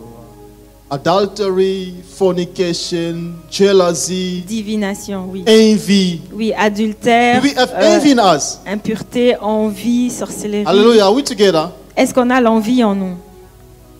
Adultery, 0.91 1.93
fornication, 2.17 3.33
jealousy, 3.51 4.43
Divination, 4.47 5.27
oui. 5.29 5.43
envy. 5.47 6.21
Oui, 6.33 6.51
adultère, 6.57 7.39
Do 7.41 7.47
we 7.47 7.55
have 7.55 7.71
euh, 7.75 7.97
envy 7.97 8.11
in 8.13 8.35
us? 8.35 8.57
impureté, 8.65 9.35
envie, 9.39 10.09
sorcellerie. 10.09 10.65
Hallelujah. 10.65 11.05
Are 11.05 11.13
we 11.13 11.23
together? 11.23 11.69
Est-ce 11.95 12.11
qu'on 12.11 12.31
a 12.31 12.41
l'envie 12.41 12.83
en 12.83 12.95
nous? 12.95 13.15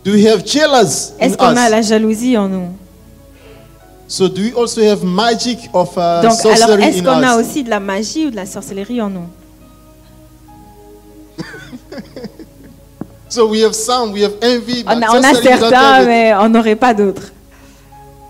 Do 0.10 0.16
we 0.16 0.26
have 0.26 0.44
jealous 0.44 1.12
in 1.20 1.26
Est-ce 1.28 1.38
qu'on 1.38 1.56
a 1.56 1.70
la 1.70 1.84
jalousie 1.84 2.36
en 2.36 2.50
nous? 2.50 2.70
So 4.08 4.28
do 4.28 4.42
we 4.42 4.52
also 4.56 4.82
have 4.82 5.04
magic 5.04 5.70
of 5.72 5.90
uh, 5.98 6.24
Donc, 6.24 6.32
alors, 6.44 6.58
sorcery 6.58 6.84
est-ce 6.84 7.00
in 7.02 7.04
qu'on 7.04 7.22
a 7.22 7.40
us? 7.40 7.46
aussi 7.46 7.64
de 7.64 7.70
la 7.70 7.80
magie 7.80 8.26
ou 8.26 8.32
de 8.32 8.36
la 8.36 8.48
sorcellerie 8.48 9.00
en 9.04 9.12
nous? 9.12 9.28
So 13.30 13.48
we 13.48 13.62
have 13.64 13.74
some, 13.76 14.12
we 14.12 14.24
have 14.24 14.34
envy. 14.42 14.84
On 14.88 14.96
but 15.00 15.04
a, 15.04 15.12
on 15.12 15.24
a 15.24 15.36
socially 15.36 15.36
we 15.36 15.44
don't 15.44 15.60
certains, 15.60 15.78
have 15.78 16.02
it. 16.02 16.08
mais 16.08 16.34
on 16.34 16.50
n'aurait 16.50 16.76
pas 16.76 16.96
d'autres. 16.96 17.32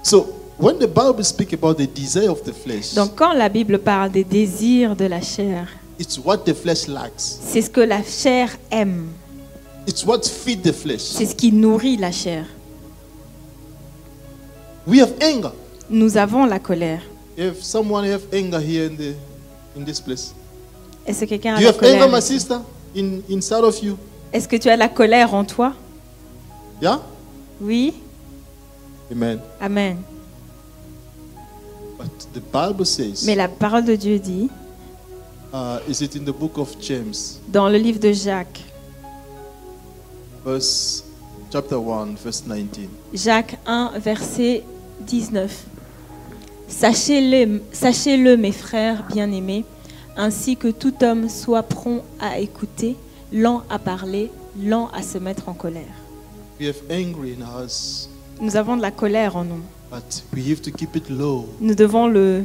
So 0.04 0.28
when 0.58 0.78
the 0.80 0.88
Bible 0.88 1.24
speaks 1.24 1.54
about 1.54 1.76
the 1.76 1.88
desire 1.88 2.30
of 2.30 2.44
the 2.44 2.52
flesh, 2.52 2.94
Donc 2.96 3.16
quand 3.16 3.32
la 3.32 3.48
Bible 3.48 3.80
parle 3.80 4.12
des 4.12 4.26
désirs 4.26 4.98
de 4.98 5.06
la 5.06 5.22
chair, 5.22 5.70
it's 5.98 6.20
what 6.22 6.40
the 6.40 6.54
flesh 6.54 6.90
lacks. 6.90 7.40
c'est 7.48 7.62
ce 7.62 7.70
que 7.70 7.80
la 7.80 8.04
chair 8.04 8.50
aime. 8.70 9.08
It's 9.90 10.06
what 10.06 10.22
feeds 10.24 10.62
the 10.62 10.72
flesh. 10.72 11.02
C'est 11.02 11.26
ce 11.26 11.34
qui 11.34 11.52
nourrit 11.52 11.98
la 11.98 12.12
chair. 12.12 12.46
We 14.86 15.02
have 15.02 15.16
anger. 15.20 15.50
Nous 15.90 16.16
avons 16.16 16.46
la 16.46 16.60
colère. 16.60 17.02
If 17.36 17.64
someone 17.64 18.06
have 18.06 18.22
anger 18.32 18.60
here 18.60 18.86
in 18.86 18.96
the 18.96 19.16
in 19.76 19.84
this 19.84 20.00
place, 20.00 20.36
Est-ce 21.08 21.22
que 21.22 21.26
quelqu'un 21.26 21.56
a 21.56 21.60
you 21.60 21.66
la 21.66 21.72
have 21.72 21.84
anger, 21.84 22.08
my 22.08 22.22
sister, 22.22 22.60
in 22.96 23.24
inside 23.32 23.64
of 23.64 23.82
you? 23.82 23.98
Est-ce 24.32 24.48
que 24.48 24.58
tu 24.58 24.70
as 24.70 24.78
la 24.78 24.90
colère 24.90 25.34
en 25.34 25.44
toi? 25.44 25.74
Yeah? 26.80 27.02
Oui. 27.60 27.96
Amen. 29.12 29.40
Amen. 29.60 30.04
But 31.98 32.28
the 32.36 32.42
Bible 32.54 32.86
says, 32.86 33.24
Mais 33.26 33.34
la 33.34 33.48
parole 33.48 33.86
de 33.86 33.96
Dieu 33.96 34.20
dit, 34.20 34.52
uh, 35.52 35.80
is 35.90 36.04
it 36.04 36.16
in 36.16 36.26
the 36.26 36.38
book 36.38 36.60
of 36.60 36.76
James, 36.80 37.40
dans 37.48 37.68
le 37.68 37.80
livre 37.80 38.00
de 38.00 38.14
Jacques, 38.14 38.62
verse 40.46 41.04
chapter 41.52 41.78
one, 41.80 42.16
verse 42.24 42.44
19. 42.44 42.88
Jacques 43.14 43.58
1, 43.66 43.92
verset 44.00 44.64
19. 45.02 45.66
Sachez-le, 46.68 47.62
sachez-le, 47.72 48.38
mes 48.38 48.52
frères 48.52 49.04
bien-aimés, 49.12 49.66
ainsi 50.16 50.56
que 50.56 50.68
tout 50.68 50.94
homme 51.04 51.30
soit 51.30 51.64
prompt 51.64 52.04
à 52.20 52.40
écouter, 52.40 52.96
lent 53.34 53.64
à 53.70 53.80
parler, 53.80 54.32
lent 54.62 54.90
à 54.94 55.02
se 55.02 55.18
mettre 55.18 55.50
en 55.50 55.54
colère. 55.54 55.84
We 56.60 56.68
have 56.68 56.82
anger 56.92 57.36
in 57.40 57.64
us, 57.66 58.10
Nous 58.42 58.56
avons 58.56 58.78
de 58.78 58.82
la 58.82 58.92
colère 58.92 59.36
en 59.36 59.46
nous. 59.46 59.62
but 59.92 60.24
we 60.34 60.52
have 60.52 60.62
to 60.62 60.72
keep 60.72 60.96
it 60.96 61.10
low. 61.10 61.48
Nous 61.60 61.74
devons 61.74 62.08
le 62.08 62.44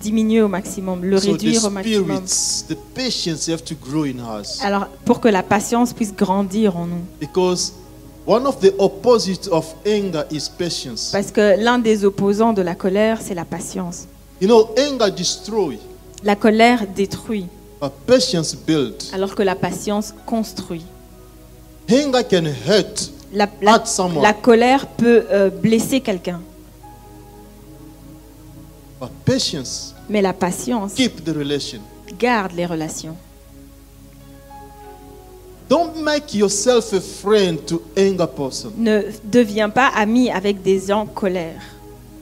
diminuer 0.00 0.42
au 0.42 0.48
maximum, 0.48 1.04
le 1.04 1.18
So 1.20 1.32
réduire 1.32 1.64
au 1.64 1.70
maximum. 1.70 2.22
spirits, 2.26 2.64
the 2.68 2.76
patience 2.94 3.48
have 3.48 3.62
to 3.64 3.74
grow 3.74 4.04
in 4.04 4.18
us. 4.40 4.60
Alors, 4.62 4.86
pour 5.04 5.20
que 5.20 5.28
la 5.28 5.42
patience 5.42 5.92
puisse 5.92 6.14
grandir 6.14 6.76
en 6.76 6.86
nous. 6.86 7.04
Because 7.20 7.72
one 8.26 8.46
of 8.46 8.58
the 8.60 8.72
opposites 8.78 9.48
of 9.50 9.66
anger 9.86 10.22
is 10.30 10.48
patience. 10.56 11.10
Parce 11.12 11.30
que 11.30 11.62
l'un 11.62 11.78
des 11.78 12.04
opposants 12.04 12.52
de 12.52 12.62
la 12.62 12.74
colère, 12.74 13.18
c'est 13.22 13.34
la 13.34 13.44
patience. 13.44 14.06
You 14.40 14.46
know, 14.48 14.68
anger 14.78 15.10
destroys, 15.10 15.78
La 16.24 16.36
colère 16.36 16.86
détruit, 16.94 17.46
but 17.80 17.90
patience 18.06 18.54
builds. 18.54 19.10
alors 19.12 19.34
que 19.34 19.42
la 19.42 19.54
patience 19.54 20.14
construit. 20.26 20.84
Anger 21.90 22.22
can 22.30 22.44
hurt, 22.68 23.10
La, 23.32 23.48
la- 23.62 23.72
hurt 23.72 23.86
someone, 23.86 24.22
la 24.22 24.32
colère 24.34 24.86
peut 24.86 25.24
euh, 25.30 25.48
blesser 25.50 26.00
quelqu'un, 26.00 26.40
but 29.00 29.10
patience 29.24 29.94
mais 30.08 30.22
la 30.22 30.32
patience 30.32 30.94
keep 30.94 31.24
the 31.24 31.30
relation. 31.34 31.80
garde 32.18 32.52
les 32.52 32.66
relations. 32.66 33.16
Don't 35.68 35.96
make 36.02 36.32
yourself 36.32 36.94
a 36.94 37.00
friend 37.00 37.58
to 37.66 37.82
anger 37.96 38.26
person, 38.26 38.72
Ne 38.78 39.02
deviens 39.24 39.68
pas 39.68 39.88
ami 39.94 40.30
avec 40.30 40.62
des 40.62 40.80
gens 40.80 41.04
colère, 41.06 41.60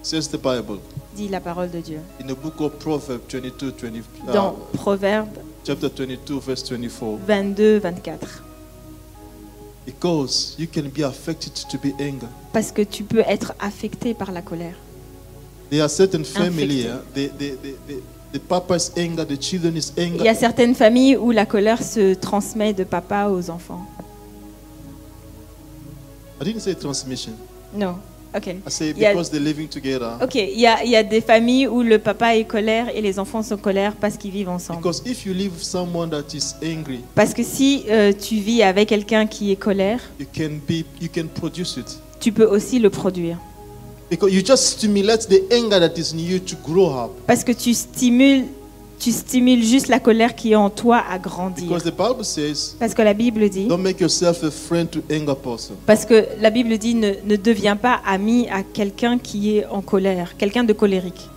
says 0.02 0.28
the 0.28 0.36
Bible 0.36 0.80
dit 1.14 1.28
la 1.28 1.40
parole 1.40 1.70
de 1.70 1.80
Dieu. 1.80 2.00
in 2.20 2.26
the 2.26 2.36
book 2.36 2.60
of 2.60 2.72
Proverbs 2.80 3.22
22, 3.28 3.72
20, 3.78 3.96
uh, 3.96 4.32
Dans 4.32 4.56
Proverbe 4.72 5.28
chapter 5.64 5.88
22, 5.88 6.38
verse 6.40 6.68
24. 6.68 7.18
22, 7.26 7.78
24. 7.78 8.42
Because 9.86 10.56
you 10.58 10.66
can 10.66 10.88
be 10.90 11.02
affected 11.04 11.54
to 11.54 11.78
be 11.78 11.92
anger. 12.00 12.26
Parce 12.52 12.72
que 12.72 12.82
tu 12.82 13.04
peux 13.04 13.22
être 13.26 13.54
affecté 13.60 14.14
par 14.14 14.32
la 14.32 14.42
colère. 14.42 14.74
There 15.70 15.80
are 15.82 15.88
certain 15.88 16.24
family, 16.24 16.86
uh, 16.86 16.98
the, 17.14 17.28
the, 17.38 17.56
the, 17.88 17.94
the, 18.32 18.38
papa's 18.38 18.92
anger, 18.96 19.24
the 19.24 19.36
children 19.36 19.76
is 19.76 19.92
Il 19.96 20.02
y 20.02 20.06
anger. 20.20 20.28
a 20.28 20.34
certaines 20.34 20.74
familles 20.74 21.16
où 21.16 21.32
la 21.32 21.44
colère 21.46 21.82
se 21.82 22.14
transmet 22.14 22.72
de 22.72 22.84
papa 22.84 23.28
aux 23.28 23.50
enfants. 23.50 23.84
I 26.40 26.44
didn't 26.44 26.60
say 26.60 26.74
transmission. 26.74 27.32
Non, 27.74 27.96
ok. 28.34 28.46
I 28.46 28.54
say 28.70 28.90
Il 28.90 28.98
y 28.98 29.06
a- 29.06 29.10
because 29.12 29.30
they're 29.30 29.42
living 29.42 29.68
together. 29.68 30.18
Ok, 30.22 30.34
il 30.34 30.60
y 30.60 30.66
a, 30.66 30.84
il 30.84 30.90
y 30.90 30.96
a 30.96 31.02
des 31.02 31.20
familles 31.20 31.66
où 31.66 31.82
le 31.82 31.98
papa 31.98 32.36
est 32.36 32.44
colère 32.44 32.94
et 32.94 33.00
les 33.00 33.18
enfants 33.18 33.42
sont 33.42 33.56
colère 33.56 33.94
parce 33.96 34.16
qu'ils 34.16 34.30
vivent 34.32 34.50
ensemble. 34.50 34.78
Because 34.80 35.02
if 35.06 35.24
you 35.26 35.32
live 35.32 35.52
with 35.54 35.62
someone 35.64 36.10
that 36.10 36.24
is 36.34 36.54
angry, 36.62 37.00
Parce 37.14 37.32
que 37.34 37.42
si 37.42 37.84
euh, 37.88 38.12
tu 38.12 38.36
vis 38.36 38.62
avec 38.62 38.88
quelqu'un 38.90 39.26
qui 39.26 39.50
est 39.50 39.56
colère, 39.56 40.00
you 40.20 40.26
can 40.32 40.58
be 40.68 40.84
you 41.00 41.08
can 41.12 41.26
produce 41.34 41.76
it. 41.78 41.98
tu 42.20 42.30
peux 42.32 42.46
aussi 42.46 42.78
le 42.78 42.90
produire. 42.90 43.38
Because 44.10 44.32
you 44.32 44.40
just 44.42 44.64
stimulate 44.78 45.26
the 45.28 45.42
anger 45.52 45.80
that 45.80 45.98
is 45.98 46.12
in 46.12 46.20
you 46.20 46.38
to 46.38 46.56
grow 46.64 46.86
up. 47.04 47.10
Parce 47.26 47.42
que 47.42 47.52
tu 47.52 47.74
stimules, 47.74 48.44
tu 49.00 49.10
stimules 49.10 49.64
juste 49.64 49.88
la 49.88 49.98
colère 49.98 50.34
qui 50.36 50.52
est 50.52 50.56
en 50.56 50.70
toi 50.70 51.02
à 51.10 51.18
grandir. 51.18 51.66
Because 51.66 51.82
the 51.82 51.90
Bible 51.96 52.24
says, 52.24 52.76
Parce 52.78 52.94
que 52.94 53.02
la 53.02 53.14
Bible 53.14 53.48
dit, 53.48 53.66
don't 53.66 53.82
make 53.82 54.00
yourself 54.00 54.42
a 54.44 54.50
friend 54.50 54.88
to 54.90 55.00
anger 55.10 55.34
person. 55.34 55.74
parce 55.86 56.04
que 56.06 56.24
la 56.40 56.50
Bible 56.50 56.78
dit, 56.78 56.94
ne, 56.94 57.14
ne 57.24 57.36
deviens 57.36 57.74
pas 57.76 58.00
ami 58.06 58.48
à 58.48 58.62
quelqu'un 58.62 59.18
qui 59.18 59.56
est 59.58 59.66
en 59.66 59.82
colère, 59.82 60.36
quelqu'un 60.36 60.62
de 60.64 60.72
colérique. 60.72 61.28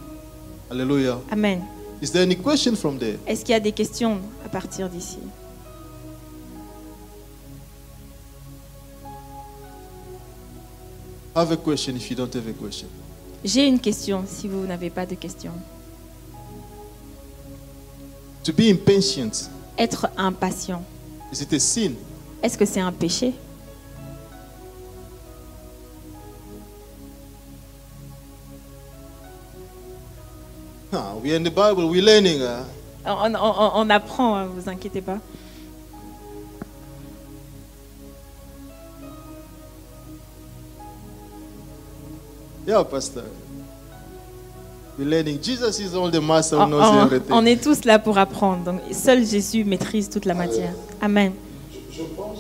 Hallelujah. 0.69 1.19
Amen. 1.31 1.61
Is 2.03 2.11
there 2.11 2.21
any 2.21 2.35
question 2.37 2.75
from 2.75 2.97
there? 2.99 3.17
Est-ce 3.27 3.43
qu'il 3.43 3.53
y 3.53 3.55
a 3.57 3.59
des 3.59 3.71
questions 3.71 4.19
à 4.45 4.49
partir 4.49 4.87
d'ici? 4.89 5.17
Have 11.35 11.51
a 11.51 11.57
question 11.57 11.95
if 11.95 12.09
you 12.09 12.15
don't 12.17 12.33
have 12.33 12.47
a 12.47 12.53
question. 12.53 12.87
J'ai 13.43 13.67
une 13.67 13.79
question 13.79 14.23
si 14.27 14.47
vous 14.47 14.65
n'avez 14.65 14.89
pas 14.89 15.05
de 15.05 15.15
questions. 15.15 15.53
To 18.43 18.51
be 18.53 18.69
impatient, 18.71 19.49
Être 19.77 20.07
impatient, 20.17 20.81
is 21.31 21.41
it 21.41 21.53
a 21.53 21.59
sin? 21.59 21.93
est-ce 22.41 22.57
que 22.57 22.65
c'est 22.65 22.79
un 22.81 22.91
péché? 22.91 23.33
Ah, 30.91 31.13
we 31.21 31.31
are 31.31 31.35
in 31.35 31.43
the 31.43 31.51
Bible, 31.51 31.87
we're 31.89 32.01
learning. 32.03 32.41
uh, 32.41 32.65
on, 33.05 33.35
on- 33.35 33.71
on 33.75 33.89
apprend, 33.89 34.35
hein, 34.35 34.47
vous 34.55 34.67
inquiétez 34.69 35.01
pas. 35.01 35.19
Yeah, 42.69 42.83
Pastor. 42.83 43.23
We're 44.95 45.05
learning. 45.09 45.41
Jesus 45.41 45.79
is 45.79 45.95
all 45.95 46.11
the 46.11 46.21
master 46.21 46.55
who 46.57 46.61
On, 46.63 46.69
knows 46.69 46.85
on- 46.85 47.05
everything. 47.07 47.31
on 47.33 47.43
est 47.47 47.59
tous 47.63 47.83
là 47.83 47.97
pour 47.97 48.15
apprendre. 48.19 48.63
Donc, 48.63 48.81
seul 48.91 49.25
Jésus 49.25 49.63
maîtrise 49.63 50.07
toute 50.07 50.25
la 50.25 50.35
matière. 50.35 50.73
Amen. 51.01 51.31
Je, 51.71 51.97
je 51.97 52.03
pense 52.15 52.37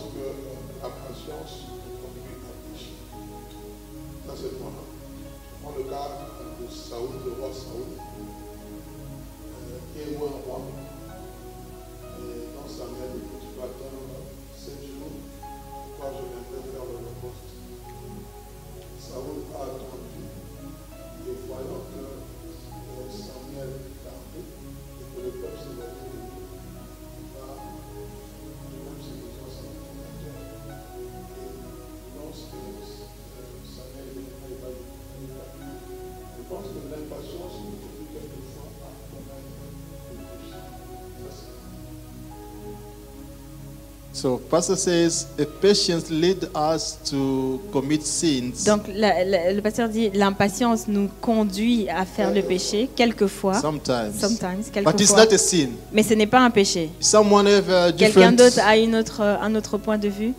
So, 44.21 44.37
Pastor 44.51 44.75
says, 44.75 45.27
a 45.39 45.45
patience 45.45 46.09
lead 46.09 46.49
us 46.53 46.97
to 47.09 47.61
commit 47.71 48.01
sins. 48.05 48.65
Donc, 48.65 48.81
la- 48.93 49.23
la- 49.23 49.53
le 49.53 49.61
pasteur 49.61 49.87
dit 49.87 50.09
l'impatience 50.13 50.89
nous 50.89 51.07
conduit 51.21 51.87
à 51.87 52.03
faire 52.05 52.33
le 52.33 52.41
péché, 52.41 52.89
quelquefois. 52.97 53.53
sometimes. 53.61 54.11
Sometimes, 54.19 54.57
But 54.83 54.99
it's 54.99 55.13
quelquefois. 55.13 55.23
not 55.25 55.33
a 55.33 55.37
sin. 55.37 55.69
Mais 55.93 56.03
ce 56.03 56.15
n'est 56.15 56.27
pas 56.27 56.41
un 56.41 56.49
péché. 56.49 56.89
Someone 56.99 57.47
have 57.47 57.69
a 57.69 57.93
Quelqu'un 57.93 58.31
different. 58.33 58.35
d'autre 58.35 58.59
a 58.61 58.75
une 58.75 58.93
autre, 58.97 59.21
un 59.21 59.55
autre 59.55 59.77
point 59.77 59.97
de 59.97 60.09
vue? 60.09 60.33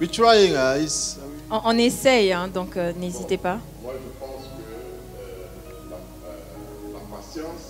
We're 0.00 0.10
trying. 0.10 0.54
Uh, 0.54 0.82
it's, 0.82 1.18
on, 1.50 1.60
on 1.66 1.78
essaye, 1.78 2.32
hein, 2.32 2.48
donc 2.48 2.76
euh, 2.78 2.92
n'hésitez 2.98 3.36
pas. 3.36 3.58
Moi, 3.82 3.92
je 3.94 4.18
pense 4.18 4.44
que 4.44 4.62
euh, 5.20 5.90
la, 5.90 5.96
euh, 5.96 6.92
la 6.94 7.16
patience, 7.16 7.63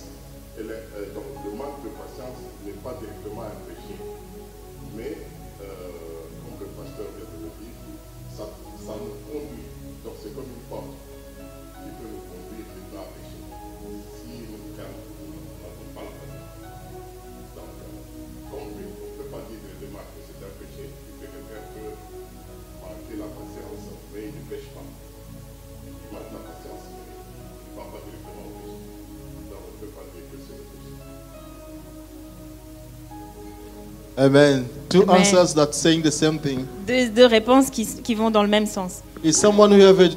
Amen. 34.25 34.65
Two 34.89 35.03
Amen. 35.03 35.17
answers 35.17 35.53
that 35.53 35.73
saying 35.73 36.01
the 36.01 36.11
same 36.11 36.39
thing. 36.39 36.65
Deux, 36.87 37.09
deux 37.09 37.27
réponses 37.27 37.69
qui, 37.69 37.85
qui 37.85 38.15
vont 38.15 38.31
dans 38.31 38.41
le 38.41 38.49
même 38.49 38.65
sens. 38.65 39.01
Is 39.23 39.33
someone 39.33 39.71
who 39.71 39.81
have 39.81 39.99
a 39.99 40.09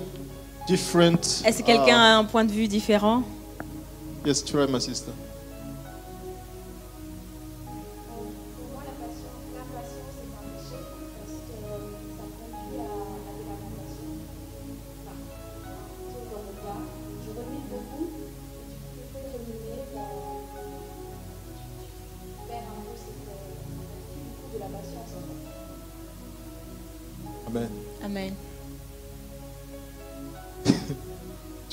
different? 0.67 1.43
Est-ce 1.45 1.59
que 1.59 1.67
quelqu'un 1.67 1.99
a 1.99 2.17
un 2.17 2.25
point 2.25 2.45
de 2.45 2.53
vue 2.53 2.69
différent? 2.69 3.23
Uh, 4.25 4.29
yes, 4.29 4.43
try 4.43 4.67
my 4.67 4.81
sister. 4.81 5.13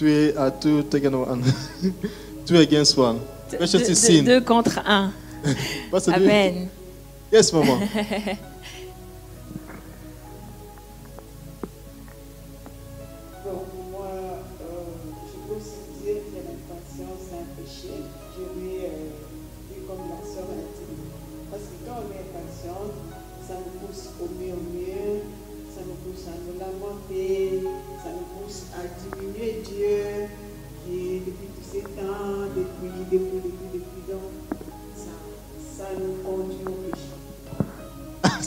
Two 0.06 0.34
uh, 0.38 0.52
two 0.62 0.84
taken 0.84 1.14
one. 1.16 1.42
two 2.46 2.58
against 2.58 2.96
one. 2.96 3.20
Deux, 3.52 3.58
deux- 3.58 3.66
16. 3.66 4.24
deux 4.26 4.42
contre 4.42 4.80
un. 4.86 5.12
You- 5.92 6.14
Amen. 6.14 6.70
Yes, 7.32 7.52
Mama. 7.52 7.80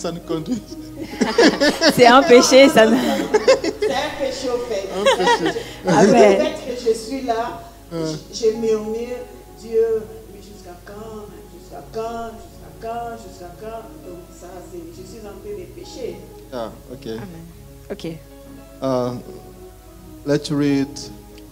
Ça 0.08 0.14
nous 0.14 0.20
conduit. 0.20 0.62
C'est 1.94 2.06
un 2.06 2.22
péché, 2.22 2.66
ça. 2.70 2.86
C'est 2.86 2.86
un 2.86 4.10
péché 4.18 4.48
au 4.48 4.58
fait. 4.64 4.88
Un 4.96 5.04
péché. 5.04 5.58
Amen. 5.86 6.38
Le 6.38 6.44
fait 6.44 6.54
que 6.66 6.80
je 6.88 6.94
suis 6.94 7.22
là, 7.26 7.60
je, 7.92 8.14
je 8.32 8.56
murmure, 8.56 9.18
Dieu, 9.60 10.02
mais 10.32 10.40
jusqu'à 10.40 10.74
quand 10.86 11.26
Jusqu'à 11.52 11.84
quand 11.92 12.30
Jusqu'à 12.38 12.72
quand 12.80 13.16
Jusqu'à 13.22 13.50
quand? 13.60 14.08
Donc 14.08 14.20
ça, 14.40 14.46
c'est, 14.72 14.80
je 14.96 15.06
suis 15.06 15.18
en 15.26 15.36
train 15.42 15.58
de 15.58 15.64
pécher. 15.78 16.16
Yeah, 16.50 16.72
okay. 16.90 17.20
Ok. 17.90 18.16
Uh, 18.80 19.18
let's 20.24 20.50
read 20.50 20.88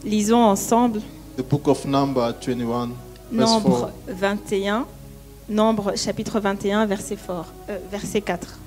Lisons 0.03 0.41
ensemble 0.41 1.03
the 1.37 1.43
book 1.43 1.69
of 1.69 1.85
Number 1.85 2.33
21, 2.41 2.93
verse 3.31 3.51
Nombre 3.51 3.93
4. 4.07 4.17
21. 4.17 4.87
Nombre 5.49 5.95
chapitre 5.97 6.41
21, 6.41 6.87
verset, 6.87 7.15
fort, 7.15 7.47
euh, 7.69 7.79
verset 7.89 8.21
4. 8.21 8.59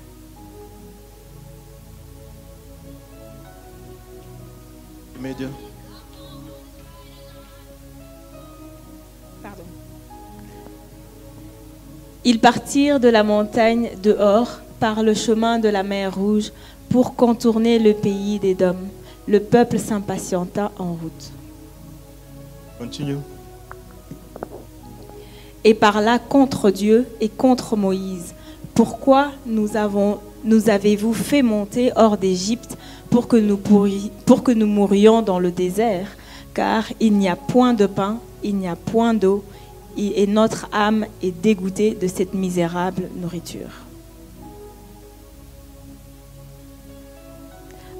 Media. 5.19 5.47
Pardon. 9.43 9.63
Ils 12.23 12.39
partirent 12.39 13.01
de 13.01 13.09
la 13.09 13.23
montagne 13.23 13.91
de 14.01 14.13
Hor 14.13 14.61
par 14.79 15.03
le 15.03 15.13
chemin 15.13 15.59
de 15.59 15.67
la 15.67 15.83
mer 15.83 16.15
Rouge 16.15 16.53
pour 16.89 17.15
contourner 17.15 17.77
le 17.77 17.93
pays 17.93 18.39
des 18.39 18.55
Dômes. 18.55 18.87
Le 19.27 19.41
peuple 19.41 19.79
s'impatienta 19.79 20.71
en 20.79 20.93
route. 20.93 21.31
Continue. 22.77 23.17
Et 25.63 25.73
parla 25.73 26.19
contre 26.19 26.71
Dieu 26.71 27.07
et 27.21 27.29
contre 27.29 27.75
Moïse. 27.75 28.33
Pourquoi 28.73 29.31
nous, 29.45 29.75
avons, 29.75 30.19
avez-vous 30.67 31.13
fait 31.13 31.41
monter 31.41 31.91
hors 31.95 32.17
d'Égypte 32.17 32.77
pour, 33.09 33.27
que 33.27 33.37
nous 33.37 33.57
pour 33.57 34.43
que 34.43 34.51
nous 34.51 34.67
mourions 34.67 35.21
dans 35.21 35.39
le 35.39 35.51
désert? 35.51 36.07
Car 36.53 36.85
il 36.99 37.13
n'y 37.13 37.29
a 37.29 37.35
point 37.35 37.73
de 37.73 37.85
pain, 37.85 38.19
il 38.43 38.55
n'y 38.55 38.67
a 38.67 38.75
point 38.75 39.13
d'eau, 39.13 39.43
et 39.97 40.23
et 40.23 40.27
notre 40.27 40.67
âme 40.71 41.05
est 41.21 41.31
dégoûtée 41.31 41.91
de 41.91 42.07
cette 42.07 42.33
misérable 42.33 43.09
nourriture. 43.19 43.85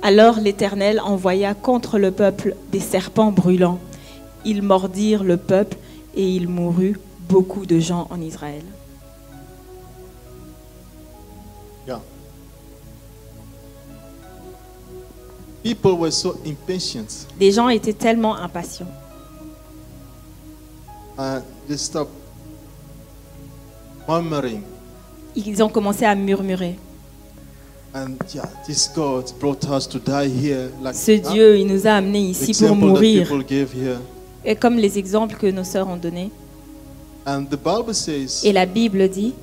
Alors 0.02 0.40
l'Éternel 0.40 1.02
envoya 1.02 1.54
contre 1.54 2.00
le 2.00 2.12
peuple 2.12 2.56
des 2.72 2.80
serpents 2.80 3.34
brûlants. 3.34 3.80
Ils 4.46 4.62
mordirent 4.62 5.26
le 5.26 5.36
peuple 5.36 5.76
et 6.16 6.26
il 6.26 6.48
mourut 6.48 6.98
beaucoup 7.30 7.66
de 7.66 7.80
gens 7.80 8.08
en 8.10 8.20
Israël. 8.22 8.64
Yeah. 11.88 12.02
People 15.64 15.94
were 15.94 16.12
so 16.12 16.36
impatient 16.46 17.28
Les 17.40 17.52
gens 17.52 17.70
étaient 17.70 17.94
tellement 17.94 18.36
impatients. 18.36 18.92
and 21.18 21.44
they 21.68 21.78
stopped 21.78 22.12
murmuring. 24.08 24.64
Ils 25.36 25.62
ont 25.62 25.70
commencé 25.70 26.06
à 26.06 26.16
murmurer. 26.16 26.78
And 27.94 28.16
yeah, 28.34 28.46
this 28.66 28.90
God 28.96 29.26
brought 29.40 29.66
us 29.70 29.88
to 29.88 30.00
die 30.00 30.30
here. 30.30 30.70
Like 30.82 30.96
Ce? 30.96 31.12
Dieu, 31.12 31.58
il 31.58 31.68
nous 31.68 31.86
a 31.86 31.92
amenés 31.96 32.30
ici 32.30 32.54
pour 32.54 32.76
mourir. 32.76 33.28
Et 34.46 34.56
comme 34.56 34.78
les 34.78 34.98
exemples 34.98 35.36
que 35.36 35.48
nos 35.48 35.64
sœurs 35.66 35.88
ont 35.90 35.98
donnés. 35.98 36.32
Et 38.44 38.54
la 38.54 38.66
Bible 38.66 39.08
dit, 39.10 39.34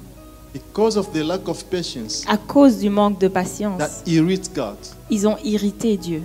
because 0.53 0.97
of 0.97 1.13
the 1.13 1.23
lack 1.23 1.49
of 1.49 1.65
patience, 1.65 2.25
à 2.27 2.37
cause 2.37 2.79
du 2.79 2.91
manque 2.91 3.21
de 3.21 3.29
patience, 3.29 3.79
that 3.79 3.91
irritates 4.07 4.55
God. 4.55 4.77
ils 5.11 5.27
ont 5.27 5.37
irrité 5.45 5.97
Dieu. 5.97 6.23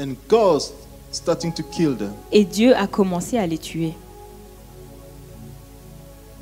And 0.00 0.14
God 0.28 0.62
starting 1.10 1.52
to 1.52 1.62
kill 1.62 1.96
them. 1.96 2.12
Et 2.32 2.44
Dieu 2.44 2.74
a 2.74 2.86
commencé 2.86 3.36
à 3.36 3.46
les 3.46 3.58
tuer. 3.58 3.94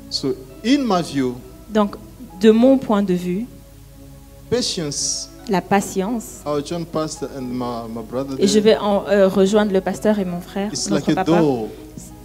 So, 0.09 0.35
in 0.63 0.83
my 0.85 1.01
view, 1.01 1.35
Donc, 1.69 1.95
de 2.39 2.51
mon 2.51 2.77
point 2.77 3.03
de 3.03 3.13
vue, 3.13 3.45
patience, 4.49 5.29
la 5.49 5.61
patience, 5.61 6.41
our 6.45 6.65
John 6.65 6.85
pastor 6.85 7.29
and 7.37 7.41
my, 7.41 7.87
my 7.89 8.03
brother, 8.03 8.35
et 8.39 8.47
je 8.47 8.59
vais 8.59 8.77
en, 8.77 9.05
euh, 9.07 9.27
rejoindre 9.27 9.73
le 9.73 9.81
pasteur 9.81 10.17
et 10.19 10.25
mon 10.25 10.41
frère, 10.41 10.71
notre 10.71 10.95
like 10.95 11.09
a 11.09 11.15
papa, 11.15 11.39
door 11.39 11.67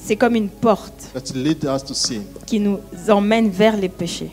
c'est 0.07 0.17
comme 0.17 0.35
une 0.37 0.49
porte 0.51 1.11
that 1.15 1.75
us 1.77 1.83
to 1.85 1.95
sin. 1.95 2.23
qui 2.47 2.61
nous 2.61 2.79
emmène 3.09 3.49
vers 3.49 3.77
les 3.77 3.89
péchés. 3.89 4.31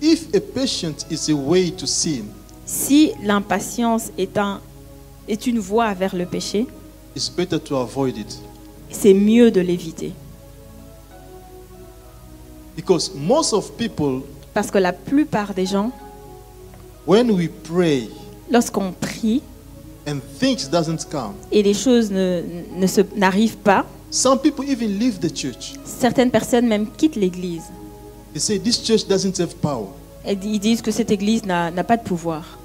If 0.00 0.34
a 0.34 0.40
patient 0.40 1.06
is 1.10 1.30
a 1.30 1.34
way 1.34 1.70
to 1.70 1.86
sin, 1.86 2.24
Si 2.64 3.12
l'impatience 3.22 4.10
est, 4.16 4.38
un, 4.38 4.60
est 5.28 5.46
une 5.46 5.58
voie 5.58 5.92
vers 5.94 6.16
le 6.16 6.24
péché, 6.26 6.66
it's 7.14 7.28
better 7.28 7.58
to 7.60 7.76
avoid 7.76 8.16
it. 8.16 8.38
c'est 8.90 9.14
mieux 9.14 9.50
de 9.50 9.60
l'éviter. 9.60 10.12
Because 12.74 13.12
most 13.14 13.52
of 13.52 13.72
people, 13.76 14.22
Parce 14.54 14.70
que 14.70 14.78
la 14.78 14.92
plupart 14.92 15.52
des 15.54 15.66
gens, 15.66 15.90
when 17.06 17.30
we 17.30 17.48
pray 17.64 18.08
lorsqu'on 18.50 18.92
prie 18.92 19.42
and 20.06 20.18
things 20.38 20.68
doesn't 20.70 21.06
come, 21.10 21.32
et 21.50 21.62
les 21.62 21.74
choses 21.74 22.10
ne, 22.10 22.42
ne 22.76 22.86
se- 22.86 23.02
n'arrivent 23.16 23.56
pas, 23.58 23.86
some 24.10 24.38
people 24.38 24.64
even 24.68 24.98
leave 24.98 25.18
the 25.18 25.34
church. 25.34 25.74
certaines 25.84 26.30
personnes 26.30 26.66
même 26.66 26.86
quittent 26.96 27.16
l'église. 27.16 27.62
They 28.32 28.40
say 28.40 28.58
this 28.58 28.82
church 28.82 29.06
doesn't 29.06 29.38
have 29.40 29.54
power. 29.56 29.88
Et 30.26 30.38
Ils 30.42 30.58
disent 30.60 30.82
que 30.82 30.90
cette 30.90 31.10
église 31.10 31.44
n'a 31.44 31.70
n'a 31.70 31.84
pas 31.84 31.96
de 31.96 32.02
pouvoir. 32.04 32.58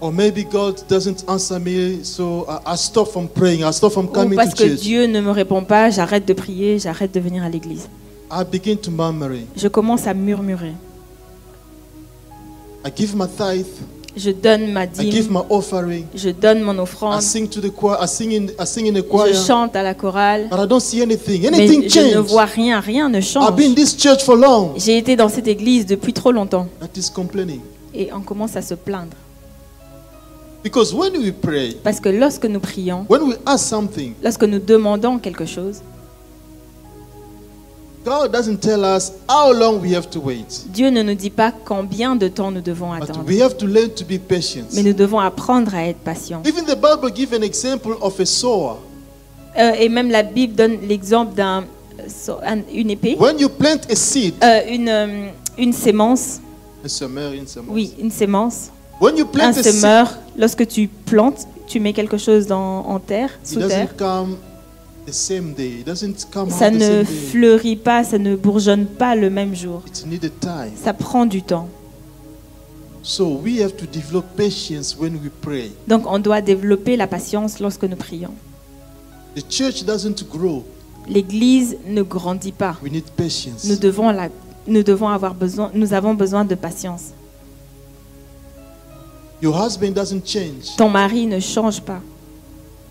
Or 0.00 0.12
maybe 0.12 0.44
God 0.44 0.82
doesn't 0.88 1.24
answer 1.26 1.58
me, 1.58 2.04
so 2.04 2.44
I, 2.48 2.74
I 2.74 2.76
stop 2.76 3.08
from 3.08 3.28
praying. 3.28 3.62
I 3.62 3.72
stop 3.72 3.92
from 3.92 4.06
Ou 4.06 4.08
coming 4.12 4.36
parce 4.36 4.50
to 4.54 4.62
que 4.62 4.68
church. 4.68 4.80
Dieu 4.80 5.06
ne 5.06 5.20
me 5.22 5.30
répond 5.30 5.62
pas, 5.64 5.88
j'arrête 5.90 6.26
de 6.28 6.34
prier, 6.34 6.78
j'arrête 6.78 7.14
de 7.14 7.20
venir 7.20 7.42
à 7.42 7.48
l'église. 7.48 7.88
I 8.30 8.42
begin 8.44 8.76
to 8.76 8.90
murmur. 8.90 9.38
Je 9.56 9.68
commence 9.68 10.06
à 10.06 10.12
murmurer. 10.12 10.74
I 12.84 12.90
give 12.94 13.14
my 13.16 13.26
tithe. 13.26 13.66
Je 14.16 14.30
donne 14.30 14.72
ma 14.72 14.84
I 14.84 14.88
give 15.10 15.26
dîme, 15.28 15.32
my 15.32 15.40
offering. 15.50 16.06
je 16.14 16.30
donne 16.30 16.62
mon 16.62 16.74
I 16.74 16.78
offrande, 16.78 17.20
sing 17.20 17.46
to 17.50 17.60
the 17.60 17.70
choir. 17.70 17.98
I 18.02 18.06
sing 18.08 18.32
in, 18.32 18.46
I 18.58 18.64
sing 18.66 18.86
in 18.86 18.94
the 18.94 19.06
choir. 19.06 19.26
je 19.28 19.34
chante 19.34 19.76
à 19.76 19.82
la 19.82 19.92
chorale, 19.94 20.48
But 20.50 20.58
I 20.64 20.66
don't 20.66 20.80
see 20.80 21.02
anything. 21.02 21.46
Anything 21.46 21.82
mais 21.82 21.88
je 21.90 22.00
ne 22.16 22.20
vois 22.20 22.46
rien, 22.46 22.80
rien 22.80 23.10
ne 23.10 23.18
I've 23.18 23.24
change. 23.24 23.54
been 23.56 23.72
in 23.72 23.74
this 23.74 23.94
church 23.96 24.22
for 24.24 24.34
long. 24.36 24.72
J'ai 24.78 24.96
été 24.96 25.16
dans 25.16 25.28
cette 25.28 25.46
église 25.48 25.84
depuis 25.84 26.14
trop 26.14 26.32
longtemps 26.32 26.66
That 26.80 26.98
is 26.98 27.10
complaining. 27.14 27.60
et 27.94 28.08
on 28.12 28.20
commence 28.22 28.56
à 28.56 28.62
se 28.62 28.72
plaindre. 28.74 29.16
Because 30.64 30.92
when 30.94 31.12
we 31.18 31.30
pray, 31.30 31.76
Parce 31.84 32.00
que 32.00 32.08
lorsque 32.08 32.46
nous 32.46 32.58
prions, 32.58 33.04
when 33.08 33.22
we 33.22 33.36
ask 33.44 33.68
something, 33.68 34.14
lorsque 34.22 34.42
nous 34.44 34.58
demandons 34.58 35.18
quelque 35.18 35.44
chose, 35.44 35.80
God 38.06 38.30
doesn't 38.30 38.58
tell 38.58 38.84
us 38.84 39.10
how 39.28 39.52
long 39.52 39.80
we 39.82 39.92
have 39.96 40.08
to 40.10 40.20
wait. 40.20 40.64
Dieu 40.68 40.90
ne 40.90 41.02
nous 41.02 41.14
dit 41.16 41.28
pas 41.30 41.50
combien 41.64 42.14
de 42.14 42.28
temps 42.28 42.52
nous 42.52 42.60
devons 42.60 42.94
But 42.94 43.10
attendre. 43.10 43.24
we 43.26 43.40
have 43.42 43.56
to 43.56 43.66
learn 43.66 43.90
to 43.90 44.04
be 44.04 44.16
patient. 44.18 44.66
Mais 44.74 44.84
nous 44.84 44.92
devons 44.92 45.18
apprendre 45.18 45.74
à 45.74 45.88
être 45.88 45.98
patients. 45.98 46.40
Even 46.46 46.64
the 46.64 46.76
Bible 46.76 47.12
gives 47.12 47.32
an 47.36 47.42
example 47.42 47.94
of 48.00 48.20
a 48.20 48.24
sower. 48.24 48.76
Euh, 49.58 49.72
et 49.80 49.88
même 49.88 50.08
la 50.10 50.22
Bible 50.22 50.54
donne 50.54 50.78
l'exemple 50.88 51.34
d'un 51.34 51.64
un- 52.46 52.58
une 52.72 52.90
épée, 52.90 53.16
When 53.18 53.40
you 53.40 53.48
plant 53.48 53.80
a 53.90 53.94
seed, 53.96 54.34
Euh, 54.44 54.60
une, 54.70 54.88
euh, 54.88 55.28
une 55.58 55.72
sémence. 55.72 56.38
a 56.84 56.88
semer 56.88 57.40
in 57.42 57.46
some- 57.48 57.64
Oui, 57.68 57.92
une 57.98 58.12
sémence. 58.12 58.70
When 59.00 59.16
you 59.16 59.24
Un 59.24 59.28
plant 59.28 59.52
seed, 59.52 59.64
semeur, 59.64 60.14
lorsque 60.36 60.64
tu 60.68 60.86
plantes, 60.88 61.48
tu 61.66 61.80
mets 61.80 61.92
quelque 61.92 62.18
chose 62.18 62.46
dans, 62.46 62.86
en 62.86 63.00
terre, 63.00 63.30
sous 63.42 63.58
terre. 63.66 63.96
come 63.96 64.36
Ça 66.50 66.70
ne 66.70 67.04
fleurit 67.04 67.76
pas, 67.76 68.04
ça 68.04 68.18
ne 68.18 68.36
bourgeonne 68.36 68.86
pas 68.86 69.14
le 69.14 69.30
même 69.30 69.54
jour. 69.54 69.82
It 69.86 70.04
needed 70.06 70.40
time. 70.40 70.72
Ça 70.82 70.92
prend 70.92 71.26
du 71.26 71.42
temps. 71.42 71.68
Donc 75.86 76.04
on 76.06 76.18
doit 76.18 76.40
développer 76.40 76.96
la 76.96 77.06
patience 77.06 77.60
lorsque 77.60 77.84
nous 77.84 77.96
prions. 77.96 78.34
L'Église 81.08 81.76
ne 81.86 82.02
grandit 82.02 82.52
pas. 82.52 82.76
Nous 82.82 83.76
devons, 83.76 84.10
la, 84.10 84.28
nous 84.66 84.82
devons 84.82 85.08
avoir 85.08 85.34
besoin, 85.34 85.70
nous 85.72 85.92
avons 85.92 86.14
besoin 86.14 86.44
de 86.44 86.56
patience. 86.56 87.12
Ton 90.76 90.88
mari 90.88 91.26
ne 91.26 91.38
change 91.38 91.80
pas. 91.80 92.00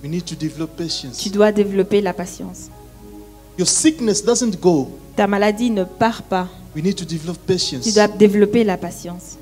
We 0.05 0.11
need 0.11 0.25
to 0.25 0.35
develop 0.35 0.75
patience. 0.77 1.17
Tu 1.17 1.29
dois 1.31 1.51
développer 1.51 1.99
la 1.99 2.13
patience. 2.13 2.69
Your 3.57 3.65
sickness 3.67 4.23
doesn't 4.23 4.61
go. 4.61 4.87
Ta 5.15 5.25
maladie 5.25 5.71
ne 5.71 5.83
part 5.83 6.21
pas. 6.21 6.47
We 6.75 6.83
need 6.83 6.93
to 6.97 7.05
develop 7.05 7.37
Tu 7.37 7.53
patience. 7.53 7.91
dois 7.91 8.07
développer 8.07 8.63
la 8.63 8.77
patience. 8.77 9.35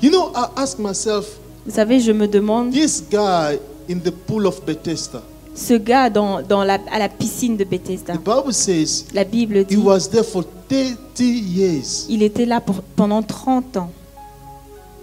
You 0.00 0.10
know, 0.10 0.30
I 0.32 0.46
ask 0.54 0.78
myself, 0.78 1.26
Vous 1.66 1.72
savez, 1.74 1.98
je 1.98 2.12
me 2.12 2.28
demande, 2.28 2.70
this 2.72 3.02
guy 3.10 3.58
in 3.90 3.98
the 3.98 4.12
pool 4.12 4.46
of 4.46 4.64
Bethesda, 4.64 5.20
ce 5.56 5.74
gars 5.74 6.08
dans, 6.08 6.40
dans 6.42 6.62
la, 6.62 6.78
à 6.92 7.00
la 7.00 7.08
piscine 7.08 7.56
de 7.56 7.64
Bethesda, 7.64 8.12
the 8.14 8.18
Bible 8.24 8.52
says 8.52 9.06
la 9.12 9.24
Bible 9.24 9.56
he 9.58 9.64
dit, 9.64 9.76
was 9.76 10.08
there 10.08 10.22
for 10.22 10.44
30 10.68 11.18
years. 11.20 12.06
il 12.08 12.22
était 12.22 12.46
là 12.46 12.60
pour, 12.60 12.80
pendant 12.94 13.24
30 13.24 13.76
ans. 13.76 13.90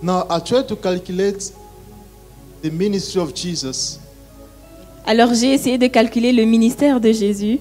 Now, 0.02 0.24
I 0.30 0.40
try 0.40 0.64
to 0.66 0.78
calculate 0.78 1.52
the 2.64 2.72
ministry 2.72 3.20
of 3.20 3.34
Jesus. 3.36 4.00
Alors 5.06 5.34
j'ai 5.34 5.54
essayé 5.54 5.78
de 5.78 5.88
calculer 5.88 6.32
le 6.32 6.45
ministère 6.45 7.00
de 7.00 7.12
Jésus. 7.12 7.60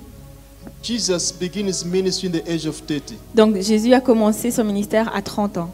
Jesus 0.82 1.32
began 1.40 1.66
his 1.66 1.84
ministry 1.84 2.28
in 2.28 2.32
the 2.32 2.48
age 2.48 2.66
of 2.66 2.80
30. 2.86 3.14
Donc 3.34 3.56
Jésus 3.60 3.92
a 3.94 4.00
commencé 4.00 4.50
son 4.50 4.64
ministère 4.64 5.10
à 5.14 5.22
30 5.22 5.56
ans. 5.58 5.70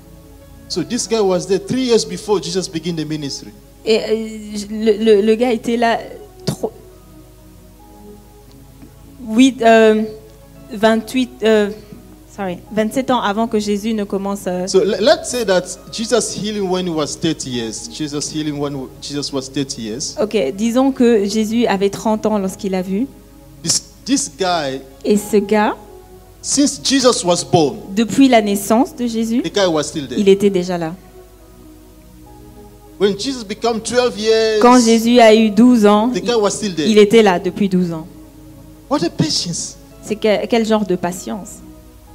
So 0.69 0.83
this 0.83 1.07
guy 1.09 1.21
was 1.21 1.47
there 1.47 1.59
three 1.61 1.87
years 1.87 2.05
before 2.07 2.41
Jesus 2.43 2.69
began 2.69 2.95
the 2.97 3.07
ministry. 3.07 3.51
Et 3.85 3.99
euh, 3.99 4.57
le, 4.71 5.05
le- 5.05 5.21
le 5.23 5.35
gars 5.35 5.53
était 5.53 5.77
là 5.77 5.99
trop... 6.47 6.73
8, 9.29 9.63
euh, 9.63 10.03
28, 10.73 11.31
euh, 11.43 11.71
sorry, 12.35 12.59
27 12.75 13.11
ans 13.11 13.21
avant 13.21 13.47
que 13.47 13.59
Jésus 13.59 13.95
ne 13.95 14.05
commence. 14.05 14.41
euh, 14.47 14.67
So 14.67 14.81
le- 14.81 14.97
let's 15.01 15.29
say 15.31 15.45
that 15.45 15.63
Jesus 15.93 16.35
healing 16.37 16.69
when 16.69 16.87
he 16.87 16.91
was 16.91 17.17
30 17.21 17.49
years. 17.51 17.89
Jesus 17.93 18.31
healing 18.35 18.59
when 18.59 18.75
Jesus 19.01 19.33
was 19.33 19.49
30 19.49 19.83
years. 19.83 20.15
ok, 20.21 20.53
disons 20.57 20.93
que 20.93 21.25
Jésus 21.27 21.67
avait 21.67 21.91
30 21.91 22.27
ans 22.27 22.39
lorsqu'il 22.39 22.75
a 22.75 22.83
vu. 22.83 23.07
This, 23.63 23.83
this 24.05 24.31
guy, 24.39 24.81
Et 25.05 25.17
ce 25.17 25.37
gars, 25.39 25.77
since 26.43 26.81
Jesus 26.85 27.25
was 27.25 27.45
born, 27.51 27.77
depuis 27.95 28.29
la 28.29 28.43
naissance 28.43 28.95
de 28.95 29.07
Jésus, 29.07 29.43
the 29.43 29.53
guy 29.55 29.67
was 29.67 29.85
still 29.85 30.07
there. 30.09 30.19
il 30.21 30.29
était 30.29 30.51
déjà 30.51 30.77
là. 30.77 30.95
When 33.01 33.19
Jesus 33.19 33.43
became 33.45 33.81
12 33.81 34.19
years, 34.19 34.61
Quand 34.61 34.79
Jésus 34.81 35.19
a 35.19 35.35
eu 35.35 35.51
12 35.51 35.85
ans, 35.87 36.11
the 36.11 36.21
guy 36.23 36.35
was 36.35 36.51
still 36.51 36.75
there. 36.75 36.89
il 36.89 36.99
était 36.99 37.23
là 37.23 37.39
depuis 37.41 37.69
12 37.69 37.93
ans. 37.93 38.07
What 38.89 39.03
a 39.05 39.11
patience. 39.11 39.77
C'est 40.03 40.15
que- 40.17 40.47
quel 40.47 40.65
genre 40.65 40.87
de 40.87 40.95
patience 40.97 41.61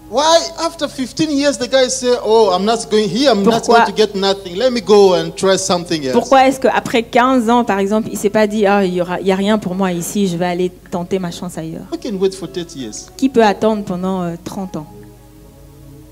Why, 0.10 0.40
after 0.66 0.88
15 0.88 1.30
years, 1.30 1.58
the 1.60 1.68
guy 1.68 1.88
say, 1.88 2.16
"Oh, 2.26 2.50
I'm 2.52 2.66
not 2.66 2.90
going 2.90 3.08
here. 3.08 3.30
I'm 3.32 3.44
not 3.44 3.62
Pourquoi- 3.64 3.76
going 3.76 3.86
to 3.86 3.92
get 3.96 4.16
nothing. 4.16 4.56
Let 4.56 4.72
me 4.74 4.82
go 4.82 5.14
and 5.14 5.32
try 5.36 5.56
something 5.58 6.04
else." 6.04 6.14
Pourquoi 6.14 6.48
est-ce 6.48 6.60
qu'après 6.60 7.04
15 7.04 7.48
ans, 7.50 7.64
par 7.64 7.78
exemple, 7.78 8.10
il 8.12 8.18
s'est 8.18 8.32
pas 8.32 8.48
dit 8.48 8.66
ah 8.66 8.84
il 8.84 8.94
y 8.96 9.02
aura, 9.02 9.20
il 9.22 9.28
y 9.28 9.32
a 9.32 9.36
rien 9.36 9.60
pour 9.60 9.76
moi 9.76 9.92
ici, 9.92 10.28
je 10.28 10.36
vais 10.36 10.48
aller 10.48 10.72
tenter 10.90 11.20
ma 11.20 11.30
chance 11.30 11.58
ailleurs. 11.60 11.86
We 11.92 12.00
can 12.02 12.18
wait 12.18 12.34
for 12.34 12.48
30 12.52 12.76
years? 12.76 13.06
Qui 13.18 13.30
peut 13.30 13.44
attendre 13.46 13.84
pendant 13.84 14.24
euh, 14.24 14.36
30 14.44 14.78
ans? 14.78 14.88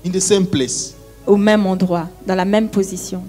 In 0.06 0.10
the 0.10 0.20
same 0.20 0.46
place. 0.46 0.94
au 1.26 1.36
même 1.36 1.66
endroit, 1.66 2.06
dans 2.26 2.36
la 2.36 2.44
même 2.44 2.68
position 2.68 3.22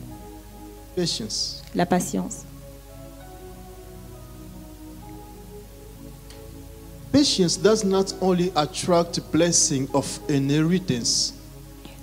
Patience. 0.95 1.61
La 1.75 1.85
patience. 1.85 2.43
Patience 7.11 7.57
does 7.57 7.83
not 7.83 8.13
only 8.21 8.51
attract 8.55 9.19
blessing 9.31 9.87
of 9.93 10.19
inheritance, 10.29 11.33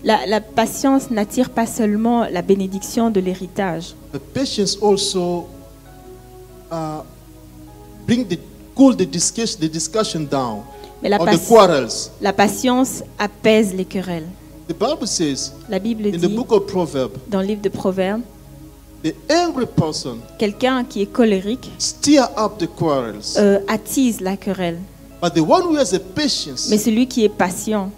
La, 0.04 0.26
la 0.26 0.40
patience 0.40 1.11
n'attire 1.11 1.50
pas 1.50 1.66
seulement 1.66 2.26
la 2.30 2.42
bénédiction 2.42 3.11
de 3.11 3.18
l'héritage, 3.18 3.94
but 4.12 4.20
patience 4.34 4.76
also 4.80 5.46
uh, 6.70 7.00
bring 8.07 8.24
the 8.26 8.38
cool 8.74 8.94
the 8.94 9.07
discussion, 9.07 9.59
the 9.59 9.68
discussion 9.68 10.26
down 10.26 10.62
mais 11.02 11.09
la, 11.09 11.18
or 11.18 11.26
the 11.26 11.38
quarrels. 11.48 12.11
la 12.20 12.32
patience 12.32 13.02
apaise 13.18 13.74
les 13.74 13.84
querelles. 13.84 14.28
The 14.68 14.74
Bible 14.74 15.07
says 15.07 15.52
La 15.68 15.78
Bible 15.78 16.07
in 16.09 16.12
the 16.12 16.26
dit 16.28 16.34
book 16.36 16.52
of 16.52 16.66
Proverbs, 16.66 17.18
dans 17.28 17.40
le 17.40 17.46
livre 17.46 17.62
de 17.62 17.68
Proverbes, 17.68 18.22
the 19.02 19.14
angry 19.30 19.66
person 19.66 20.18
quelqu'un 20.38 20.84
qui 20.84 21.02
est 21.02 21.12
colérique 21.12 21.70
stir 21.78 22.28
up 22.36 22.59
the 22.59 22.68
quarrels, 22.76 23.36
euh, 23.38 23.61
attise 23.66 24.20
la 24.20 24.36
querelle, 24.36 24.78
but 25.20 25.34
the 25.34 25.40
one 25.40 25.62
who 25.62 25.76
has 25.76 25.94
a 25.94 25.98
patience 25.98 26.68
mais 26.70 26.78
celui 26.78 27.06
qui 27.06 27.24
est 27.24 27.28
patient 27.28 27.90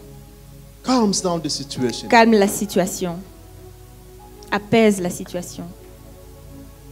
calms 0.84 1.22
down 1.22 1.40
the 1.40 1.48
situation. 1.48 2.08
calme 2.08 2.32
la 2.32 2.48
situation, 2.48 3.16
apaise 4.50 5.00
la 5.00 5.10
situation. 5.10 5.64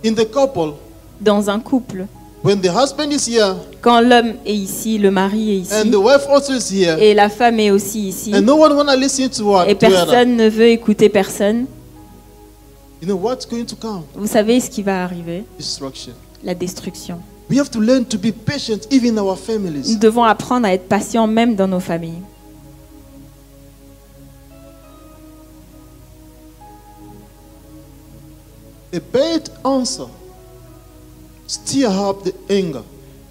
In 0.05 0.13
the 0.15 0.31
couple, 0.31 0.75
Dans 1.21 1.49
un 1.49 1.59
couple, 1.61 2.07
when 2.43 2.61
the 2.61 2.69
husband 2.69 3.11
is 3.11 3.27
here 3.27 3.57
quand 3.81 4.01
l'homme 4.01 4.35
est 4.45 4.55
ici, 4.55 4.99
le 4.99 5.11
mari 5.11 5.59
est 5.59 5.73
and 5.73 5.85
ici, 5.85 5.91
the 5.91 5.97
wife 5.97 6.27
also 6.29 6.53
is 6.53 6.71
here, 6.71 6.99
et 7.01 7.15
la 7.15 7.29
femme 7.29 7.59
est 7.59 7.71
aussi 7.71 8.09
ici, 8.09 8.35
and 8.35 8.43
no 8.43 8.57
one 8.57 8.75
wanna 8.75 8.97
listen 8.97 9.29
to 9.31 9.45
what 9.45 9.67
et 9.67 9.77
to 9.77 9.87
her, 9.87 9.93
personne 9.93 10.37
ne 10.37 10.49
veut 10.49 10.69
écouter 10.69 11.09
personne, 11.09 11.67
you 13.01 13.09
know 13.09 13.17
what's 13.17 13.47
going 13.47 13.65
to 13.65 13.77
come? 13.77 14.03
vous 14.15 14.27
savez 14.27 14.61
ce 14.61 14.69
qui 14.69 14.83
va 14.83 15.05
arriver? 15.05 15.45
Destruction. 15.57 16.13
La 16.45 16.55
destruction. 16.55 17.19
We 17.49 17.59
have 17.59 17.71
to 17.71 17.81
learn 17.81 18.05
to 18.07 18.19
be 18.19 18.33
patient 18.33 18.89
even 18.91 19.17
in 19.17 19.19
our 19.19 19.37
Nous 19.49 19.99
devons 19.99 20.25
apprendre 20.25 20.67
à 20.67 20.73
être 20.73 20.89
patients 20.89 21.29
même 21.29 21.55
dans 21.55 21.69
nos 21.69 21.81
familles. 21.81 22.23
A 28.93 28.99
bad 29.13 29.51
answer 29.65 30.07
stir 31.47 31.91
up 31.91 32.25
the 32.25 32.33
anger, 32.51 32.83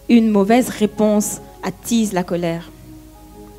Une 0.10 0.30
mauvaise 0.30 0.70
réponse 0.70 1.42
attise 1.64 2.14
la 2.14 2.24
colère, 2.24 2.70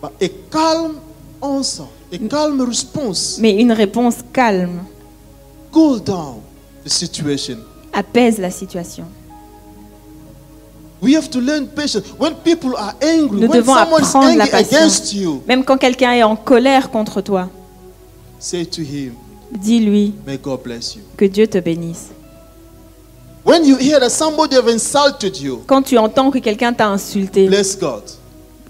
but 0.00 0.12
a 0.22 0.28
calm 0.50 0.96
answer, 1.42 1.84
a 2.12 2.18
calm 2.28 2.60
response, 2.62 3.38
mais 3.40 3.60
une 3.60 3.72
réponse 3.72 4.16
calme 4.32 4.84
cool 5.72 6.00
down 6.00 6.40
the 6.84 6.88
situation. 6.88 7.58
apaise 7.92 8.38
la 8.38 8.50
situation. 8.50 9.06
We 11.02 11.14
have 11.14 11.28
to 11.30 11.40
learn 11.40 11.66
patience. 11.68 12.04
When 12.18 12.34
people 12.36 12.74
are 12.76 12.94
angry, 13.02 13.40
Nous 13.40 13.48
when 13.48 13.60
devons 13.60 13.74
someone 13.74 14.02
is 14.02 14.08
apprendre 14.08 14.36
la 14.38 14.44
angry 14.44 14.50
patience. 14.50 14.72
against 14.72 15.12
you, 15.14 15.42
Même 15.46 15.62
quand 15.64 15.76
quelqu'un 15.76 16.12
est 16.12 16.22
en 16.22 16.36
colère 16.36 16.90
contre 16.90 17.20
toi, 17.20 17.48
say 18.38 18.64
to 18.64 18.80
him, 18.82 19.12
dis-lui 19.52 20.14
May 20.26 20.38
God 20.38 20.62
bless 20.62 20.96
you. 20.96 21.02
que 21.16 21.26
Dieu 21.26 21.46
te 21.46 21.58
bénisse. 21.58 22.12
When 23.44 23.64
you 23.64 23.76
hear 23.76 24.00
that 24.00 24.10
somebody 24.10 24.56
have 24.56 24.68
insulted 24.68 25.36
you, 25.38 25.62
Quand 25.66 25.82
tu 25.82 25.96
entends 25.98 26.30
que 26.30 26.38
quelqu'un 26.38 26.72
t'a 26.72 26.88
insulté, 26.88 27.46
bless 27.46 27.78
God. 27.78 28.02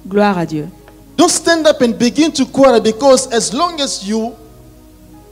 gloire 0.06 0.36
à 0.36 0.44
Dieu. 0.46 0.68
Don't 1.16 1.30
stand 1.30 1.66
up 1.66 1.80
and 1.80 1.92
begin 1.98 2.30
to 2.32 2.44
quarrel 2.44 2.80
because 2.80 3.26
as 3.32 3.54
long 3.54 3.80
as 3.80 4.06
you 4.06 4.32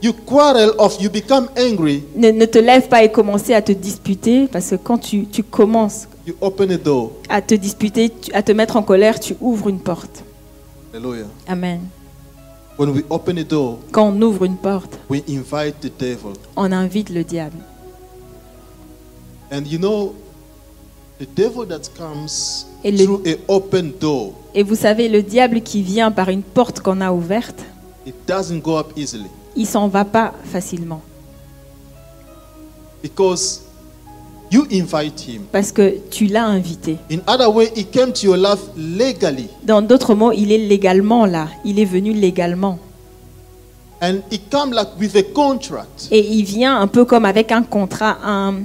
you 0.01 0.13
quarrel 0.25 0.73
or 0.79 0.91
you 0.99 1.09
become 1.09 1.47
angry, 1.57 2.03
Ne, 2.15 2.31
ne 2.31 2.45
te 2.45 2.57
lève 2.57 2.87
pas 2.87 3.03
et 3.03 3.11
commencer 3.11 3.53
à 3.53 3.61
te 3.61 3.71
disputer, 3.71 4.47
parce 4.47 4.69
que 4.71 4.75
quand 4.77 4.97
tu, 4.97 5.25
tu 5.27 5.43
commences 5.43 6.07
you 6.25 6.35
open 6.41 6.71
a 6.71 6.77
door. 6.77 7.11
à 7.29 7.41
te 7.41 7.55
disputer, 7.55 8.11
à 8.33 8.41
te 8.43 8.51
mettre 8.51 8.75
en 8.77 8.83
colère, 8.83 9.19
tu 9.19 9.35
ouvres 9.41 9.69
une 9.69 9.79
porte. 9.79 10.23
Hallelujah. 10.93 11.27
Amen. 11.47 11.81
When 12.77 12.89
we 12.89 13.03
open 13.09 13.37
a 13.37 13.43
door, 13.43 13.79
Quand 13.91 14.09
on 14.09 14.21
ouvre 14.21 14.43
une 14.45 14.57
porte, 14.57 14.97
we 15.09 15.21
invite 15.29 15.79
the 15.81 15.91
devil. 15.99 16.33
on 16.55 16.71
invite 16.71 17.09
le 17.09 17.23
diable. 17.23 17.57
And 19.51 19.63
you 19.67 19.77
know, 19.77 20.13
the 21.19 21.27
devil 21.35 21.65
that 21.67 21.81
comes 21.97 22.65
Et 22.83 22.91
le- 22.91 23.05
through 23.05 23.21
a 23.27 23.35
open 23.47 23.93
door, 23.99 24.33
Et 24.53 24.63
vous 24.63 24.75
savez, 24.75 25.07
le 25.07 25.21
diable 25.21 25.61
qui 25.61 25.81
vient 25.83 26.11
par 26.11 26.29
une 26.29 26.41
porte 26.43 26.79
qu'on 26.81 26.99
a 27.01 27.11
ouverte, 27.11 27.63
it 28.05 28.15
doesn't 28.27 28.59
go 28.61 28.77
up 28.77 28.91
easily 28.97 29.27
il 29.57 29.65
s'en 29.65 29.87
va 29.87 30.03
pas 30.03 30.33
facilement. 30.43 31.01
because 33.01 33.61
you 34.51 34.65
invite 34.71 35.19
him. 35.27 35.41
Parce 35.51 35.71
que 35.71 35.95
tu 36.09 36.25
l'as 36.27 36.45
invité. 36.45 36.97
In 37.11 37.19
other 37.27 37.53
way, 37.53 37.71
he 37.75 37.85
came 37.85 38.11
to 38.13 38.25
your 38.27 38.37
life 38.37 38.61
legally, 38.77 39.47
Dans 39.63 39.81
d'autres 39.81 40.13
mots, 40.15 40.31
il 40.31 40.51
est 40.51 40.57
légalement 40.67 41.25
là. 41.25 41.47
Il 41.65 41.79
est 41.79 41.85
venu 41.85 42.13
légalement. 42.13 42.79
and 44.01 44.17
he 44.29 44.39
come 44.51 44.71
like 44.73 44.89
with 44.99 45.15
a 45.15 45.23
contract. 45.23 46.07
Et 46.11 46.19
il 46.35 46.43
vient 46.43 46.79
un 46.79 46.87
peu 46.87 47.05
comme 47.05 47.25
avec 47.25 47.51
un 47.51 47.63
contrat, 47.63 48.17
un, 48.23 48.55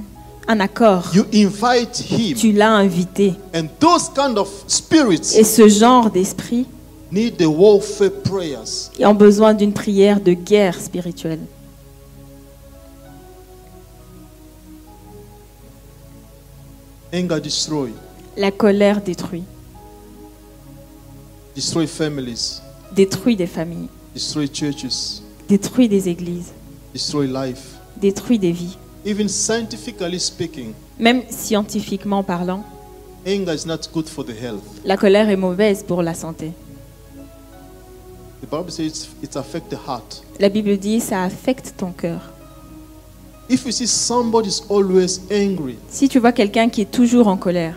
un 0.47 0.59
accord. 0.59 1.09
You 1.15 1.23
invite 1.33 2.03
him, 2.11 2.35
Tu 2.37 2.51
l'as 2.51 2.71
invité. 2.73 3.33
and 3.55 3.63
those 3.79 4.09
kind 4.13 4.37
of 4.37 4.49
spirits 4.67 5.35
Et 5.37 5.43
ce 5.43 5.67
genre 5.69 6.09
d'esprit 6.11 6.65
need 7.11 7.37
the 7.37 7.45
warfare 7.45 8.11
prayers. 8.23 8.89
ont 9.03 9.13
besoin 9.13 9.53
d'une 9.53 9.73
prière 9.73 10.19
de 10.19 10.33
guerre 10.33 10.79
spirituelle. 10.79 11.39
Anger 17.13 17.41
destroy, 17.41 17.91
La 18.37 18.51
colère 18.51 19.01
détruit. 19.01 19.43
destroy 21.55 21.85
families, 21.87 22.61
Détruit 22.95 23.35
des 23.35 23.47
familles. 23.47 23.89
destroy 24.13 24.47
churches, 24.47 25.21
Détruit 25.49 25.89
des 25.89 26.07
églises. 26.07 26.51
destroy 26.93 27.27
life. 27.27 27.75
Détruit 27.97 28.39
des 28.39 28.51
vies. 28.51 28.77
Even 29.05 29.27
scientifically 29.27 30.19
speaking, 30.19 30.73
Même 30.99 31.23
scientifiquement 31.29 32.23
parlant, 32.23 32.63
anger 33.27 33.53
is 33.53 33.65
not 33.65 33.89
good 33.93 34.07
for 34.07 34.23
the 34.23 34.31
health. 34.39 34.63
la 34.85 34.95
colère 34.95 35.29
est 35.29 35.35
mauvaise 35.37 35.83
pour 35.83 36.01
la 36.03 36.13
santé. 36.13 36.53
The 38.41 38.49
Bible 38.49 38.71
says 38.71 39.07
it 39.21 39.35
affects 39.35 39.69
the 39.69 39.77
heart. 39.87 40.23
La 40.39 40.49
Bible 40.49 40.77
dit 40.77 40.99
ça 41.01 41.23
affecte 41.23 41.73
ton 41.77 41.91
cœur. 41.91 42.21
If 43.49 43.65
you 43.65 43.71
see 43.71 43.87
somebody 43.87 44.47
is 44.49 44.61
always 44.69 45.19
angry, 45.29 45.77
Si 45.89 46.07
tu 46.07 46.19
vois 46.19 46.31
quelqu'un 46.31 46.69
qui 46.69 46.81
est 46.81 46.91
toujours 46.91 47.27
en 47.27 47.35
colère, 47.37 47.75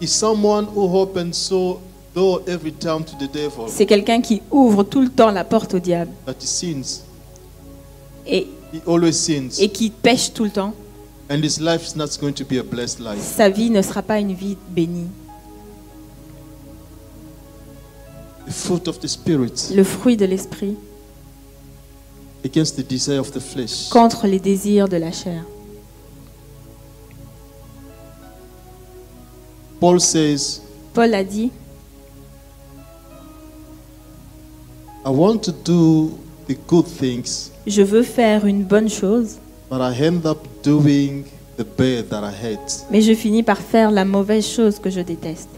is 0.00 0.08
someone 0.08 0.66
who 0.74 0.82
opens 0.98 1.32
so 1.34 1.80
door 2.14 2.42
every 2.46 2.72
time 2.72 3.04
to 3.04 3.12
the 3.18 3.30
devil 3.32 3.66
c'est 3.68 3.86
quelqu'un 3.86 4.20
qui 4.20 4.42
ouvre 4.50 4.82
tout 4.82 5.00
le 5.00 5.08
temps 5.08 5.30
la 5.30 5.44
porte 5.44 5.74
au 5.74 5.78
diable 5.78 6.10
that 6.26 6.34
he 6.40 6.46
sins. 6.46 7.02
et, 8.26 8.46
He 8.72 8.80
always 8.86 9.12
sins, 9.14 9.58
et 9.60 9.68
qui 9.68 9.90
pêche 9.90 10.32
tout 10.32 10.44
le 10.44 10.50
temps, 10.50 10.74
and 11.30 11.36
his 11.42 11.58
life 11.60 11.86
is 11.86 11.96
not 11.96 12.08
going 12.20 12.32
to 12.32 12.44
be 12.44 12.58
a 12.58 12.62
blessed 12.62 13.00
life. 13.00 13.20
sa 13.20 13.48
vie 13.48 13.70
ne 13.70 13.80
sera 13.82 14.02
pas 14.02 14.18
une 14.20 14.32
vie 14.34 14.56
bénie. 14.70 15.06
The 18.46 18.52
fruit 18.52 18.88
of 18.88 18.98
the 19.00 19.06
spirit 19.06 19.70
Le 19.74 19.84
fruit 19.84 20.16
de 20.16 20.24
l'esprit 20.26 20.76
against 22.44 22.76
the 22.76 22.82
desire 22.82 23.18
of 23.18 23.30
the 23.32 23.40
flesh. 23.40 23.88
contre 23.90 24.26
les 24.26 24.38
désirs 24.40 24.88
de 24.88 24.96
la 24.96 25.12
chair. 25.12 25.44
Paul 29.80 29.98
says, 30.00 30.60
Paul 30.92 31.14
a 31.14 31.24
dit, 31.24 31.50
I 35.04 35.08
want 35.08 35.38
to 35.44 35.52
do 35.52 36.18
the 36.46 36.56
good 36.68 36.86
things, 36.86 37.50
je 37.66 37.82
veux 37.82 38.02
faire 38.02 38.44
une 38.44 38.64
bonne 38.64 38.88
chose, 38.90 39.38
but 39.70 39.80
I 39.80 39.92
end 39.98 40.26
up 40.26 40.46
doing 40.62 41.24
the 41.56 41.64
bad 41.64 42.08
that 42.10 42.22
I 42.22 42.32
hate. 42.32 42.84
mais 42.90 43.00
je 43.00 43.14
finis 43.14 43.42
par 43.42 43.58
faire 43.58 43.90
la 43.90 44.04
mauvaise 44.04 44.46
chose 44.46 44.78
que 44.78 44.90
je 44.90 45.00
déteste. 45.00 45.48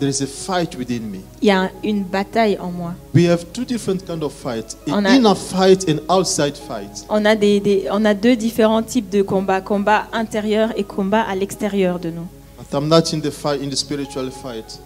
There 0.00 0.08
is 0.10 0.20
a 0.22 0.26
fight 0.26 0.76
within 0.76 1.02
me. 1.10 1.20
Il 1.40 1.48
y 1.48 1.50
a 1.50 1.60
un- 1.62 1.70
une 1.84 2.02
bataille 2.02 2.58
en 2.60 2.70
moi. 2.70 2.94
We 3.14 3.26
have 3.28 3.44
two 3.52 3.64
different 3.64 4.04
kind 4.04 4.22
of 4.22 4.32
fights: 4.32 4.76
On 4.88 4.94
an 4.94 5.04
a- 5.06 5.16
inner 5.16 5.34
fight 5.36 5.88
and 5.88 6.00
outside 6.12 6.54
fight. 6.56 7.04
On 7.08 7.24
a, 7.24 7.36
des, 7.36 7.60
des- 7.60 7.86
on 7.92 8.04
a 8.04 8.12
deux 8.14 8.34
différents 8.36 8.82
types 8.82 9.08
de 9.10 9.22
combats, 9.22 9.60
combat 9.60 10.08
intérieur 10.12 10.70
et 10.76 10.82
combat 10.82 11.22
à 11.22 11.34
l'extérieur 11.36 11.98
de 12.00 12.10
nous. 12.10 12.26
But 12.58 12.72
I'm 12.72 12.88
not 12.88 13.12
in 13.14 13.20
the 13.20 13.30
fight 13.30 13.62
in 13.62 13.68
the 13.70 13.76
spiritual 13.76 14.30
fight. 14.30 14.80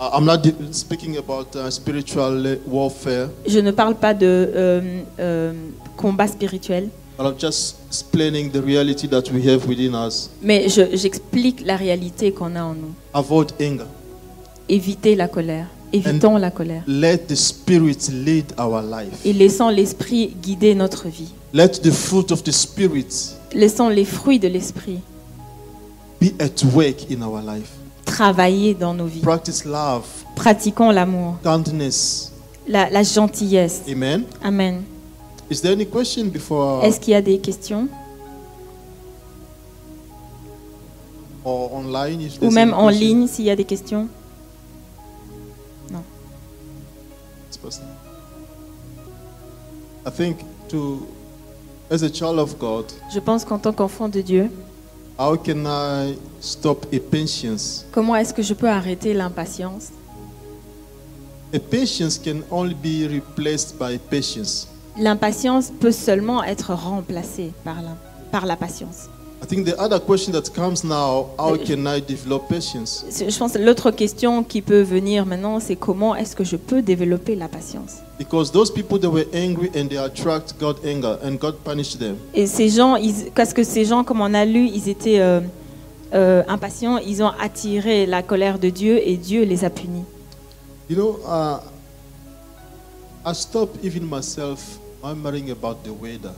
I'm 0.00 0.24
not 0.24 0.40
speaking 0.72 1.18
about 1.18 1.54
uh, 1.54 1.70
spiritual 1.70 2.46
uh, 2.46 2.56
warfare, 2.66 3.28
Je 3.46 3.58
ne 3.58 3.70
parle 3.70 3.94
pas 3.96 4.14
de 4.14 4.24
euh, 4.26 4.80
euh, 5.18 5.52
combat 5.98 6.26
spirituel, 6.26 6.88
I'm 7.18 7.34
just 7.38 7.76
explaining 7.88 8.50
the 8.50 8.62
reality 8.64 9.06
that 9.08 9.24
we 9.30 9.46
have 9.46 9.66
within 9.68 9.92
us. 9.94 10.30
mais 10.40 10.70
je- 10.70 10.96
j'explique 10.96 11.60
la 11.66 11.76
réalité 11.76 12.32
qu'on 12.32 12.56
a 12.56 12.62
en 12.62 12.72
nous. 12.72 12.94
Avoid 13.12 13.48
anger. 13.60 13.84
Évitez 14.70 15.16
la 15.16 15.26
colère. 15.28 15.66
Évitons 15.92 16.36
la 16.36 16.52
colère. 16.52 16.84
Let 16.86 17.18
the 17.26 17.34
Spirit 17.34 18.08
lead 18.24 18.44
our 18.56 18.80
life. 18.80 19.18
Et 19.24 19.32
laissons 19.32 19.68
l'esprit 19.68 20.28
guider 20.40 20.76
notre 20.76 21.08
vie. 21.08 21.32
Let 21.52 21.80
the 21.82 21.90
fruit 21.90 22.30
of 22.30 22.44
the 22.44 22.52
Spirit 22.52 23.08
Laissons 23.52 23.88
les 23.88 24.04
fruits 24.04 24.38
de 24.38 24.46
l'esprit 24.46 25.00
be 26.22 26.28
at 26.38 26.64
work 26.72 27.10
in 27.10 27.20
our 27.22 27.40
life. 27.42 27.68
travailler 28.04 28.74
dans 28.74 28.94
nos 28.94 29.06
vies. 29.06 29.20
Practice 29.20 29.64
love, 29.64 30.04
Pratiquons 30.36 30.92
l'amour, 30.92 31.34
kindness. 31.42 32.30
la, 32.68 32.88
la 32.90 33.02
gentillesse. 33.02 33.82
Amen. 33.90 34.22
Amen. 34.44 34.82
Is 35.50 35.60
there 35.62 35.72
any 35.72 35.86
question 35.86 36.26
before 36.26 36.84
Est-ce 36.84 37.00
qu'il 37.00 37.10
y 37.12 37.16
a 37.16 37.22
des 37.22 37.38
questions? 37.38 37.88
or 41.44 41.74
online? 41.74 42.20
If 42.20 42.40
Ou 42.42 42.50
même 42.52 42.72
en 42.72 42.88
ligne 42.90 43.26
s'il 43.26 43.46
y 43.46 43.50
a 43.50 43.56
des 43.56 43.64
questions? 43.64 44.06
Person. 47.62 47.84
I 50.06 50.10
think 50.10 50.38
to 50.68 51.06
as 51.90 52.02
a 52.02 52.10
child 52.10 52.38
of 52.38 52.58
God, 52.58 52.86
Je 53.12 53.20
pense 53.20 53.44
qu'en 53.44 53.58
tant 53.58 53.72
qu'enfant 53.72 54.08
de 54.08 54.20
Dieu, 54.22 54.50
how 55.18 55.36
can 55.36 55.64
I 55.66 56.16
stop 56.40 56.86
impatience? 56.92 57.84
comment 57.92 58.16
est-ce 58.16 58.32
que 58.32 58.42
je 58.42 58.54
peux 58.54 58.68
arrêter 58.68 59.12
l'impatience? 59.14 59.90
Impatience 61.52 62.16
can 62.18 62.42
only 62.50 62.74
be 62.74 63.08
replaced 63.10 63.76
by 63.78 63.98
patience. 63.98 64.68
L'impatience 64.96 65.70
peut 65.80 65.90
seulement 65.92 66.44
être 66.44 66.72
remplacée 66.74 67.52
par 67.64 67.82
la, 67.82 67.96
par 68.30 68.46
la 68.46 68.54
patience. 68.56 69.08
I 69.42 69.46
think 69.46 69.64
the 69.66 69.74
other 69.80 69.98
question 69.98 70.32
that 70.34 70.50
comes 70.54 70.84
now, 70.84 71.30
how 71.38 71.54
Euh, 71.54 71.58
can 71.66 71.86
I 71.86 72.00
develop 72.02 72.46
patience? 72.48 73.04
Je 73.10 73.38
pense 73.38 73.52
que 73.52 73.58
l'autre 73.58 73.90
question 73.90 74.44
qui 74.44 74.60
peut 74.60 74.82
venir 74.82 75.24
maintenant, 75.24 75.60
c'est 75.60 75.76
comment 75.76 76.14
est-ce 76.14 76.36
que 76.36 76.44
je 76.44 76.56
peux 76.56 76.82
développer 76.82 77.34
la 77.36 77.48
patience? 77.48 78.02
Because 78.18 78.52
those 78.52 78.70
people 78.70 78.98
that 79.00 79.08
were 79.08 79.24
angry 79.32 79.70
and 79.74 79.88
they 79.88 79.96
attract 79.96 80.54
God 80.60 80.76
anger 80.84 81.16
and 81.24 81.36
God 81.40 81.56
punished 81.64 81.98
them. 81.98 82.16
Et 82.34 82.46
ces 82.46 82.68
gens, 82.68 82.96
ils- 82.96 83.30
parce 83.34 83.54
que 83.54 83.64
ces 83.64 83.86
gens, 83.86 84.04
comme 84.04 84.20
on 84.20 84.34
a 84.34 84.44
lu, 84.44 84.66
ils 84.66 84.90
étaient 84.90 85.20
euh, 85.20 85.40
euh, 86.12 86.42
impatients, 86.46 86.98
ils 86.98 87.22
ont 87.22 87.32
attiré 87.40 88.04
la 88.04 88.22
colère 88.22 88.58
de 88.58 88.68
Dieu 88.68 89.00
et 89.02 89.16
Dieu 89.16 89.44
les 89.44 89.64
a 89.64 89.70
punis. 89.70 90.04
You 90.90 90.96
know, 90.96 91.18
uh, 91.26 91.60
I 93.24 93.32
stopped 93.34 93.82
even 93.82 94.04
myself 94.06 94.78
murmuring 95.02 95.50
about 95.50 95.76
the 95.82 95.90
weather. 95.98 96.34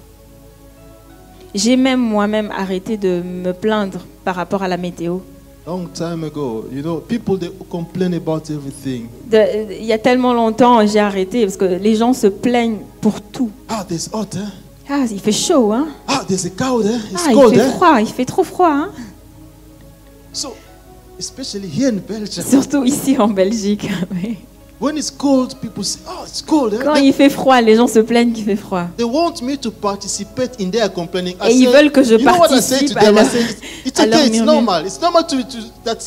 J'ai 1.55 1.76
même 1.76 2.00
moi-même 2.00 2.50
arrêté 2.50 2.96
de 2.96 3.22
me 3.22 3.53
plaindre 3.53 4.00
par 4.24 4.36
rapport 4.36 4.62
à 4.62 4.68
la 4.68 4.76
météo. 4.76 5.18
Long 5.66 5.86
time 5.94 6.24
ago, 6.24 6.64
you 6.72 6.82
know, 6.82 6.96
people 6.98 7.38
they 7.38 7.50
complain 7.70 8.12
about 8.14 8.50
everything. 8.50 9.07
De- 9.30 9.72
il 9.78 9.84
y 9.84 9.92
a 9.92 9.98
tellement 9.98 10.32
longtemps, 10.34 10.84
j'ai 10.86 10.98
arrêté 10.98 11.44
parce 11.44 11.57
que 11.57 11.64
les 11.64 11.94
gens 11.94 12.12
se 12.14 12.26
plaignent 12.26 12.78
pour 13.00 13.20
tout. 13.20 13.50
Ah, 13.68 13.84
there's 13.88 14.09
hot, 14.12 14.26
eh? 14.34 14.38
Ah, 14.90 15.05
il 15.09 15.20
fait 15.20 15.30
chaud, 15.30 15.72
hein? 15.72 15.86
Ah, 16.09 16.24
there's 16.26 16.44
a 16.46 16.50
cold, 16.50 16.86
eh? 16.86 16.96
It's 17.12 17.22
Ah, 17.26 17.30
il 17.30 17.34
cold, 17.36 17.55
fait 17.55 17.61
eh? 17.66 17.70
froid, 17.70 18.00
il 18.00 18.07
fait 18.09 18.24
trop 18.24 18.42
froid, 18.42 18.66
hein? 18.72 18.90
So, 20.32 20.55
especially 21.18 21.68
here 21.68 21.90
in 21.90 21.98
Belgium, 22.09 22.44
Surtout 22.44 22.84
ici 22.84 23.16
en 23.18 23.28
Belgique. 23.28 23.88
When 24.83 24.97
it's 24.99 25.12
cold, 25.16 25.55
people 25.61 25.85
say, 25.85 26.01
"Oh, 26.09 26.24
it's 26.26 26.43
cold." 26.43 26.74
eh?" 26.74 26.83
Quand 26.85 26.97
il 26.97 27.12
fait 27.12 27.30
froid, 27.30 27.61
les 27.61 27.76
gens 27.76 27.87
se 27.87 28.01
plaignent 28.01 28.33
qu'il 28.33 28.45
fait 28.45 28.57
froid. 28.57 28.87
they 28.97 29.07
want 29.07 29.35
me 29.41 29.57
to 29.57 29.70
participate 29.70 30.61
in 30.61 30.70
their 30.70 30.93
complaining. 30.93 31.37
I 31.41 31.51
Et 31.51 31.55
ils 31.55 31.66
say, 31.66 31.72
veulent 31.72 31.93
que 31.93 32.03
je 32.03 32.14
you 32.16 32.18
know 32.18 32.37
what 32.37 32.49
I 32.51 32.61
say 32.61 32.85
to 32.87 32.95
participe 32.95 32.97
à 32.97 33.01
them? 33.05 33.14
I 33.14 33.18
leur- 33.18 33.30
say, 33.30 33.39
"It's 33.87 34.01
à 34.01 34.07
leur 34.07 34.18
okay. 34.18 34.26
It's 34.28 34.37
murmure. 34.39 34.53
normal. 34.55 34.85
It's 34.87 35.01
normal 35.01 35.22
to, 35.28 35.37
to 35.37 35.59
that 35.85 35.99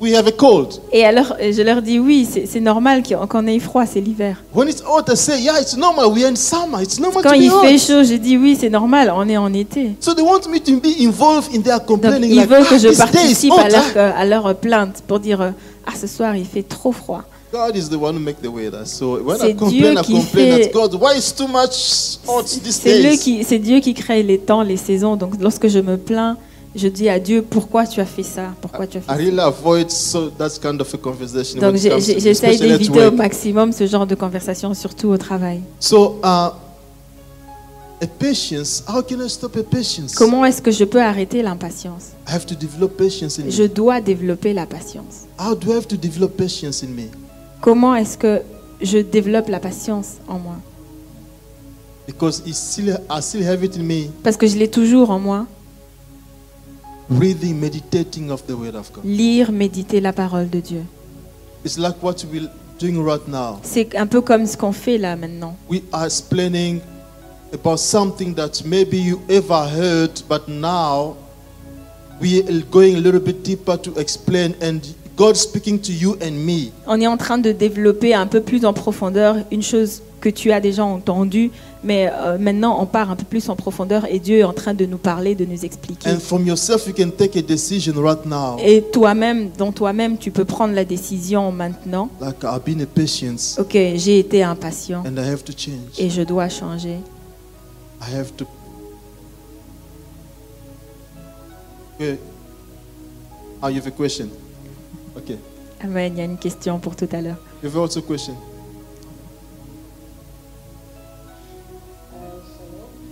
we 0.00 0.12
have 0.16 0.26
a 0.26 0.32
cold." 0.32 0.80
Et 0.92 1.04
alors, 1.04 1.36
euh, 1.40 1.52
je 1.52 1.62
leur 1.62 1.82
dis 1.82 2.00
oui, 2.00 2.26
c'est 2.28 2.46
c'est 2.46 2.58
normal 2.58 3.02
qu'il- 3.02 3.16
qu'on 3.16 3.46
ait 3.46 3.60
froid, 3.60 3.84
c'est 3.86 4.00
l'hiver. 4.00 4.42
When 4.52 4.68
it's 4.68 4.82
hot, 4.82 5.04
I 5.08 5.16
say, 5.16 5.40
"Yeah, 5.40 5.60
it's 5.60 5.76
normal. 5.76 6.06
We're 6.12 6.26
in 6.32 6.34
summer. 6.34 6.82
It's 6.82 6.98
normal 6.98 7.22
Quand 7.22 7.30
to 7.30 7.38
be 7.38 7.42
il 7.44 7.50
fait 7.50 7.74
hot." 7.76 7.78
chaud, 7.78 8.02
je 8.02 8.14
dis 8.16 8.36
oui, 8.36 8.56
c'est 8.60 8.70
normal, 8.70 9.12
on 9.14 9.28
est 9.28 9.36
en 9.36 9.52
été. 9.54 9.92
So 10.00 10.14
they 10.14 10.24
want 10.24 10.48
me 10.50 10.58
to 10.58 10.80
be 10.80 11.00
involved 11.00 11.54
in 11.54 11.60
their 11.60 11.78
Donc 11.78 11.86
complaining. 11.86 12.30
ils 12.32 12.36
like, 12.38 12.50
veulent 12.50 12.66
que 12.66 12.74
"Ah, 12.74 12.78
je 12.78 12.88
this 12.88 12.98
day 12.98 13.04
is 13.04 13.12
participe 13.12 13.52
hot, 13.52 13.60
à 13.60 13.68
leur, 13.68 13.84
huh?" 13.84 13.96
euh, 13.98 14.10
à 14.16 14.24
leur 14.24 14.54
plainte 14.56 15.04
pour 15.06 15.20
dire 15.20 15.40
euh, 15.40 15.50
ah 15.86 15.92
ce 15.96 16.08
soir 16.08 16.34
il 16.34 16.44
fait 16.44 16.64
trop 16.64 16.90
froid. 16.90 17.22
God 17.52 17.74
is 17.76 17.88
the 17.88 17.96
one 17.96 18.14
who 18.14 18.20
make 18.20 18.40
the 18.40 18.48
weather. 18.48 18.84
So 18.86 19.18
when 19.22 19.36
I 19.36 19.40
C'est 19.40 19.54
complain, 19.56 19.70
Dieu 19.70 19.92
I 19.92 20.02
qui 20.04 20.12
complain 20.12 20.56
fait- 20.56 20.70
God, 20.72 20.94
why 20.94 21.16
is 21.18 21.32
too 21.32 21.48
much 21.48 22.18
hot 22.26 22.44
these 22.44 22.76
C'est 22.76 23.00
Dieu 23.00 23.10
days? 23.10 23.18
qui 23.18 23.44
c'est 23.44 23.58
Dieu 23.58 23.80
qui 23.80 23.92
crée 23.94 24.22
les 24.22 24.38
temps, 24.38 24.62
les 24.62 24.76
saisons. 24.76 25.16
Donc 25.16 25.34
lorsque 25.40 25.66
je 25.68 25.80
me 25.80 25.96
plains, 25.96 26.36
je 26.76 26.86
dis 26.86 27.08
à 27.08 27.18
Dieu 27.18 27.42
pourquoi 27.42 27.86
tu 27.88 28.00
as 28.00 28.04
fait 28.04 28.22
ça, 28.22 28.54
pourquoi 28.60 28.86
tu 28.86 28.98
as 28.98 29.00
I 29.00 29.02
fait 29.02 29.08
ça? 29.12 29.16
really 29.16 29.40
avoid 29.40 29.90
so 29.90 30.30
that 30.38 30.50
kind 30.62 30.80
of 30.80 30.94
a 30.94 30.98
conversation. 30.98 31.58
when 31.60 31.72
Donc 31.72 31.80
j'essaye 31.80 32.58
d'éviter 32.58 33.06
au 33.06 33.10
maximum 33.10 33.72
ce 33.72 33.84
genre 33.86 34.06
de 34.06 34.14
conversation, 34.14 34.72
surtout 34.74 35.08
au 35.08 35.18
travail. 35.18 35.60
So, 35.80 36.20
uh, 36.22 36.52
a 38.02 38.06
patience. 38.18 38.84
How 38.88 39.02
can 39.02 39.20
I 39.26 39.28
stop 39.28 39.56
a 39.56 39.62
patience? 39.64 40.14
Comment 40.14 40.44
est-ce 40.44 40.62
que 40.62 40.70
je 40.70 40.84
peux 40.84 41.02
arrêter 41.02 41.42
l'impatience? 41.42 42.12
I 42.28 42.32
have 42.32 42.46
to 42.46 42.54
develop 42.54 42.96
patience 42.96 43.38
in 43.40 43.50
Je 43.50 43.64
dois 43.64 44.00
développer 44.00 44.52
la 44.54 44.66
patience. 44.66 45.26
How 45.38 45.56
do 45.56 45.72
I 45.72 45.76
have 45.76 45.88
to 45.88 45.96
develop 45.96 46.36
patience 46.36 46.82
in 46.84 46.94
me? 46.94 47.08
Comment 47.60 47.94
est-ce 47.94 48.16
que 48.16 48.40
je 48.80 48.98
développe 48.98 49.48
la 49.48 49.60
patience 49.60 50.14
en 50.28 50.38
moi? 50.38 50.56
Because 52.06 52.42
still, 52.52 52.98
I 53.10 53.20
still 53.20 53.46
have 53.46 53.62
it 53.62 53.76
in 53.76 53.82
me. 53.82 54.10
Parce 54.22 54.36
que 54.36 54.46
je 54.46 54.56
l'ai 54.56 54.68
toujours 54.68 55.10
en 55.10 55.18
moi. 55.18 55.46
Reading, 57.10 57.58
meditating 57.58 58.30
of 58.30 58.46
the 58.46 58.52
Word 58.52 58.74
of 58.74 58.90
God. 58.92 59.04
Lire, 59.04 59.52
méditer 59.52 60.00
la 60.00 60.12
parole 60.12 60.48
de 60.48 60.60
Dieu. 60.60 60.84
It's 61.64 61.76
like 61.76 62.02
what 62.02 62.24
we're 62.32 62.48
doing 62.78 63.04
right 63.04 63.26
now. 63.28 63.58
C'est 63.62 63.94
un 63.96 64.06
peu 64.06 64.22
comme 64.22 64.46
ce 64.46 64.56
qu'on 64.56 64.72
fait 64.72 64.96
là 64.96 65.14
maintenant. 65.14 65.54
We 65.68 65.82
are 65.92 66.06
explaining 66.06 66.80
about 67.52 67.76
something 67.78 68.34
that 68.36 68.64
maybe 68.64 68.96
you 68.96 69.20
ever 69.28 69.68
heard, 69.68 70.22
but 70.28 70.48
now 70.48 71.16
we 72.20 72.42
are 72.42 72.62
going 72.70 72.96
a 72.96 73.00
little 73.00 73.20
bit 73.20 73.42
deeper 73.42 73.76
to 73.76 73.98
explain, 73.98 74.54
and 74.62 74.80
God 75.20 75.36
speaking 75.36 75.78
to 75.78 75.92
you 75.92 76.16
and 76.22 76.30
me. 76.30 76.70
On 76.86 76.98
est 76.98 77.06
en 77.06 77.18
train 77.18 77.36
de 77.36 77.52
développer 77.52 78.14
un 78.14 78.26
peu 78.26 78.40
plus 78.40 78.64
en 78.64 78.72
profondeur 78.72 79.36
une 79.52 79.62
chose 79.62 80.00
que 80.18 80.30
tu 80.30 80.50
as 80.50 80.60
déjà 80.60 80.82
entendue, 80.82 81.50
mais 81.84 82.10
euh, 82.10 82.38
maintenant 82.38 82.78
on 82.80 82.86
part 82.86 83.10
un 83.10 83.16
peu 83.16 83.26
plus 83.26 83.50
en 83.50 83.54
profondeur 83.54 84.06
et 84.06 84.18
Dieu 84.18 84.38
est 84.38 84.44
en 84.44 84.54
train 84.54 84.72
de 84.72 84.86
nous 84.86 84.96
parler, 84.96 85.34
de 85.34 85.44
nous 85.44 85.62
expliquer. 85.62 86.08
And 86.08 86.20
from 86.20 86.46
yourself, 86.46 86.86
you 86.86 86.94
can 86.96 87.10
take 87.10 87.38
a 87.38 87.42
decision 87.42 88.02
right 88.02 88.24
now. 88.24 88.56
Et 88.64 88.80
toi-même, 88.80 89.50
dans 89.58 89.72
toi-même, 89.72 90.16
tu 90.16 90.30
peux 90.30 90.46
prendre 90.46 90.72
la 90.72 90.86
décision 90.86 91.52
maintenant. 91.52 92.08
Like 92.18 92.42
I've 92.42 92.64
been 92.64 92.80
a 92.80 92.86
patience, 92.86 93.58
Ok, 93.60 93.72
j'ai 93.74 94.20
été 94.20 94.42
impatient 94.42 95.04
and 95.06 95.18
I 95.18 95.28
have 95.28 95.44
to 95.44 95.52
change. 95.54 95.98
et 95.98 96.08
je 96.08 96.22
dois 96.22 96.48
changer. 96.48 96.96
I 98.00 98.16
have 98.16 98.34
to. 98.38 98.46
Okay. 101.96 102.18
You 103.62 103.76
have 103.76 103.86
a 103.86 103.90
question. 103.90 104.30
Okay. 105.16 105.38
Amen. 105.82 106.12
Il 106.14 106.18
y 106.18 106.22
a 106.22 106.24
une 106.24 106.38
question 106.38 106.78
pour 106.78 106.94
tout 106.96 107.08
à 107.12 107.20
l'heure. 107.20 107.38
You 107.62 107.68
have 107.68 107.76
also 107.76 108.00
question. 108.02 108.36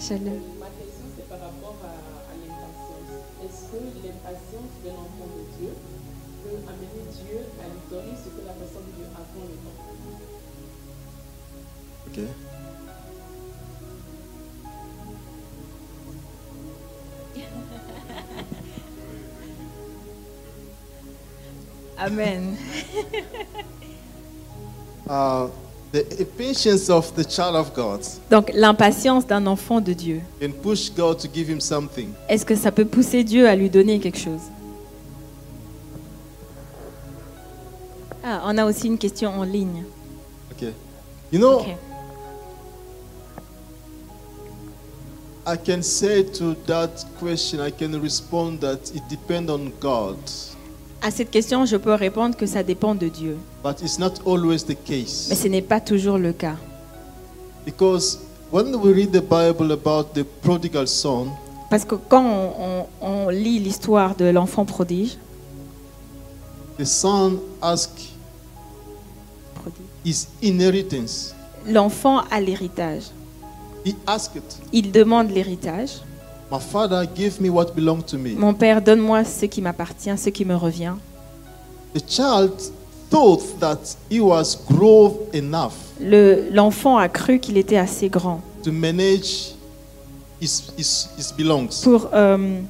Shalom. 0.00 0.40
Ma 0.58 0.66
question, 0.78 1.04
c'est 1.16 1.28
par 1.28 1.40
rapport 1.40 1.76
à, 1.84 1.86
à 2.30 2.34
l'impatience. 2.38 3.10
Est-ce 3.44 3.62
que 3.72 3.78
l'impatience 4.06 4.72
de 4.84 4.88
l'enfant 4.88 5.28
de 5.36 5.42
Dieu 5.58 5.72
peut 6.44 6.58
amener 6.68 7.04
Dieu 7.12 7.38
à 7.60 7.66
lui 7.68 7.82
donner 7.90 8.14
ce 8.16 8.28
que 8.30 8.42
la 8.46 8.52
personne 8.52 8.86
de 8.86 8.92
Dieu 8.96 9.06
attend 9.12 9.44
le 9.44 9.56
temps? 9.58 9.78
Okay. 12.08 12.28
Amen. 21.98 22.56
Uh, 25.08 25.48
the 25.90 26.04
impatience 26.20 26.90
of 26.90 27.10
the 27.16 27.24
child 27.24 27.56
of 27.56 27.72
God 27.74 28.02
Donc 28.30 28.50
l'impatience 28.52 29.26
d'un 29.26 29.46
enfant 29.46 29.80
de 29.80 29.94
Dieu. 29.94 30.20
can 30.38 30.52
push 30.52 30.90
God 30.90 31.18
to 31.18 31.26
give 31.32 31.48
him 31.48 31.60
something. 31.60 32.10
Est-ce 32.28 32.44
que 32.44 32.54
ça 32.54 32.70
peut 32.70 32.84
pousser 32.84 33.24
Dieu 33.24 33.48
à 33.48 33.56
lui 33.56 33.70
donner 33.70 33.98
quelque 34.00 34.18
chose? 34.18 34.42
Ah, 38.22 38.42
on 38.44 38.58
a 38.58 38.66
aussi 38.66 38.86
une 38.88 38.98
question 38.98 39.30
en 39.30 39.44
ligne. 39.44 39.84
Okay. 40.52 40.74
You 41.32 41.38
know. 41.38 41.64
I 45.46 45.56
can 45.56 45.80
say 45.82 46.22
to 46.34 46.54
that 46.66 47.06
question, 47.18 47.60
I 47.60 47.70
can 47.70 47.98
respond 48.02 48.60
that 48.60 48.90
it 48.94 49.02
depends 49.08 49.50
on 49.50 49.72
God, 49.80 50.18
À 51.00 51.10
cette 51.10 51.30
question, 51.30 51.64
je 51.64 51.76
peux 51.76 51.94
répondre 51.94 52.36
que 52.36 52.46
ça 52.46 52.62
dépend 52.62 52.94
de 52.94 53.08
Dieu. 53.08 53.36
but 53.62 53.80
it's 53.82 53.98
not 53.98 54.14
always 54.26 54.64
the 54.64 54.76
case. 54.84 55.26
Mais 55.28 55.36
ce 55.36 55.48
n'est 55.48 55.62
pas 55.62 55.80
toujours 55.80 56.18
le 56.18 56.32
cas. 56.32 56.56
Because 57.64 58.18
when 58.52 58.74
we 58.76 58.92
read 58.94 59.12
the 59.12 59.20
Bible 59.22 59.72
about 59.72 60.12
the 60.14 60.24
prodigal 60.42 60.88
son, 60.88 61.28
Parce 61.70 61.84
que 61.84 61.94
quand 61.96 62.24
on, 62.24 62.86
on- 63.02 63.26
on 63.26 63.28
lit 63.28 63.58
l'histoire 63.60 64.16
de 64.16 64.24
l'enfant 64.24 64.64
prodige, 64.64 65.18
the 66.78 66.84
son 66.84 67.38
prodige, 67.60 68.10
his 70.04 70.26
inheritance. 70.42 71.34
l'enfant 71.66 72.22
a 72.30 72.40
l'héritage. 72.40 73.04
He 73.84 73.94
asked, 74.06 74.42
Il 74.72 74.90
demande 74.90 75.30
l'héritage. 75.30 76.00
My 76.50 76.58
father, 76.60 77.04
give 77.14 77.40
me 77.40 77.50
what 77.50 77.72
belongs 77.74 78.04
to 78.06 78.16
me. 78.16 78.34
Mon 78.36 78.54
père, 78.54 78.80
donne-moi 78.80 79.24
ce 79.24 79.44
qui 79.46 79.60
m'appartient, 79.60 80.16
ce 80.16 80.30
qui 80.30 80.44
me 80.46 80.54
revient. 80.56 80.94
The 81.94 82.02
child 82.08 82.52
thought 83.10 83.42
that 83.60 83.78
he 84.10 84.20
was 84.20 84.56
grown 84.68 85.12
enough 85.34 85.72
Le- 86.00 86.48
L'enfant 86.52 86.96
a 86.98 87.08
cru 87.08 87.38
qu'il 87.38 87.56
était 87.58 87.76
assez 87.78 88.08
grand 88.08 88.40
to 88.62 88.70
manage 88.70 89.54
his, 90.40 90.64
his, 90.76 91.08
his 91.18 91.32
belongs. 91.36 91.80
pour, 91.82 92.08
euh, 92.12 92.60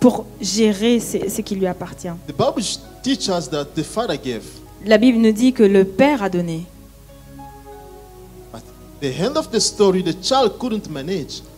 pour 0.00 0.26
gérer 0.40 0.98
ce, 1.00 1.28
ce 1.28 1.40
qui 1.42 1.54
lui 1.54 1.66
appartient. 1.66 2.08
The 2.26 2.32
Bible 2.36 2.62
teaches 3.02 3.28
us 3.28 3.48
that 3.50 3.66
the 3.76 3.82
father 3.82 4.16
gave. 4.16 4.42
La 4.86 4.98
Bible 4.98 5.18
nous 5.18 5.32
dit 5.32 5.52
que 5.52 5.62
le 5.64 5.84
père 5.84 6.22
a 6.22 6.28
donné. 6.28 6.64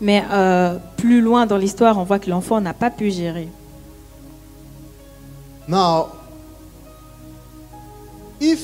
Mais 0.00 0.24
euh, 0.30 0.76
plus 0.96 1.20
loin 1.20 1.46
dans 1.46 1.56
l'histoire, 1.56 1.98
on 1.98 2.04
voit 2.04 2.18
que 2.18 2.28
l'enfant 2.28 2.60
n'a 2.60 2.74
pas 2.74 2.90
pu 2.90 3.10
gérer. 3.10 3.48
Now, 5.66 6.08
if 8.40 8.60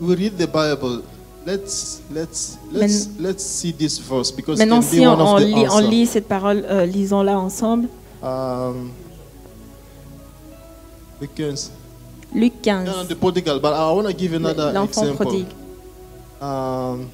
we 0.00 0.14
read 0.14 0.36
the 0.36 0.46
Bible, 0.46 1.02
let's 1.46 2.02
let's 2.12 2.58
let's 2.70 3.08
let's 3.18 3.42
see 3.42 3.72
this 3.72 3.98
verse 3.98 4.30
because 4.30 4.60
it 4.60 4.66
Maintenant, 4.68 4.82
can 4.82 4.90
be 4.90 4.96
si 4.96 5.06
on, 5.06 5.20
of 5.20 5.40
the 5.40 5.46
lit, 5.46 5.68
on 5.70 5.80
lit 5.80 6.06
cette 6.06 6.28
parole, 6.28 6.64
euh, 6.68 6.84
lisons-la 6.86 7.38
ensemble. 7.38 7.88
Um, 8.22 8.92
Luc 12.34 12.52
yeah, 12.64 12.84
15, 12.84 13.08
the 13.08 13.14
prodigal, 13.14 13.58
but 13.60 13.72
I 13.72 13.90
want 13.92 14.06
to 14.06 14.12
give 14.12 14.34
another 14.34 14.72
l'enfant 14.72 15.02
example. 15.02 15.26
prodigue. 15.26 15.65
Um, 16.40 17.06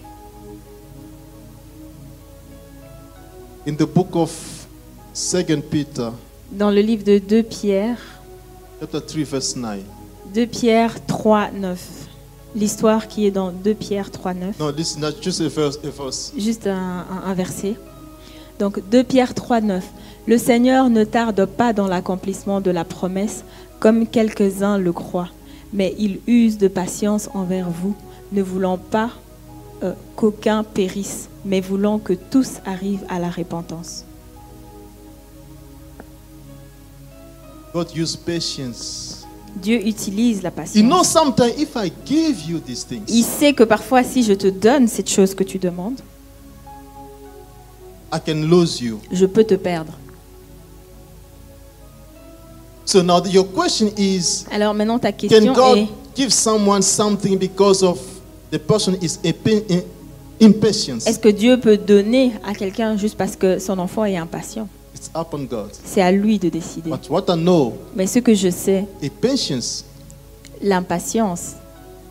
in 3.66 3.74
the 3.76 3.86
book 3.86 4.14
of 4.16 4.30
Second 5.12 5.62
Peter, 5.70 6.10
Dans 6.50 6.70
le 6.70 6.80
livre 6.80 7.04
de 7.04 7.18
2 7.18 7.42
Pierre, 7.44 7.98
chapter 8.80 9.00
3, 9.00 9.24
verse 9.24 9.56
9. 9.56 9.78
2 10.34 10.46
Pierre 10.46 11.06
3, 11.06 11.50
9. 11.52 12.08
L'histoire 12.56 13.06
qui 13.08 13.26
est 13.26 13.30
dans 13.30 13.52
2 13.52 13.74
Pierre 13.74 14.10
3, 14.10 14.34
9. 14.34 14.58
No, 14.58 14.72
this 14.72 14.96
is 14.96 14.98
not 14.98 15.12
just 15.22 15.40
a 15.40 15.48
verse. 15.48 15.78
A 15.84 15.90
verse. 15.90 16.32
Juste 16.36 16.66
un, 16.66 17.06
un- 17.08 17.22
un 17.30 17.34
verset. 17.34 17.76
Donc 18.58 18.80
2 18.90 19.04
Pierre 19.04 19.34
3, 19.34 19.60
9. 19.60 19.84
Le 20.26 20.38
Seigneur 20.38 20.90
ne 20.90 21.04
tarde 21.04 21.46
pas 21.46 21.72
dans 21.72 21.86
l'accomplissement 21.86 22.60
de 22.60 22.70
la 22.70 22.84
promesse, 22.84 23.44
comme 23.80 24.06
quelques-uns 24.06 24.78
le 24.78 24.92
croient, 24.92 25.30
mais 25.72 25.94
il 25.98 26.20
use 26.26 26.58
de 26.58 26.68
patience 26.68 27.28
envers 27.34 27.70
vous, 27.70 27.94
ne 28.32 28.42
voulant 28.42 28.78
pas 28.78 29.10
euh, 29.82 29.92
qu'aucun 30.16 30.64
périsse, 30.64 31.28
mais 31.44 31.60
voulant 31.60 31.98
que 31.98 32.12
tous 32.12 32.58
arrivent 32.64 33.04
à 33.08 33.18
la 33.18 33.30
repentance. 33.30 34.04
God 37.72 37.88
used 37.96 38.18
patience 38.24 39.24
Dieu 39.56 39.86
utilise 39.86 40.42
la 40.42 40.50
You 40.74 40.82
know, 40.82 40.98
patience. 40.98 41.08
sometimes 41.08 41.58
if 41.60 41.76
I 41.76 41.92
give 42.06 42.40
you 42.48 42.58
these 42.60 42.86
Il 42.90 43.04
things, 43.06 43.24
sait 43.26 43.52
que 43.52 43.64
parfois, 43.64 44.02
si 44.02 44.22
je 44.22 44.32
te 44.32 44.46
donne 44.48 44.88
cette 44.88 45.10
chose 45.10 45.34
que 45.34 45.44
tu 45.44 45.58
demandes, 45.58 46.00
I 48.12 48.18
can 48.24 48.46
lose 48.48 48.80
you. 48.80 49.00
je 49.10 49.26
peux 49.26 49.44
te 49.44 49.54
perdre. 49.54 49.92
So 52.84 53.02
now 53.02 53.24
your 53.26 53.46
question 53.52 53.90
is 53.96 54.44
Alors 54.50 54.74
maintenant, 54.74 54.98
ta 54.98 55.12
Can 55.12 55.28
question 55.28 55.52
God 55.52 55.78
est, 55.78 55.88
give 56.16 56.30
someone 56.32 56.82
something 56.82 57.38
because 57.38 57.82
of 57.82 57.98
the 58.52 58.58
person 58.58 58.96
is 59.02 59.18
impa- 59.24 59.64
im- 59.68 59.82
impatient? 60.40 60.98
est-ce 61.06 61.18
que 61.18 61.28
Dieu 61.30 61.58
peut 61.58 61.76
donner 61.76 62.32
à 62.44 62.54
quelqu'un 62.54 62.96
juste 62.96 63.16
parce 63.16 63.34
que 63.34 63.58
son 63.58 63.78
enfant 63.80 64.04
est 64.04 64.16
impatient? 64.16 64.68
It's 64.94 65.10
up 65.16 65.28
on 65.32 65.44
God. 65.44 65.70
C'est 65.84 66.02
à 66.02 66.12
lui 66.12 66.38
de 66.38 66.48
décider. 66.48 66.90
But 66.90 67.08
what 67.10 67.24
I 67.28 67.34
know, 67.36 67.72
Mais 67.96 68.06
ce 68.06 68.20
que 68.20 68.34
je 68.34 68.50
sais, 68.50 68.86
l'impatience, 70.60 71.54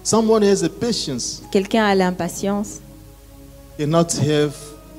Someone 0.03 0.43
has 0.43 0.63
a 0.63 0.69
patience 0.69 1.43
quelqu'un 1.51 1.85
a 1.85 1.93
l'impatience, 1.93 2.79
cannot 3.77 4.07
have 4.27 4.55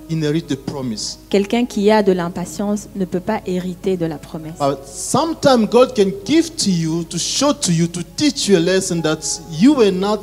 inherit 0.09 0.43
the 0.47 0.55
promise. 0.55 1.19
quelqu'un 1.29 1.65
qui 1.67 1.91
a 1.91 2.03
de 2.05 2.13
l'impatience 2.13 2.89
ne 2.95 3.05
peut 3.05 3.19
pas 3.21 3.41
hériter 3.45 3.97
de 3.97 4.07
la 4.07 4.19
promesse. 4.19 4.55
But 4.61 4.79
sometimes 4.87 5.67
God 5.69 5.95
can 5.97 6.13
give 6.25 6.51
to 6.55 6.71
you 6.71 7.03
to 7.05 7.19
show 7.19 7.53
to 7.53 7.73
you 7.73 7.89
to 7.89 8.01
teach 8.17 8.47
you 8.49 8.57
a 8.57 8.61
lesson 8.61 9.01
that 9.03 9.19
you 9.61 9.75
were 9.75 9.91
not 9.91 10.21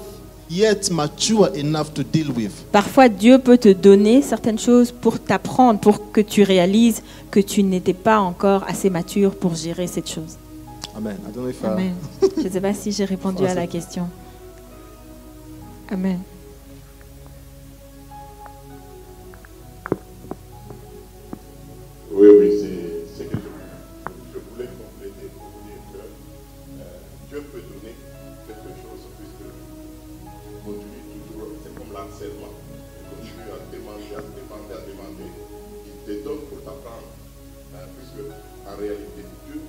yet 0.50 0.90
mature 0.92 1.50
enough 1.56 1.94
to 1.94 2.04
deal 2.04 2.32
with. 2.36 2.52
Parfois, 2.72 3.08
Dieu 3.10 3.40
peut 3.40 3.58
te 3.58 3.72
donner 3.72 4.22
certaines 4.22 4.60
choses 4.60 4.92
pour 4.92 5.20
t'apprendre, 5.20 5.80
pour 5.80 6.12
que 6.12 6.22
tu 6.22 6.44
réalises 6.44 7.02
que 7.32 7.40
tu 7.40 7.64
n'étais 7.64 7.94
pas 7.94 8.20
encore 8.20 8.64
assez 8.68 8.90
mature 8.90 9.36
pour 9.36 9.56
gérer 9.56 9.88
cette 9.88 10.10
chose. 10.10 10.38
Amen. 10.96 11.18
I 11.28 11.32
don't 11.34 11.44
know 11.44 11.50
if 11.50 11.62
I- 11.64 11.68
Amen. 11.68 11.94
Je 12.38 12.44
ne 12.44 12.50
sais 12.50 12.62
pas 12.62 12.74
si 12.74 12.92
j'ai 12.92 13.06
répondu 13.06 13.46
à 13.46 13.54
la 13.54 13.68
question. 13.68 14.08
Amen. 15.92 16.20
Oui, 22.12 22.28
oui, 22.40 22.50
c'est 22.60 23.06
c'est 23.24 23.30
que 23.30 23.38
je, 23.38 24.34
je 24.34 24.40
voulais 24.52 24.68
compléter 24.78 25.30
pour 25.38 25.52
dire 25.64 25.82
que 25.94 26.82
euh, 26.82 26.84
Dieu 27.30 27.44
peut 27.52 27.62
donner 27.62 27.96
Te 36.10 36.24
donne 36.24 36.40
pour 36.50 36.58
t'apprendre. 36.66 37.06
hein, 37.76 37.86
puisque 37.96 38.26
en 38.66 38.76
réalité, 38.82 39.22
Dieu 39.46 39.62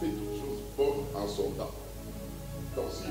fait 0.00 0.08
toutes 0.08 0.40
choses 0.42 0.62
bonnes 0.76 1.06
en 1.14 1.28
son 1.28 1.50
temps. 1.50 1.70
Donc 2.74 2.86
si, 2.90 3.06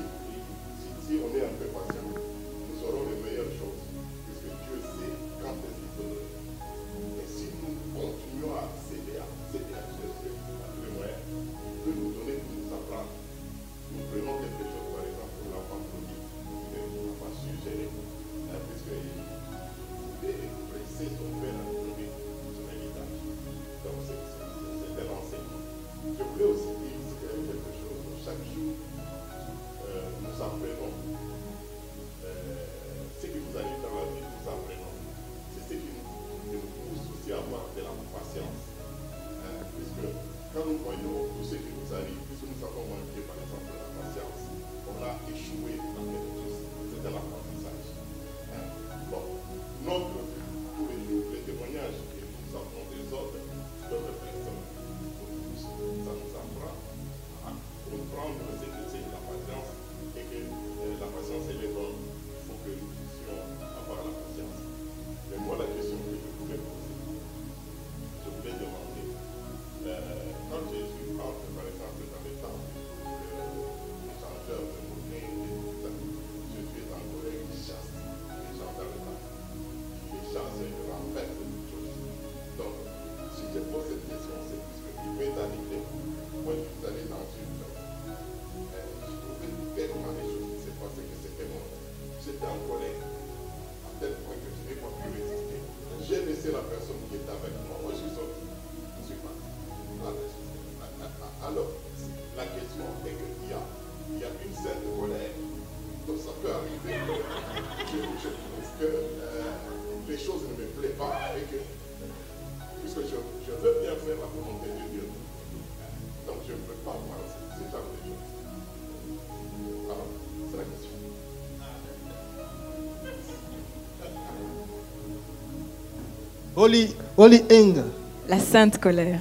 Holy, 126.56 126.94
holy 127.16 127.42
anger. 127.50 127.84
La 128.28 128.38
sainte 128.38 128.78
colère. 128.78 129.20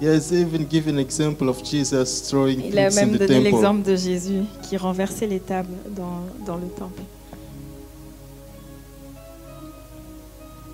He 0.00 0.06
has 0.06 0.32
even 0.32 0.64
given 0.68 0.96
an 0.96 1.00
example 1.00 1.48
of 1.48 1.62
Jesus 1.62 2.28
throwing 2.28 2.60
Il 2.64 2.78
a 2.78 2.90
même 2.90 3.16
donné 3.16 3.40
l'exemple 3.40 3.82
de 3.82 3.94
Jésus 3.94 4.42
qui 4.62 4.76
renversait 4.76 5.26
les 5.26 5.38
tables 5.38 5.74
dans, 5.96 6.22
dans 6.44 6.56
le 6.56 6.68
temple. 6.68 7.02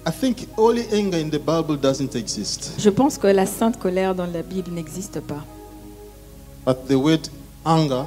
I 0.06 0.10
think 0.10 0.48
holy 0.56 0.84
anger 0.92 1.20
in 1.20 1.28
the 1.28 1.38
Bible 1.38 1.78
doesn't 1.78 2.14
exist. 2.14 2.72
Je 2.78 2.90
pense 2.90 3.18
que 3.18 3.26
la 3.26 3.46
sainte 3.46 3.78
colère 3.78 4.14
dans 4.14 4.26
la 4.26 4.42
Bible 4.42 4.70
n'existe 4.72 5.20
pas. 5.20 5.44
But 6.66 6.88
the 6.88 6.94
word 6.94 7.28
anger, 7.64 8.04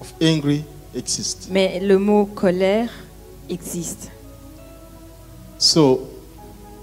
of 0.00 0.14
angry, 0.22 0.64
exists. 0.94 1.48
Mais 1.50 1.78
le 1.80 1.98
mot 1.98 2.24
colère 2.24 2.90
existe. 3.50 4.10
So, 5.58 6.00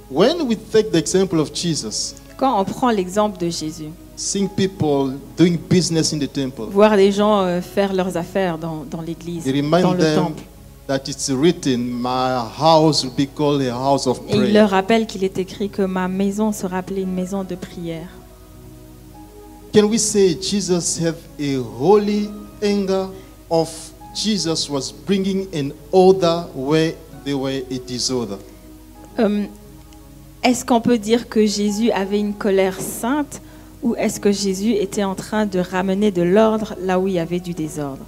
when 0.09 0.47
we 0.47 0.55
take 0.55 0.91
the 0.91 0.97
example 0.97 1.39
of 1.39 1.53
Jesus, 1.53 2.15
Quand 2.37 2.59
on 2.59 2.65
prend 2.65 2.89
l'exemple 2.91 3.37
de 3.39 3.49
Jésus, 3.49 3.91
seeing 4.15 4.49
people 4.49 5.13
doing 5.37 5.57
business 5.57 6.11
in 6.13 6.19
the 6.19 6.27
temple, 6.31 6.65
voir 6.71 6.95
les 6.95 7.11
gens 7.11 7.43
euh, 7.45 7.61
faire 7.61 7.93
leurs 7.93 8.17
affaires 8.17 8.57
dans, 8.57 8.83
dans 8.89 9.01
l'église, 9.01 9.45
dans 9.45 9.93
le 9.93 9.99
them 9.99 10.15
temple, 10.25 10.43
that 10.87 11.07
it's 11.07 11.29
written, 11.29 11.77
My 11.79 12.41
house 12.59 13.03
will 13.03 13.13
be 13.15 13.27
called 13.27 13.61
a 13.61 13.71
house 13.73 14.07
of 14.07 14.19
et 14.27 14.31
il 14.31 14.37
prayer. 14.37 14.53
leur 14.53 14.69
rappelle 14.71 15.05
qu'il 15.05 15.23
est 15.23 15.37
écrit 15.37 15.69
que 15.69 15.83
ma 15.83 16.07
maison 16.07 16.51
sera 16.51 16.79
appelée 16.79 17.03
une 17.03 17.13
maison 17.13 17.43
de 17.43 17.55
prière. 17.55 18.07
Can 19.73 19.85
we 19.85 19.99
say 19.99 20.35
Jesus 20.39 20.99
have 20.99 21.15
a 21.39 21.57
holy 21.79 22.29
anger 22.61 23.07
of 23.49 23.69
Jesus 24.15 24.69
was 24.69 24.91
bringing 24.91 25.47
an 25.53 25.71
order 25.91 26.43
where 26.55 26.93
there 27.23 27.37
were 27.37 27.61
a 27.71 27.79
disorder? 27.87 28.37
Euh, 29.19 29.45
est-ce 30.43 30.65
qu'on 30.65 30.81
peut 30.81 30.97
dire 30.97 31.29
que 31.29 31.45
Jésus 31.45 31.91
avait 31.91 32.19
une 32.19 32.33
colère 32.33 32.79
sainte 32.81 33.41
ou 33.81 33.95
est-ce 33.95 34.19
que 34.19 34.31
Jésus 34.31 34.73
était 34.73 35.03
en 35.03 35.15
train 35.15 35.45
de 35.45 35.59
ramener 35.59 36.11
de 36.11 36.21
l'ordre 36.21 36.75
là 36.81 36.99
où 36.99 37.07
il 37.07 37.13
y 37.15 37.19
avait 37.19 37.39
du 37.39 37.53
désordre? 37.53 38.03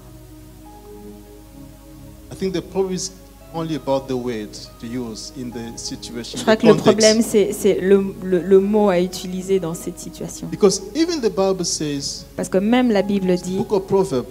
I 2.32 2.36
think 2.36 2.54
the 2.54 2.62
problem 2.62 2.94
is 2.94 3.12
only 3.54 3.76
about 3.76 4.08
the 4.08 4.16
word 4.16 4.50
to 4.82 4.86
use 4.88 5.32
in 5.38 5.50
the 5.50 5.78
situation. 5.78 6.38
Je 6.38 6.44
crois 6.44 6.58
que 6.58 6.68
le 6.68 6.76
problème, 6.76 7.22
c'est 7.22 7.80
le, 7.82 8.04
le- 8.24 8.42
le 8.42 8.60
mot 8.60 8.90
à 8.90 9.00
utiliser 9.00 9.60
dans 9.60 9.74
cette 9.74 10.00
situation. 10.00 10.48
Because 10.48 10.82
even 10.94 11.22
the 11.22 11.30
Bible 11.34 11.64
says, 11.66 12.26
Parce 12.36 12.50
que 12.50 12.58
même 12.58 12.92
la 12.92 13.02
Bible 13.02 13.34
dit, 13.38 13.56
book 13.58 13.72
of 13.72 13.86
Proverbs, 13.88 14.28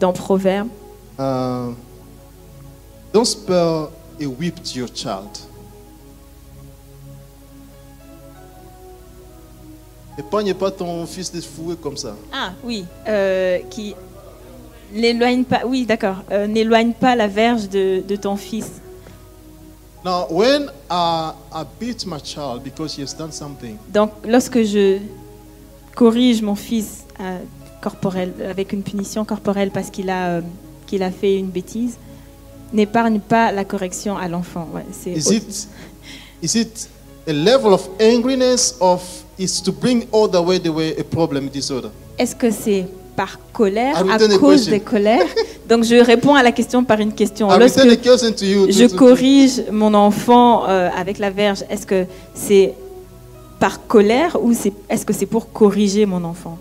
dans 0.00 0.12
Proverbe, 0.14 0.68
uh, 1.18 1.72
don't 3.12 3.26
spare 3.26 3.88
a 4.20 4.26
whip 4.26 4.62
to 4.62 4.78
your 4.78 4.88
child. 4.94 5.28
Épargne 10.18 10.54
pas 10.54 10.70
ton 10.70 11.04
fils 11.06 11.30
de 11.32 11.40
fouet 11.40 11.76
comme 11.80 11.96
ça. 11.96 12.14
ah 12.32 12.52
oui, 12.64 12.84
euh, 13.06 13.58
qui 13.70 13.94
n'éloigne 14.92 15.44
pas, 15.44 15.62
oui 15.66 15.84
d'accord, 15.84 16.22
euh, 16.30 16.46
n'éloigne 16.46 16.92
pas 16.92 17.14
la 17.16 17.28
verge 17.28 17.68
de, 17.68 18.02
de 18.06 18.16
ton 18.16 18.36
fils. 18.36 18.70
Now, 20.04 20.26
when 20.30 20.70
I, 20.90 21.32
I 21.52 21.64
beat 21.80 22.06
my 22.06 22.18
child 22.22 22.62
because 22.62 22.96
he 22.96 23.02
has 23.02 23.12
done 23.14 23.32
something, 23.32 23.76
Donc 23.92 24.12
lorsque 24.26 24.62
je 24.62 24.98
corrige 25.94 26.42
mon 26.42 26.54
fils 26.54 27.04
euh, 27.20 27.38
corporel, 27.82 28.32
avec 28.48 28.72
une 28.72 28.82
punition 28.82 29.24
corporelle 29.24 29.70
parce 29.70 29.90
qu'il 29.90 30.08
a, 30.08 30.28
euh, 30.36 30.40
qu'il 30.86 31.02
a 31.02 31.10
fait 31.10 31.36
une 31.38 31.48
bêtise, 31.48 31.98
n'épargne 32.72 33.18
pas 33.20 33.50
la 33.52 33.64
correction 33.64 34.16
à 34.16 34.28
l'enfant. 34.28 34.68
Ouais, 34.72 34.86
c'est 34.92 35.10
is 35.12 35.34
it, 35.34 35.68
is 36.42 36.58
it 36.60 36.88
a 37.26 37.32
level 37.32 37.72
of 37.72 37.88
angriness 37.98 38.76
of 38.80 39.02
is 39.38 39.60
to 39.62 39.72
bring 39.72 40.06
all 40.12 40.28
the 40.28 40.40
way 40.40 40.58
the 40.58 40.72
way 40.72 40.94
a 40.98 41.04
problem 41.04 41.48
disorder? 41.48 41.90
Est-ce 42.18 42.34
que 42.34 42.50
c'est 42.50 42.86
par 43.16 43.38
colère, 43.52 43.96
à 43.96 44.18
cause 44.38 44.68
des 44.68 44.80
colères? 44.80 45.26
Donc 45.68 45.84
je 45.84 45.96
réponds 45.96 46.34
à 46.34 46.42
la 46.42 46.52
question 46.52 46.84
par 46.84 47.00
une 47.00 47.12
question. 47.12 47.48
Lorsque 47.48 47.80
je 47.80 48.94
corrige 48.94 49.64
mon 49.70 49.94
enfant 49.94 50.68
euh, 50.68 50.88
avec 50.96 51.18
la 51.18 51.30
verge, 51.30 51.64
est-ce 51.68 51.86
que 51.86 52.04
c'est 52.34 52.74
par 53.58 53.86
colère 53.86 54.36
ou 54.42 54.52
c'est, 54.52 54.72
est-ce 54.88 55.04
que 55.04 55.12
c'est 55.12 55.26
pour 55.26 55.52
corriger 55.52 56.06
mon 56.06 56.24
enfant? 56.24 56.58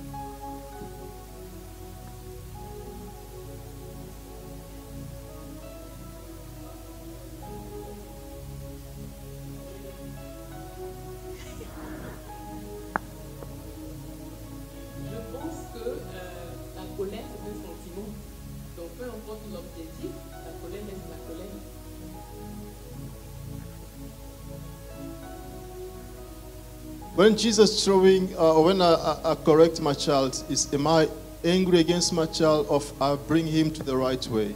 When 27.26 27.36
Jesus 27.36 27.84
throwing, 27.84 28.30
uh, 28.38 28.54
when 28.62 28.84
I, 28.84 28.94
I, 28.94 29.32
I 29.32 29.36
correct 29.44 29.82
my 29.82 29.96
child, 29.96 30.44
is 30.48 30.72
am 30.72 30.86
I 30.86 31.10
angry 31.44 31.80
against 31.80 32.14
my 32.14 32.28
child 32.28 32.68
or 32.70 32.84
I 33.02 33.16
bring 33.16 33.48
him 33.48 33.72
to 33.72 33.84
the 33.84 33.98
right 33.98 34.24
way? 34.30 34.54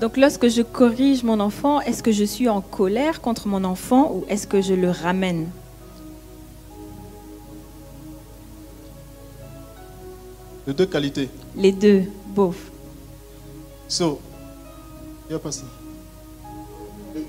Donc 0.00 0.16
lorsque 0.16 0.46
je 0.46 0.62
corrige 0.62 1.24
mon 1.24 1.40
enfant, 1.40 1.80
est-ce 1.80 2.00
que 2.00 2.12
je 2.12 2.22
suis 2.22 2.48
en 2.48 2.60
colère 2.60 3.20
contre 3.20 3.48
mon 3.48 3.64
enfant 3.64 4.12
ou 4.14 4.24
est-ce 4.28 4.46
que 4.46 4.62
je 4.62 4.72
le 4.72 4.92
ramène? 4.92 5.50
De 10.68 10.72
deux 10.72 10.86
qualités. 10.86 11.28
Les 11.56 11.72
deux, 11.72 12.04
both. 12.36 12.54
So, 13.88 14.20
yeah, 15.28 15.40
Pastor. 15.40 15.68
Le, 17.16 17.22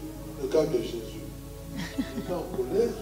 le 0.43 0.47
cas 0.49 0.67
de 0.67 0.77
Jésus. 0.77 1.23
Il 1.97 2.19
était 2.19 2.33
en 2.33 2.43
colère 2.55 2.93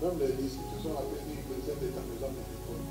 Même 0.00 0.16
les 0.20 0.32
disciples 0.40 0.72
se 0.76 0.88
sont 0.88 0.94
appelés 0.96 1.20
ils 1.28 1.44
faisaient 1.44 1.76
des 1.80 1.92
maison 1.92 2.30
de 2.32 2.40
l'école. 2.40 2.82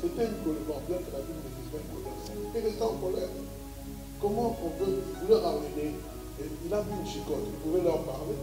C'était 0.00 0.28
une 0.28 0.38
colère, 0.44 0.80
bien 0.88 0.98
que 1.00 1.10
la 1.12 1.20
Bible 1.24 1.40
ne 1.40 1.50
dise 1.56 1.70
pas 1.72 1.80
une 1.80 1.92
colère. 1.96 2.16
Il 2.52 2.66
était 2.68 2.82
en 2.82 2.96
colère. 3.00 3.32
Comment 4.20 4.56
on 4.60 4.70
peut 4.76 5.00
leur 5.28 5.46
amener 5.46 5.96
et 6.40 6.44
Il 6.66 6.72
a 6.74 6.80
vu 6.80 6.92
une 7.00 7.06
chicotte, 7.10 7.44
vous 7.48 7.70
pouvez 7.70 7.82
leur 7.82 7.98
parler. 8.04 8.36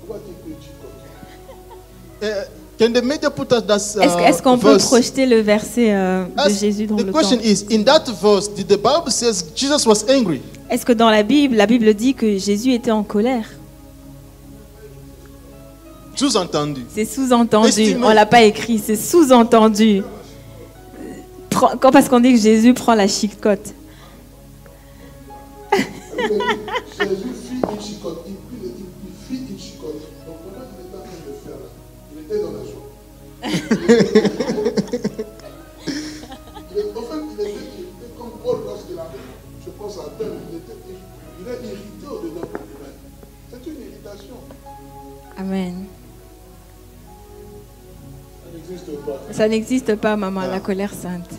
Pourquoi 0.00 0.20
tu 0.26 0.32
pris 0.44 0.52
une 0.52 0.62
chicotte? 0.62 1.00
Uh, 2.22 2.46
can 2.78 2.92
the 2.92 3.02
media 3.02 3.30
put 3.30 3.50
us 3.52 3.62
that 3.66 3.78
uh, 3.98 4.04
Est-ce, 4.04 4.18
est-ce 4.18 4.42
qu'on 4.42 4.58
peut 4.58 4.72
verse? 4.72 4.86
projeter 4.86 5.26
le 5.26 5.40
verset 5.40 5.92
euh, 5.92 6.24
de 6.26 6.40
As- 6.40 6.60
Jésus 6.60 6.86
dans 6.86 6.96
the 6.96 7.06
le 7.06 7.12
question 7.12 7.36
temps 7.38 7.42
is, 7.42 7.64
in 7.72 7.82
that 7.84 8.04
verse, 8.22 8.48
did 8.48 8.68
the 8.68 8.76
Bible 8.76 9.10
says 9.10 9.44
Jesus 9.56 9.86
was 9.86 10.04
angry? 10.08 10.40
Est-ce 10.70 10.84
que 10.86 10.92
dans 10.92 11.10
la 11.10 11.22
Bible, 11.22 11.56
la 11.56 11.66
Bible 11.66 11.92
dit 11.94 12.14
que 12.14 12.36
Jésus 12.38 12.72
était 12.74 12.90
en 12.92 13.02
colère? 13.02 13.48
Sous-entendu. 16.22 16.82
C'est 16.94 17.04
sous-entendu. 17.04 17.68
Estimé. 17.68 18.00
On 18.04 18.10
l'a 18.10 18.26
pas 18.26 18.42
écrit, 18.42 18.78
c'est 18.78 18.94
sous-entendu. 18.94 20.04
Parce 21.50 22.08
qu'on 22.08 22.20
dit 22.20 22.32
que 22.34 22.38
Jésus 22.38 22.74
prend 22.74 22.94
la 22.94 23.08
chicotte. 23.08 23.74
Jésus 25.72 25.88
fit 27.42 27.56
une 27.56 27.80
chicotte. 27.80 28.24
Il, 28.28 28.36
fit 29.28 29.42
une 29.50 29.58
chicotte. 29.58 30.00
Donc 30.24 30.36
pendant 30.44 30.64
qu'il 30.70 30.86
était 30.86 30.94
en 30.94 31.02
train 31.02 31.18
de 31.26 31.34
faire, 31.42 31.58
là, 31.58 31.68
il 32.12 32.18
était 32.22 32.38
dans 32.40 32.52
la 32.56 32.62
joie. 32.70 32.86
En 36.94 37.02
fait, 37.02 37.18
il 37.18 37.34
était 37.34 37.50
irrité 37.50 38.06
comme 38.16 38.34
Paul 38.44 38.58
lorsqu'il 38.64 38.96
avait, 38.96 39.26
je 39.64 39.70
pense 39.70 39.98
à 39.98 40.06
Thème, 40.16 40.38
il, 40.52 40.58
était, 40.58 40.78
il 41.40 41.48
est 41.48 41.62
irrité 41.66 42.06
au-dedans 42.06 42.46
de 42.46 42.58
lui-même. 42.62 43.00
C'est 43.50 43.66
une 43.68 43.80
irritation. 43.80 44.36
Amen. 45.36 45.86
Ça 48.76 48.88
n'existe 48.88 49.04
pas. 49.04 49.32
Ça 49.32 49.48
n'existe 49.48 49.96
pas, 49.96 50.16
maman, 50.16 50.42
la 50.42 50.60
colère 50.60 50.92
sainte. 50.92 51.30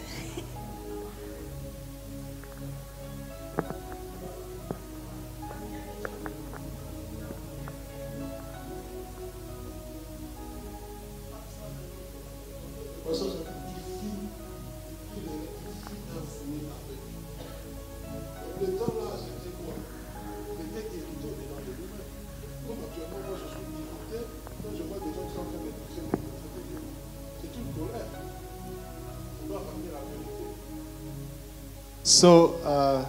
So, 32.03 32.55
uh, 32.65 33.05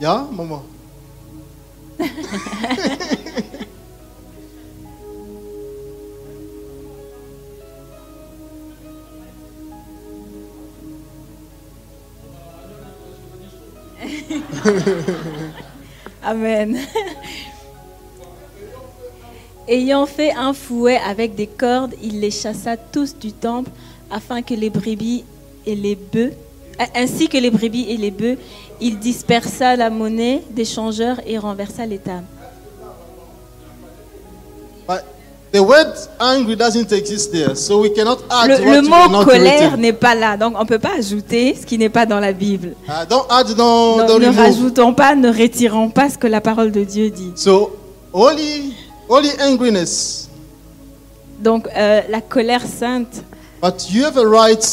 yeah, 0.00 0.26
Mama. 0.32 0.62
Amen. 16.24 16.78
Ayant 19.68 20.06
fait 20.06 20.32
un 20.32 20.52
fouet 20.52 20.96
avec 20.96 21.36
des 21.36 21.46
cordes, 21.46 21.94
il 22.02 22.20
les 22.20 22.32
chassa 22.32 22.76
tous 22.76 23.16
du 23.16 23.32
temple 23.32 23.70
afin 24.10 24.42
que 24.42 24.54
les 24.54 24.68
brebis 24.68 25.24
et 25.64 25.76
les 25.76 25.94
bœufs, 25.94 26.32
ainsi 26.94 27.28
que 27.28 27.38
les 27.38 27.50
brebis 27.50 27.86
et 27.88 27.96
les 27.96 28.10
bœufs, 28.10 28.38
il 28.80 28.98
dispersa 28.98 29.76
la 29.76 29.90
monnaie 29.90 30.42
des 30.50 30.64
changeurs 30.64 31.20
et 31.26 31.38
renversa 31.38 31.86
les 31.86 31.98
tables. 31.98 32.24
But 34.86 35.02
the 35.52 35.60
word 35.60 35.94
angry 36.20 36.56
doesn't 36.56 36.92
exist 36.92 37.32
there, 37.32 37.54
so 37.54 37.80
we 37.80 37.90
cannot 37.94 38.18
add 38.30 38.48
Le, 38.48 38.66
what 38.66 38.82
mot 38.82 39.08
not 39.18 39.24
colère 39.24 39.76
n'est 39.78 39.92
pas 39.92 40.14
là, 40.14 40.36
donc 40.36 40.54
on 40.56 40.62
ne 40.62 40.66
peut 40.68 40.78
pas 40.78 40.96
ajouter 40.98 41.56
ce 41.60 41.64
qui 41.64 41.78
n'est 41.78 41.88
pas 41.88 42.04
dans 42.06 42.20
la 42.20 42.32
Bible. 42.32 42.74
Uh, 42.86 43.06
don't 43.08 43.24
add, 43.30 43.46
don't, 43.56 43.98
Donc 43.98 44.08
don't 44.08 44.20
ne 44.20 44.26
remove. 44.26 44.38
rajoutons 44.40 44.92
pas, 44.94 45.14
ne 45.14 45.28
retirons 45.28 45.88
pas 45.88 46.10
ce 46.10 46.18
que 46.18 46.26
la 46.26 46.40
parole 46.40 46.70
de 46.70 46.84
Dieu 46.84 47.10
dit. 47.10 47.32
So, 47.36 47.76
angriness, 49.40 50.28
Donc 51.40 51.68
euh, 51.76 52.00
la 52.08 52.20
colère 52.20 52.62
sainte, 52.66 53.22
but 53.62 53.90
you 53.90 54.04
have 54.04 54.18
a 54.18 54.26
right 54.26 54.64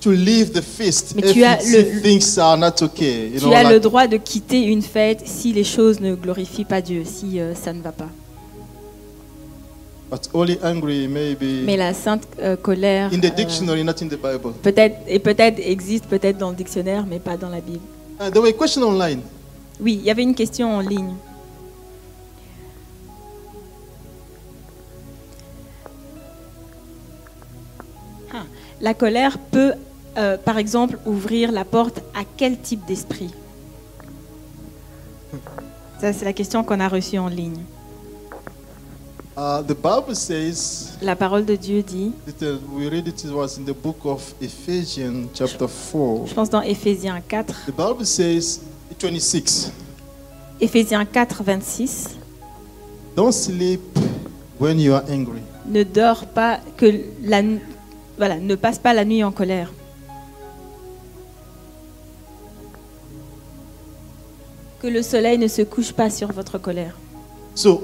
to 0.00 0.10
leave 0.12 0.52
the 0.52 0.62
feast 0.62 1.14
Mais 1.16 1.22
if 1.28 1.32
tu 1.32 1.44
as 1.44 1.58
le- 1.70 2.00
things 2.02 2.38
are 2.38 2.56
not 2.56 2.80
okay. 2.82 3.28
You 3.30 3.40
tu 3.40 3.46
know, 3.46 3.52
as 3.52 3.64
le 3.64 3.70
like- 3.74 3.82
droit 3.82 4.06
de 4.06 4.16
quitter 4.16 4.62
une 4.64 4.82
fête 4.82 5.22
si 5.26 5.52
les 5.52 5.64
choses 5.64 6.00
ne 6.00 6.14
glorifient 6.14 6.64
pas 6.64 6.80
Dieu, 6.80 7.02
si 7.04 7.40
euh, 7.40 7.54
ça 7.54 7.72
ne 7.72 7.82
va 7.82 7.92
pas. 7.92 8.08
But 10.10 10.30
only 10.32 10.58
angry 10.62 11.06
maybe 11.06 11.64
Mais 11.66 11.76
la 11.76 11.92
sainte 11.92 12.22
euh, 12.40 12.56
colère 12.56 13.10
in 13.12 13.18
the 13.18 13.26
euh, 13.26 13.30
dictionary, 13.30 13.84
not 13.84 13.92
in 14.00 14.06
the 14.08 14.16
Bible. 14.16 14.54
peut-être 14.62 14.96
et 15.06 15.18
peut-être 15.18 15.58
existe 15.58 16.06
peut-être 16.06 16.38
dans 16.38 16.50
le 16.50 16.56
dictionnaire, 16.56 17.04
mais 17.06 17.18
pas 17.18 17.36
dans 17.36 17.50
la 17.50 17.60
Bible. 17.60 17.80
Uh, 18.20 18.30
there 18.30 18.40
were 18.40 18.48
a 18.48 18.52
question 18.52 18.82
online. 18.88 19.20
Oui, 19.80 19.98
il 20.00 20.06
y 20.06 20.10
avait 20.10 20.22
une 20.22 20.34
question 20.34 20.74
en 20.76 20.80
ligne. 20.80 21.12
Ah, 28.32 28.44
La 28.80 28.94
colère 28.94 29.38
peut, 29.38 29.72
euh, 30.18 30.36
par 30.36 30.58
exemple, 30.58 30.98
ouvrir 31.06 31.52
la 31.52 31.64
porte 31.64 32.00
à 32.14 32.22
quel 32.36 32.58
type 32.58 32.84
d'esprit 32.86 33.30
Ça, 36.00 36.12
c'est 36.12 36.24
la 36.24 36.32
question 36.32 36.64
qu'on 36.64 36.80
a 36.80 36.88
reçue 36.88 37.18
en 37.18 37.28
ligne. 37.28 37.62
Uh, 39.36 39.62
the 39.62 39.74
Bible 39.76 40.16
says, 40.16 40.96
La 41.00 41.14
parole 41.14 41.44
de 41.44 41.54
Dieu 41.54 41.82
dit, 41.82 42.10
it, 42.26 42.42
uh, 42.42 42.58
we 42.72 42.88
read 42.88 43.06
it, 43.06 43.24
was 43.30 43.56
in 43.56 43.62
the 43.64 43.72
book 43.74 43.98
of 44.04 44.34
Ephesians, 44.40 45.28
chapter 45.32 45.68
4. 45.68 46.26
je 46.26 46.34
pense 46.34 46.50
dans 46.50 46.60
Éphésiens 46.62 47.20
4, 47.20 47.54
The 47.66 47.70
Bible 47.70 48.04
says, 48.04 48.60
26, 49.00 49.70
Éphésiens 50.60 51.04
4, 51.04 51.44
26, 51.44 52.16
don't 53.14 53.30
sleep 53.30 53.80
when 54.58 54.80
you 54.80 54.92
are 54.92 55.04
angry. 55.08 55.40
ne 55.66 55.84
dors 55.84 56.26
pas 56.26 56.58
que 56.76 56.86
la, 57.22 57.42
voilà, 58.16 58.40
ne 58.40 58.56
passe 58.56 58.80
pas 58.80 58.92
la 58.92 59.04
nuit 59.04 59.22
en 59.22 59.30
colère. 59.30 59.70
Que 64.80 64.86
le 64.86 65.02
soleil 65.02 65.38
ne 65.38 65.48
se 65.48 65.62
couche 65.62 65.92
pas 65.92 66.08
sur 66.10 66.30
votre 66.32 66.58
colère. 66.58 66.94
So, 67.54 67.82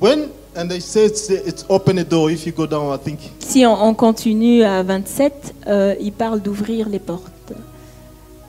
when, 0.00 0.28
and 0.56 0.68
they 0.68 0.80
say 0.80 1.06
it's, 1.06 1.28
it's 1.30 1.64
open 1.68 1.98
a 1.98 2.04
door 2.04 2.30
if 2.30 2.46
you 2.46 2.52
go 2.52 2.66
down, 2.66 2.92
I 2.92 2.98
think. 2.98 3.20
Si 3.38 3.64
on, 3.64 3.74
on 3.80 3.94
continue 3.94 4.64
à 4.64 4.82
27, 4.82 5.54
euh, 5.68 5.94
il 6.00 6.12
parle 6.12 6.40
d'ouvrir 6.40 6.88
les 6.88 6.98
portes. 6.98 7.30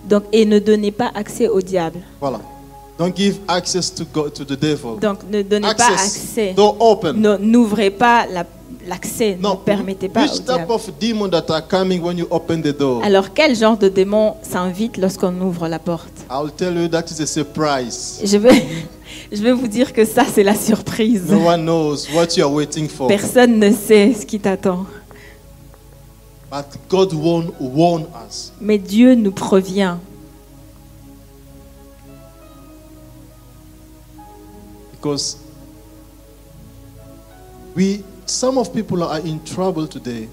Donc, 0.10 0.24
et 0.32 0.46
ne 0.46 0.58
donnez 0.58 0.92
pas 0.92 1.12
accès 1.14 1.48
au 1.50 1.62
diable. 1.62 2.00
Voila. 2.20 2.40
Don't 2.98 3.14
give 3.16 3.38
access 3.48 3.94
to 3.94 4.06
God, 4.12 4.34
to 4.34 4.44
the 4.44 4.58
devil. 4.60 4.98
Donc, 5.00 5.20
ne 5.30 5.44
donnez 5.44 5.68
pas 5.76 5.92
accès. 5.94 6.54
Door 6.56 6.78
open. 6.80 7.38
N'ouvrez 7.42 7.92
pas 7.92 8.26
la- 8.26 8.46
l'accès. 8.88 9.36
Ne 9.36 9.44
No, 9.44 9.56
permettez 9.56 10.10
pas 10.10 10.24
which 10.24 10.44
type 10.46 10.70
of 10.70 10.90
demon 11.00 11.30
that 11.30 11.46
are 11.50 11.66
coming 11.68 12.02
when 12.02 12.18
you 12.18 12.28
open 12.30 12.62
the 12.62 12.76
door? 12.78 13.04
Alors, 13.04 13.34
quel 13.34 13.56
genre 13.56 13.78
de 13.78 13.90
démon 13.90 14.36
s'invite 14.42 14.98
lorsqu'on 14.98 15.40
ouvre 15.42 15.68
la 15.68 15.80
porte? 15.80 16.26
I'll 16.32 16.52
tell 16.52 16.76
you 16.76 16.88
that 16.88 17.06
is 17.12 17.22
a 17.22 17.26
surprise. 17.26 18.20
je 18.24 18.38
vais, 18.38 18.66
je 19.32 19.42
vais 19.42 19.54
vous 19.54 19.68
dire 19.68 19.94
que 19.94 20.06
ça, 20.06 20.24
c'est 20.26 20.44
la 20.44 20.56
surprise. 20.56 21.30
No 21.30 21.48
one 21.48 21.64
knows 21.64 22.08
what 22.14 22.36
you 22.38 22.44
are 22.44 22.52
waiting 22.52 22.88
for. 22.88 23.08
Personne 23.08 23.60
ne 23.60 23.72
sait 23.72 24.14
ce 24.14 24.26
qui 24.26 24.40
t'attend. 24.40 24.86
But 26.50 26.66
God 26.90 27.14
us. 27.14 28.54
Mais 28.62 28.78
Dieu 28.78 29.16
nous 29.16 29.32
provient. 29.32 30.00
Because 34.94 35.38
we 37.76 38.04
some 38.28 38.58
of 38.58 38.72
people 38.72 39.02
are 39.04 39.20
in 39.26 39.38
trouble 39.44 39.88
today 39.88 40.28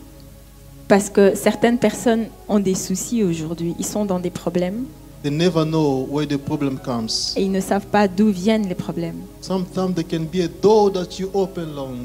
Parce 0.89 1.09
que 1.09 1.35
certaines 1.35 1.79
personnes 1.79 2.27
ont 2.47 2.59
des 2.59 2.75
soucis 2.75 3.23
aujourd'hui. 3.25 3.75
Ils 3.79 3.87
sont 3.87 4.05
dans 4.05 4.19
des 4.21 4.31
problèmes 4.31 4.85
they 5.23 5.31
never 5.33 5.65
know 5.65 6.07
where 6.11 6.27
the 6.29 6.37
problem 6.37 6.79
comes 6.79 7.09
et 7.37 7.43
ils 7.45 7.51
ne 7.51 7.61
savent 7.61 7.87
pas 7.87 8.07
d'où 8.09 8.29
viennent 8.31 8.69
les 8.69 8.75
problèmes. 8.75 9.23
sometimes 9.41 9.95
there 9.95 10.05
can 10.07 10.25
be 10.31 10.43
a 10.43 10.49
door 10.62 10.93
that 10.93 11.19
you 11.19 11.29
open 11.33 11.75
long 11.75 11.97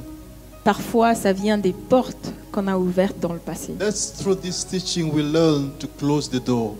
Parfois, 0.64 1.16
ça 1.16 1.34
vient 1.34 1.58
des 1.58 1.72
portes 1.74 2.32
qu'on 2.52 2.68
a 2.68 2.78
ouvertes 2.78 3.20
dans 3.20 3.34
le 3.34 3.40
passé. 3.40 3.74
that's 3.78 4.14
through 4.14 4.38
this 4.40 4.66
teaching 4.66 5.12
we 5.14 5.22
learn 5.24 5.72
to 5.80 5.88
close 5.98 6.30
the 6.30 6.42
door 6.44 6.76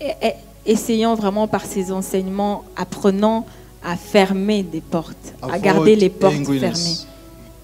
Et- 0.00 0.14
et- 0.26 0.34
essayons 0.72 1.14
vraiment 1.14 1.46
par 1.46 1.64
ces 1.64 1.92
enseignements, 1.92 2.64
apprenons 2.76 3.44
à 3.84 3.96
fermer 3.96 4.62
des 4.64 4.80
portes, 4.80 5.34
à 5.42 5.58
garder 5.60 5.94
les 5.94 6.08
portes 6.10 6.34
angriness. 6.34 6.60
fermées. 6.60 6.98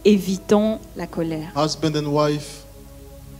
Évitons 0.04 0.78
la 0.96 1.06
colère. 1.06 1.52
husband 1.56 1.94
and 1.96 2.06
wife 2.06 2.64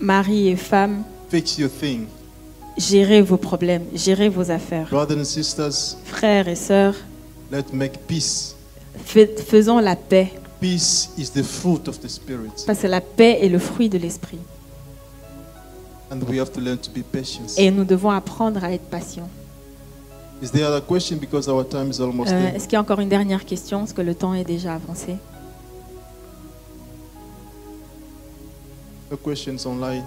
Mari 0.00 0.48
et 0.48 0.56
femme, 0.56 1.02
fix 1.28 1.58
your 1.58 1.70
thing 1.70 2.06
gérez 2.78 3.20
vos 3.22 3.36
problèmes, 3.36 3.84
gérez 3.94 4.28
vos 4.28 4.50
affaires. 4.50 4.88
brothers 4.88 5.18
and 5.20 5.24
sisters 5.24 5.96
Frères 6.04 6.48
et 6.48 6.54
sœurs, 6.56 6.94
let's 7.50 7.72
make 7.72 7.98
peace 8.06 8.54
fais- 9.04 9.34
faisons 9.36 9.78
la 9.80 9.96
paix. 9.96 10.32
peace 10.60 11.10
is 11.18 11.30
the 11.30 11.42
fruit 11.42 11.88
of 11.88 11.98
the 12.00 12.08
spirit 12.08 12.64
Parce 12.66 12.78
que 12.80 12.86
la 12.86 13.00
paix 13.00 13.38
est 13.42 13.48
le 13.48 13.58
fruit 13.58 13.88
de 13.88 13.98
l'esprit. 13.98 14.38
and 16.10 16.20
we 16.28 16.38
have 16.38 16.50
to 16.52 16.60
learn 16.60 16.78
to 16.78 16.90
be 16.90 17.02
patient 17.02 17.42
Et 17.58 17.70
nous 17.70 17.84
devons 17.84 18.10
apprendre 18.10 18.62
à 18.64 18.72
être 18.72 18.84
patients. 18.88 19.28
is 20.42 20.50
there 20.50 20.64
other 20.66 20.84
question? 20.84 21.16
Because 21.18 21.48
our 21.48 21.64
time 21.68 21.90
is 21.90 22.00
almost 22.00 22.30
Euh, 22.32 22.40
there 22.40 22.54
Est-ce 22.56 22.64
qu'il 22.64 22.74
y 22.74 22.76
a 22.76 22.80
encore 22.80 23.00
une 23.00 23.08
dernière 23.08 23.44
question? 23.44 23.80
Parce 23.80 23.92
que 23.92 24.02
le 24.02 24.14
temps 24.14 24.32
est 24.34 24.44
déjà 24.44 24.74
avancé? 24.74 25.16
Questions 29.16 29.66
online 29.66 30.04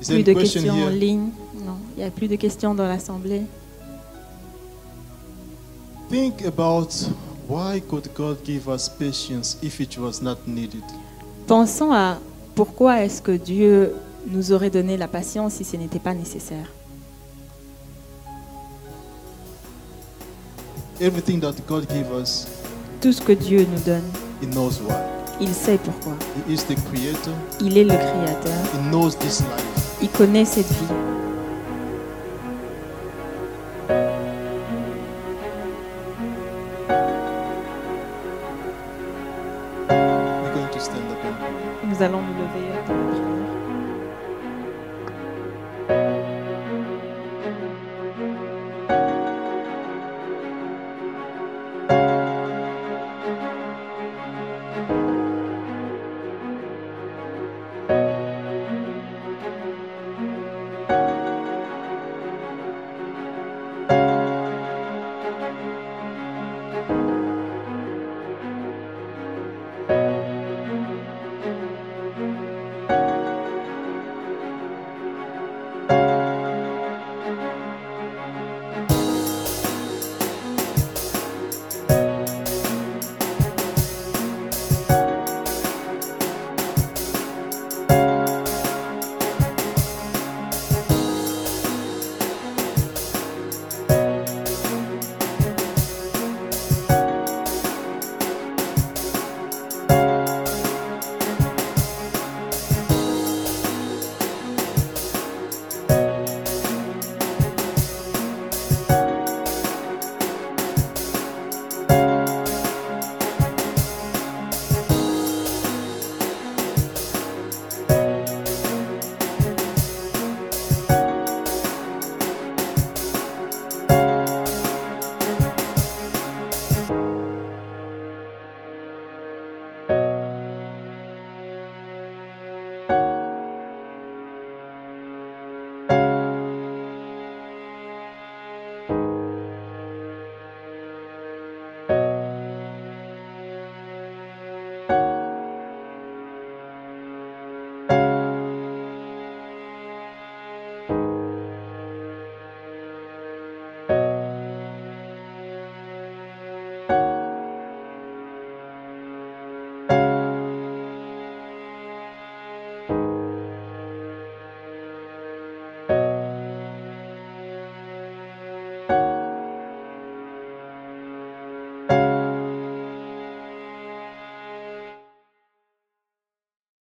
is 0.00 0.06
Plus 0.08 0.22
de 0.22 0.32
question 0.32 0.62
questions 0.62 0.70
en 0.70 0.88
here? 0.88 0.90
ligne? 0.98 1.30
Non, 1.64 1.76
il 1.96 2.00
n'y 2.00 2.04
a 2.04 2.10
plus 2.10 2.28
de 2.28 2.36
questions 2.36 2.74
dans 2.74 2.86
l'Assemblée. 2.86 3.42
Think 6.10 6.44
about 6.46 6.88
why 7.48 7.80
could 7.80 8.08
God 8.14 8.38
give 8.44 8.68
us 8.68 8.88
patience 8.88 9.56
if 9.62 9.80
it 9.80 9.96
was 9.98 10.20
not 10.22 10.36
needed? 10.46 10.82
Pensons 11.46 11.92
à 11.92 12.18
pourquoi 12.54 13.02
est-ce 13.04 13.20
que 13.22 13.32
Dieu 13.32 13.94
nous 14.28 14.52
aurait 14.52 14.70
donné 14.70 14.96
la 14.96 15.08
patience 15.08 15.54
si 15.54 15.64
ce 15.64 15.76
n'était 15.76 15.98
pas 15.98 16.14
nécessaire. 16.14 16.70
Everything 21.00 21.40
that 21.40 21.54
God 21.66 21.86
gives 21.90 22.10
us, 22.12 22.46
Tout 23.00 23.12
ce 23.12 23.20
que 23.20 23.32
Dieu 23.32 23.66
nous 23.70 23.80
donne, 23.84 24.04
He 24.40 24.46
knows 24.46 24.80
why. 24.80 24.94
Il 25.40 25.54
sait 25.54 25.78
pourquoi. 25.78 26.14
He 26.48 26.52
is 26.52 26.64
the 26.64 26.76
Creator. 26.90 27.34
Il 27.60 27.76
est 27.78 27.84
le 27.84 27.90
Créateur. 27.90 28.52
He 28.74 28.90
knows 28.90 29.10
this 29.18 29.40
life. 29.40 29.96
Il 30.02 30.08
connaît 30.10 30.44
cette 30.44 30.68
vie. 30.68 30.92
We're 39.88 40.52
going 40.54 40.68
to 40.72 40.80
stand 40.80 41.10
up 41.10 41.24
and 41.24 41.34
pray. 41.38 41.88
Nous 41.88 42.02
allons 42.02 42.22
nous 42.22 42.34
lever. 42.34 42.63